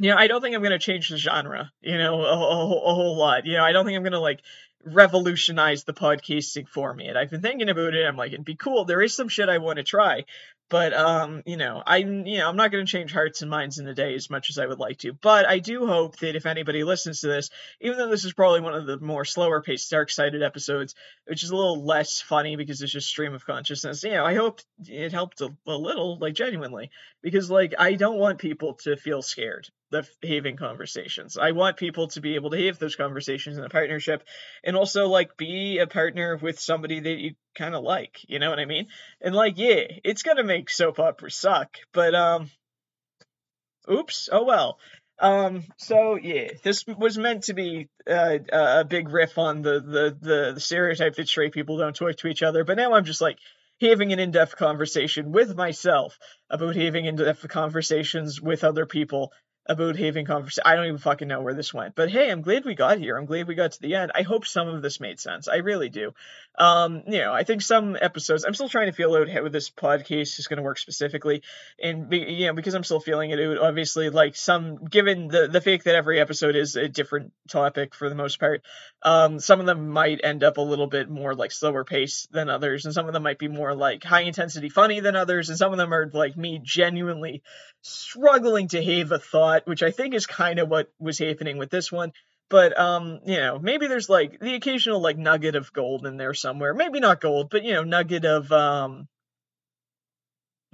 you 0.00 0.10
know, 0.10 0.16
I 0.16 0.28
don't 0.28 0.40
think 0.40 0.56
I'm 0.56 0.62
going 0.62 0.72
to 0.72 0.78
change 0.78 1.10
the 1.10 1.18
genre, 1.18 1.70
you 1.82 1.98
know, 1.98 2.22
a, 2.22 2.32
a, 2.32 2.64
a, 2.64 2.94
whole 2.94 3.16
lot. 3.18 3.44
You 3.44 3.58
know, 3.58 3.64
I 3.64 3.72
don't 3.72 3.84
think 3.84 3.96
I'm 3.96 4.02
going 4.02 4.14
to 4.14 4.18
like 4.18 4.40
revolutionize 4.84 5.84
the 5.84 5.92
podcasting 5.92 6.68
format. 6.68 7.16
I've 7.16 7.30
been 7.30 7.42
thinking 7.42 7.68
about 7.68 7.94
it. 7.94 8.06
I'm 8.06 8.16
like, 8.16 8.32
it'd 8.32 8.44
be 8.44 8.56
cool. 8.56 8.84
There 8.84 9.02
is 9.02 9.14
some 9.14 9.28
shit 9.28 9.48
I 9.48 9.58
want 9.58 9.76
to 9.76 9.82
try, 9.82 10.24
but 10.68 10.94
um, 10.94 11.42
you 11.44 11.56
know, 11.56 11.82
I'm 11.86 12.26
you 12.26 12.38
know, 12.38 12.48
I'm 12.48 12.56
not 12.56 12.70
going 12.70 12.86
to 12.86 12.90
change 12.90 13.12
hearts 13.12 13.42
and 13.42 13.50
minds 13.50 13.78
in 13.78 13.86
a 13.88 13.94
day 13.94 14.14
as 14.14 14.30
much 14.30 14.50
as 14.50 14.58
I 14.58 14.66
would 14.66 14.78
like 14.78 14.98
to. 14.98 15.12
But 15.12 15.46
I 15.46 15.58
do 15.58 15.86
hope 15.86 16.16
that 16.18 16.36
if 16.36 16.46
anybody 16.46 16.84
listens 16.84 17.20
to 17.20 17.28
this, 17.28 17.50
even 17.80 17.98
though 17.98 18.08
this 18.08 18.24
is 18.24 18.32
probably 18.32 18.60
one 18.60 18.74
of 18.74 18.86
the 18.86 18.98
more 18.98 19.24
slower 19.24 19.60
paced, 19.60 19.90
dark 19.90 20.10
sided 20.10 20.42
episodes, 20.42 20.94
which 21.26 21.42
is 21.42 21.50
a 21.50 21.56
little 21.56 21.84
less 21.84 22.20
funny 22.20 22.56
because 22.56 22.80
it's 22.80 22.92
just 22.92 23.08
stream 23.08 23.34
of 23.34 23.44
consciousness, 23.44 24.02
you 24.04 24.12
know, 24.12 24.24
I 24.24 24.34
hope 24.34 24.60
it 24.86 25.12
helped 25.12 25.40
a, 25.40 25.54
a 25.66 25.76
little, 25.76 26.18
like 26.18 26.34
genuinely, 26.34 26.90
because 27.22 27.50
like 27.50 27.74
I 27.78 27.94
don't 27.94 28.18
want 28.18 28.38
people 28.38 28.74
to 28.84 28.96
feel 28.96 29.22
scared 29.22 29.68
the 29.90 30.06
having 30.26 30.56
conversations. 30.56 31.36
I 31.36 31.52
want 31.52 31.76
people 31.76 32.08
to 32.08 32.20
be 32.20 32.36
able 32.36 32.50
to 32.50 32.66
have 32.66 32.78
those 32.78 32.96
conversations 32.96 33.58
in 33.58 33.64
a 33.64 33.68
partnership 33.68 34.22
and 34.64 34.76
also 34.76 35.08
like 35.08 35.36
be 35.36 35.78
a 35.78 35.86
partner 35.86 36.36
with 36.36 36.60
somebody 36.60 37.00
that 37.00 37.18
you 37.18 37.34
kind 37.54 37.74
of 37.74 37.82
like, 37.82 38.18
you 38.28 38.38
know 38.38 38.50
what 38.50 38.60
I 38.60 38.64
mean? 38.64 38.86
And 39.20 39.34
like 39.34 39.58
yeah, 39.58 39.82
it's 40.04 40.22
going 40.22 40.36
to 40.36 40.44
make 40.44 40.70
soap 40.70 40.98
opera 40.98 41.30
suck, 41.30 41.76
but 41.92 42.14
um 42.14 42.50
oops, 43.90 44.28
oh 44.30 44.44
well. 44.44 44.78
Um 45.18 45.64
so 45.76 46.16
yeah, 46.16 46.48
this 46.62 46.84
was 46.86 47.18
meant 47.18 47.44
to 47.44 47.54
be 47.54 47.88
uh, 48.08 48.38
a 48.52 48.84
big 48.84 49.08
riff 49.08 49.38
on 49.38 49.62
the, 49.62 49.80
the 49.80 50.16
the 50.20 50.52
the 50.54 50.60
stereotype 50.60 51.16
that 51.16 51.28
straight 51.28 51.52
people 51.52 51.78
don't 51.78 51.96
talk 51.96 52.16
to 52.18 52.28
each 52.28 52.42
other, 52.42 52.64
but 52.64 52.76
now 52.76 52.94
I'm 52.94 53.04
just 53.04 53.20
like 53.20 53.38
having 53.80 54.12
an 54.12 54.18
in-depth 54.18 54.56
conversation 54.56 55.32
with 55.32 55.56
myself 55.56 56.18
about 56.50 56.76
having 56.76 57.06
in-depth 57.06 57.48
conversations 57.48 58.40
with 58.40 58.62
other 58.62 58.86
people 58.86 59.32
about 59.70 59.96
having 59.96 60.26
conversation. 60.26 60.64
I 60.66 60.74
don't 60.74 60.86
even 60.86 60.98
fucking 60.98 61.28
know 61.28 61.40
where 61.40 61.54
this 61.54 61.72
went, 61.72 61.94
but 61.94 62.10
hey, 62.10 62.28
I'm 62.28 62.42
glad 62.42 62.64
we 62.64 62.74
got 62.74 62.98
here. 62.98 63.16
I'm 63.16 63.24
glad 63.24 63.46
we 63.46 63.54
got 63.54 63.70
to 63.72 63.80
the 63.80 63.94
end. 63.94 64.10
I 64.16 64.22
hope 64.22 64.44
some 64.44 64.66
of 64.66 64.82
this 64.82 64.98
made 64.98 65.20
sense. 65.20 65.46
I 65.46 65.58
really 65.58 65.88
do. 65.88 66.12
Um, 66.58 67.04
you 67.06 67.20
know, 67.20 67.32
I 67.32 67.44
think 67.44 67.62
some 67.62 67.96
episodes. 67.98 68.44
I'm 68.44 68.52
still 68.54 68.68
trying 68.68 68.88
to 68.88 68.92
feel 68.92 69.14
out 69.14 69.30
how 69.30 69.48
this 69.48 69.70
podcast 69.70 70.40
is 70.40 70.48
going 70.48 70.56
to 70.56 70.64
work 70.64 70.78
specifically, 70.78 71.42
and 71.80 72.08
be, 72.08 72.18
you 72.18 72.48
know, 72.48 72.52
because 72.52 72.74
I'm 72.74 72.82
still 72.82 72.98
feeling 72.98 73.30
it. 73.30 73.58
Obviously, 73.58 74.10
like 74.10 74.34
some, 74.34 74.84
given 74.86 75.28
the 75.28 75.46
the 75.46 75.60
fact 75.60 75.84
that 75.84 75.94
every 75.94 76.18
episode 76.18 76.56
is 76.56 76.74
a 76.74 76.88
different 76.88 77.32
topic 77.48 77.94
for 77.94 78.08
the 78.08 78.16
most 78.16 78.40
part, 78.40 78.62
um, 79.02 79.40
some 79.40 79.60
of 79.60 79.66
them 79.66 79.88
might 79.88 80.20
end 80.22 80.44
up 80.44 80.58
a 80.58 80.62
little 80.62 80.86
bit 80.86 81.08
more 81.08 81.34
like 81.34 81.52
slower 81.52 81.84
pace 81.84 82.26
than 82.30 82.50
others, 82.50 82.84
and 82.84 82.92
some 82.92 83.06
of 83.06 83.14
them 83.14 83.22
might 83.22 83.38
be 83.38 83.48
more 83.48 83.74
like 83.74 84.04
high 84.04 84.22
intensity 84.22 84.68
funny 84.68 85.00
than 85.00 85.16
others, 85.16 85.48
and 85.48 85.56
some 85.56 85.72
of 85.72 85.78
them 85.78 85.94
are 85.94 86.10
like 86.12 86.36
me 86.36 86.60
genuinely 86.62 87.42
struggling 87.82 88.68
to 88.68 88.82
have 88.82 89.12
a 89.12 89.18
thought, 89.18 89.66
which 89.66 89.82
I 89.82 89.90
think 89.90 90.14
is 90.14 90.26
kind 90.26 90.58
of 90.58 90.68
what 90.68 90.92
was 90.98 91.18
happening 91.18 91.56
with 91.56 91.70
this 91.70 91.90
one. 91.90 92.12
But 92.50 92.78
um, 92.78 93.20
you 93.24 93.36
know, 93.36 93.58
maybe 93.58 93.86
there's 93.86 94.10
like 94.10 94.38
the 94.38 94.54
occasional 94.54 95.00
like 95.00 95.16
nugget 95.16 95.54
of 95.54 95.72
gold 95.72 96.04
in 96.04 96.16
there 96.18 96.34
somewhere. 96.34 96.74
Maybe 96.74 97.00
not 97.00 97.20
gold, 97.20 97.48
but 97.50 97.64
you 97.64 97.72
know, 97.72 97.84
nugget 97.84 98.26
of 98.26 98.52
um 98.52 99.08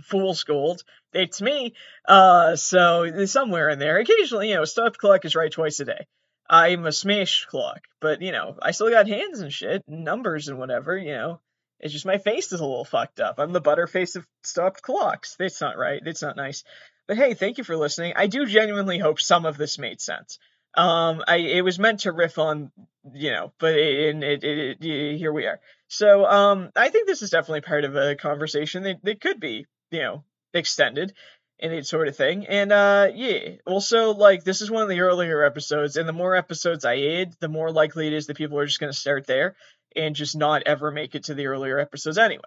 fool's 0.02 0.42
gold. 0.44 0.82
It's 1.12 1.40
me. 1.40 1.74
Uh, 2.06 2.56
so 2.56 3.24
somewhere 3.26 3.68
in 3.68 3.78
there. 3.78 3.98
Occasionally, 3.98 4.50
you 4.50 4.56
know, 4.56 4.64
stopped 4.64 4.98
clock 4.98 5.24
is 5.24 5.36
right 5.36 5.50
twice 5.50 5.80
a 5.80 5.84
day. 5.84 6.06
I'm 6.48 6.86
a 6.86 6.92
smash 6.92 7.46
clock, 7.46 7.82
but 8.00 8.22
you 8.22 8.32
know, 8.32 8.56
I 8.60 8.70
still 8.70 8.90
got 8.90 9.08
hands 9.08 9.40
and 9.40 9.52
shit, 9.52 9.84
numbers 9.88 10.48
and 10.48 10.58
whatever. 10.58 10.96
You 10.96 11.12
know, 11.12 11.40
it's 11.80 11.92
just 11.92 12.06
my 12.06 12.18
face 12.18 12.52
is 12.52 12.60
a 12.60 12.64
little 12.64 12.84
fucked 12.84 13.20
up. 13.20 13.38
I'm 13.38 13.52
the 13.52 13.60
butterface 13.60 14.16
of 14.16 14.26
stopped 14.42 14.82
clocks. 14.82 15.36
That's 15.38 15.60
not 15.60 15.76
right. 15.76 16.02
That's 16.04 16.22
not 16.22 16.36
nice. 16.36 16.64
But 17.06 17.16
hey, 17.16 17.34
thank 17.34 17.58
you 17.58 17.64
for 17.64 17.76
listening. 17.76 18.14
I 18.16 18.26
do 18.26 18.46
genuinely 18.46 18.98
hope 18.98 19.20
some 19.20 19.46
of 19.46 19.56
this 19.56 19.78
made 19.78 20.00
sense. 20.00 20.38
Um, 20.74 21.22
I 21.26 21.36
it 21.36 21.64
was 21.64 21.78
meant 21.78 22.00
to 22.00 22.12
riff 22.12 22.38
on, 22.38 22.70
you 23.12 23.30
know, 23.30 23.52
but 23.58 23.74
it, 23.74 24.22
it, 24.22 24.44
it, 24.44 24.84
it, 24.84 25.16
here 25.16 25.32
we 25.32 25.46
are. 25.46 25.60
So 25.88 26.26
um, 26.26 26.70
I 26.76 26.88
think 26.88 27.06
this 27.06 27.22
is 27.22 27.30
definitely 27.30 27.62
part 27.62 27.84
of 27.84 27.96
a 27.96 28.16
conversation 28.16 28.82
that, 28.82 29.02
that 29.04 29.20
could 29.20 29.40
be, 29.40 29.66
you 29.90 30.00
know, 30.00 30.24
extended 30.52 31.14
and 31.60 31.72
that 31.72 31.86
sort 31.86 32.08
of 32.08 32.16
thing. 32.16 32.46
And 32.46 32.72
uh, 32.72 33.08
yeah, 33.14 33.56
also 33.66 34.12
like 34.12 34.44
this 34.44 34.60
is 34.60 34.70
one 34.70 34.82
of 34.82 34.88
the 34.88 35.00
earlier 35.00 35.42
episodes, 35.42 35.96
and 35.96 36.08
the 36.08 36.12
more 36.12 36.36
episodes 36.36 36.84
I 36.84 36.98
add, 36.98 37.34
the 37.40 37.48
more 37.48 37.70
likely 37.70 38.06
it 38.06 38.12
is 38.12 38.26
that 38.26 38.36
people 38.36 38.58
are 38.58 38.66
just 38.66 38.80
going 38.80 38.92
to 38.92 38.98
start 38.98 39.26
there 39.26 39.56
and 39.94 40.14
just 40.14 40.36
not 40.36 40.62
ever 40.66 40.90
make 40.90 41.14
it 41.14 41.24
to 41.24 41.34
the 41.34 41.46
earlier 41.46 41.78
episodes 41.78 42.18
anyway. 42.18 42.42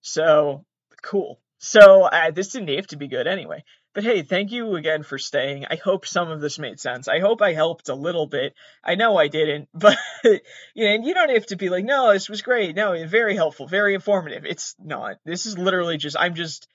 So 0.00 0.64
cool. 1.02 1.40
So 1.58 2.02
uh, 2.02 2.30
this 2.30 2.48
didn't 2.48 2.74
have 2.76 2.88
to 2.88 2.96
be 2.96 3.08
good 3.08 3.26
anyway. 3.26 3.64
But 3.94 4.04
hey, 4.04 4.22
thank 4.22 4.52
you 4.52 4.74
again 4.76 5.02
for 5.02 5.18
staying. 5.18 5.66
I 5.68 5.76
hope 5.76 6.06
some 6.06 6.30
of 6.30 6.40
this 6.40 6.58
made 6.58 6.80
sense. 6.80 7.08
I 7.08 7.20
hope 7.20 7.42
I 7.42 7.52
helped 7.52 7.90
a 7.90 7.94
little 7.94 8.26
bit. 8.26 8.54
I 8.82 8.94
know 8.94 9.18
I 9.18 9.28
didn't, 9.28 9.68
but 9.74 9.98
you 10.24 10.40
know, 10.76 10.90
and 10.94 11.04
you 11.04 11.12
don't 11.12 11.30
have 11.30 11.46
to 11.46 11.56
be 11.56 11.68
like, 11.68 11.84
no, 11.84 12.12
this 12.12 12.28
was 12.28 12.42
great. 12.42 12.74
No, 12.74 13.06
very 13.06 13.36
helpful, 13.36 13.66
very 13.66 13.94
informative. 13.94 14.46
It's 14.46 14.74
not. 14.78 15.16
This 15.24 15.44
is 15.44 15.58
literally 15.58 15.98
just 15.98 16.16
I'm 16.18 16.34
just 16.34 16.68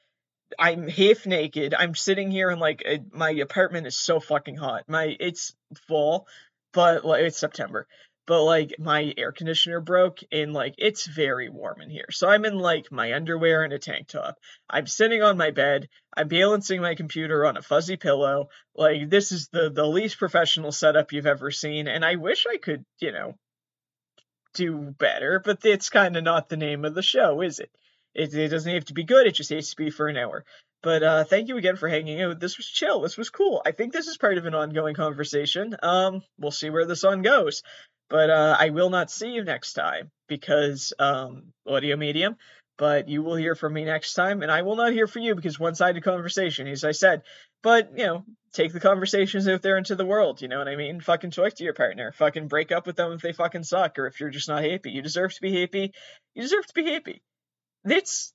I'm 0.57 0.87
half 0.87 1.25
naked. 1.25 1.73
I'm 1.73 1.95
sitting 1.95 2.31
here 2.31 2.49
and 2.49 2.59
like 2.59 2.83
my 3.11 3.31
apartment 3.31 3.87
is 3.87 3.97
so 3.97 4.19
fucking 4.19 4.57
hot. 4.57 4.83
My 4.87 5.15
it's 5.19 5.53
fall, 5.87 6.27
but 6.73 7.05
like 7.05 7.23
it's 7.23 7.39
September 7.39 7.87
but 8.27 8.43
like 8.43 8.75
my 8.77 9.13
air 9.17 9.31
conditioner 9.31 9.79
broke 9.79 10.19
and 10.31 10.53
like 10.53 10.75
it's 10.77 11.07
very 11.07 11.49
warm 11.49 11.81
in 11.81 11.89
here. 11.89 12.11
So 12.11 12.27
I'm 12.27 12.43
in 12.43 12.59
like 12.59 12.91
my 12.91 13.13
underwear 13.13 13.63
and 13.63 13.71
a 13.71 13.79
tank 13.79 14.09
top. 14.09 14.37
I'm 14.69 14.85
sitting 14.85 15.23
on 15.23 15.37
my 15.37 15.51
bed. 15.51 15.87
I'm 16.15 16.27
balancing 16.27 16.81
my 16.81 16.93
computer 16.93 17.45
on 17.45 17.55
a 17.55 17.61
fuzzy 17.61 17.95
pillow. 17.95 18.49
Like 18.75 19.09
this 19.09 19.31
is 19.31 19.47
the 19.47 19.69
the 19.69 19.87
least 19.87 20.19
professional 20.19 20.73
setup 20.73 21.13
you've 21.13 21.25
ever 21.25 21.51
seen 21.51 21.87
and 21.87 22.03
I 22.03 22.15
wish 22.15 22.45
I 22.45 22.57
could, 22.57 22.85
you 22.99 23.13
know, 23.13 23.35
do 24.53 24.75
better, 24.77 25.41
but 25.43 25.65
it's 25.65 25.89
kind 25.89 26.17
of 26.17 26.23
not 26.23 26.49
the 26.49 26.57
name 26.57 26.83
of 26.83 26.95
the 26.95 27.01
show, 27.01 27.41
is 27.41 27.59
it? 27.59 27.71
It? 28.17 28.33
It 28.33 28.49
doesn't 28.49 28.73
have 28.73 28.85
to 28.85 28.93
be 28.93 29.03
good, 29.03 29.27
it 29.27 29.35
just 29.35 29.51
has 29.51 29.69
to 29.69 29.75
be 29.75 29.89
for 29.89 30.07
an 30.07 30.17
hour. 30.17 30.43
But 30.83 31.03
uh, 31.03 31.23
thank 31.23 31.47
you 31.47 31.57
again 31.57 31.75
for 31.75 31.89
hanging 31.89 32.21
out. 32.21 32.39
This 32.39 32.57
was 32.57 32.67
chill. 32.67 33.01
This 33.01 33.17
was 33.17 33.29
cool. 33.29 33.61
I 33.65 33.71
think 33.71 33.93
this 33.93 34.07
is 34.07 34.17
part 34.17 34.37
of 34.37 34.45
an 34.45 34.55
ongoing 34.55 34.95
conversation. 34.95 35.75
Um, 35.81 36.21
we'll 36.37 36.51
see 36.51 36.69
where 36.69 36.85
the 36.85 36.95
sun 36.95 37.23
goes. 37.23 37.63
But 38.09 38.29
uh, 38.29 38.55
I 38.57 38.69
will 38.69 38.89
not 38.89 39.11
see 39.11 39.29
you 39.29 39.43
next 39.43 39.73
time 39.73 40.11
because 40.27 40.93
um, 40.99 41.51
audio 41.67 41.97
medium. 41.97 42.37
But 42.77 43.09
you 43.09 43.23
will 43.23 43.35
hear 43.35 43.55
from 43.55 43.73
me 43.73 43.85
next 43.85 44.13
time, 44.13 44.43
and 44.43 44.51
I 44.51 44.61
will 44.61 44.75
not 44.75 44.93
hear 44.93 45.07
from 45.07 45.23
you 45.23 45.33
because 45.33 45.59
one-sided 45.59 46.03
conversation, 46.03 46.67
as 46.67 46.83
I 46.83 46.91
said. 46.91 47.23
But 47.63 47.97
you 47.97 48.05
know, 48.05 48.23
take 48.53 48.71
the 48.71 48.79
conversations 48.79 49.47
out 49.47 49.63
there 49.63 49.79
into 49.79 49.95
the 49.95 50.05
world. 50.05 50.43
You 50.43 50.47
know 50.47 50.59
what 50.59 50.67
I 50.67 50.75
mean? 50.75 51.01
Fucking 51.01 51.31
talk 51.31 51.55
to 51.55 51.63
your 51.63 51.73
partner. 51.73 52.11
Fucking 52.11 52.47
break 52.47 52.71
up 52.71 52.85
with 52.85 52.95
them 52.95 53.13
if 53.13 53.21
they 53.21 53.33
fucking 53.33 53.63
suck, 53.63 53.97
or 53.97 54.05
if 54.05 54.19
you're 54.19 54.29
just 54.29 54.47
not 54.47 54.63
happy. 54.63 54.91
You 54.91 55.01
deserve 55.01 55.33
to 55.33 55.41
be 55.41 55.59
happy. 55.59 55.91
You 56.35 56.43
deserve 56.43 56.67
to 56.67 56.73
be 56.75 56.91
happy. 56.91 57.23
It's 57.85 58.33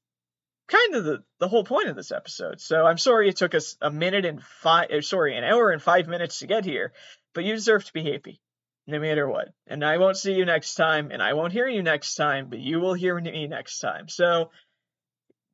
kind 0.68 0.94
of 0.94 1.04
the, 1.04 1.24
the 1.38 1.48
whole 1.48 1.64
point 1.64 1.88
of 1.88 1.96
this 1.96 2.12
episode. 2.12 2.60
So 2.60 2.84
I'm 2.86 2.98
sorry 2.98 3.28
it 3.28 3.36
took 3.36 3.54
us 3.54 3.76
a 3.80 3.90
minute 3.90 4.24
and 4.24 4.42
five, 4.42 4.90
uh, 4.90 5.00
sorry, 5.02 5.36
an 5.36 5.44
hour 5.44 5.70
and 5.70 5.82
five 5.82 6.08
minutes 6.08 6.38
to 6.38 6.46
get 6.46 6.64
here, 6.64 6.92
but 7.34 7.44
you 7.44 7.54
deserve 7.54 7.84
to 7.84 7.92
be 7.92 8.10
happy 8.10 8.40
no 8.86 8.98
matter 8.98 9.28
what. 9.28 9.48
And 9.66 9.84
I 9.84 9.98
won't 9.98 10.16
see 10.16 10.34
you 10.34 10.44
next 10.44 10.74
time, 10.74 11.10
and 11.10 11.22
I 11.22 11.34
won't 11.34 11.52
hear 11.52 11.68
you 11.68 11.82
next 11.82 12.14
time, 12.14 12.48
but 12.48 12.58
you 12.58 12.80
will 12.80 12.94
hear 12.94 13.18
me 13.18 13.46
next 13.46 13.78
time. 13.78 14.08
So 14.08 14.50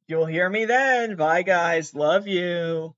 you'll 0.07 0.27
hear 0.27 0.49
me 0.49 0.65
then. 0.65 1.17
Bye, 1.17 1.43
guys. 1.43 1.95
Love 1.95 2.27
you. 2.27 2.95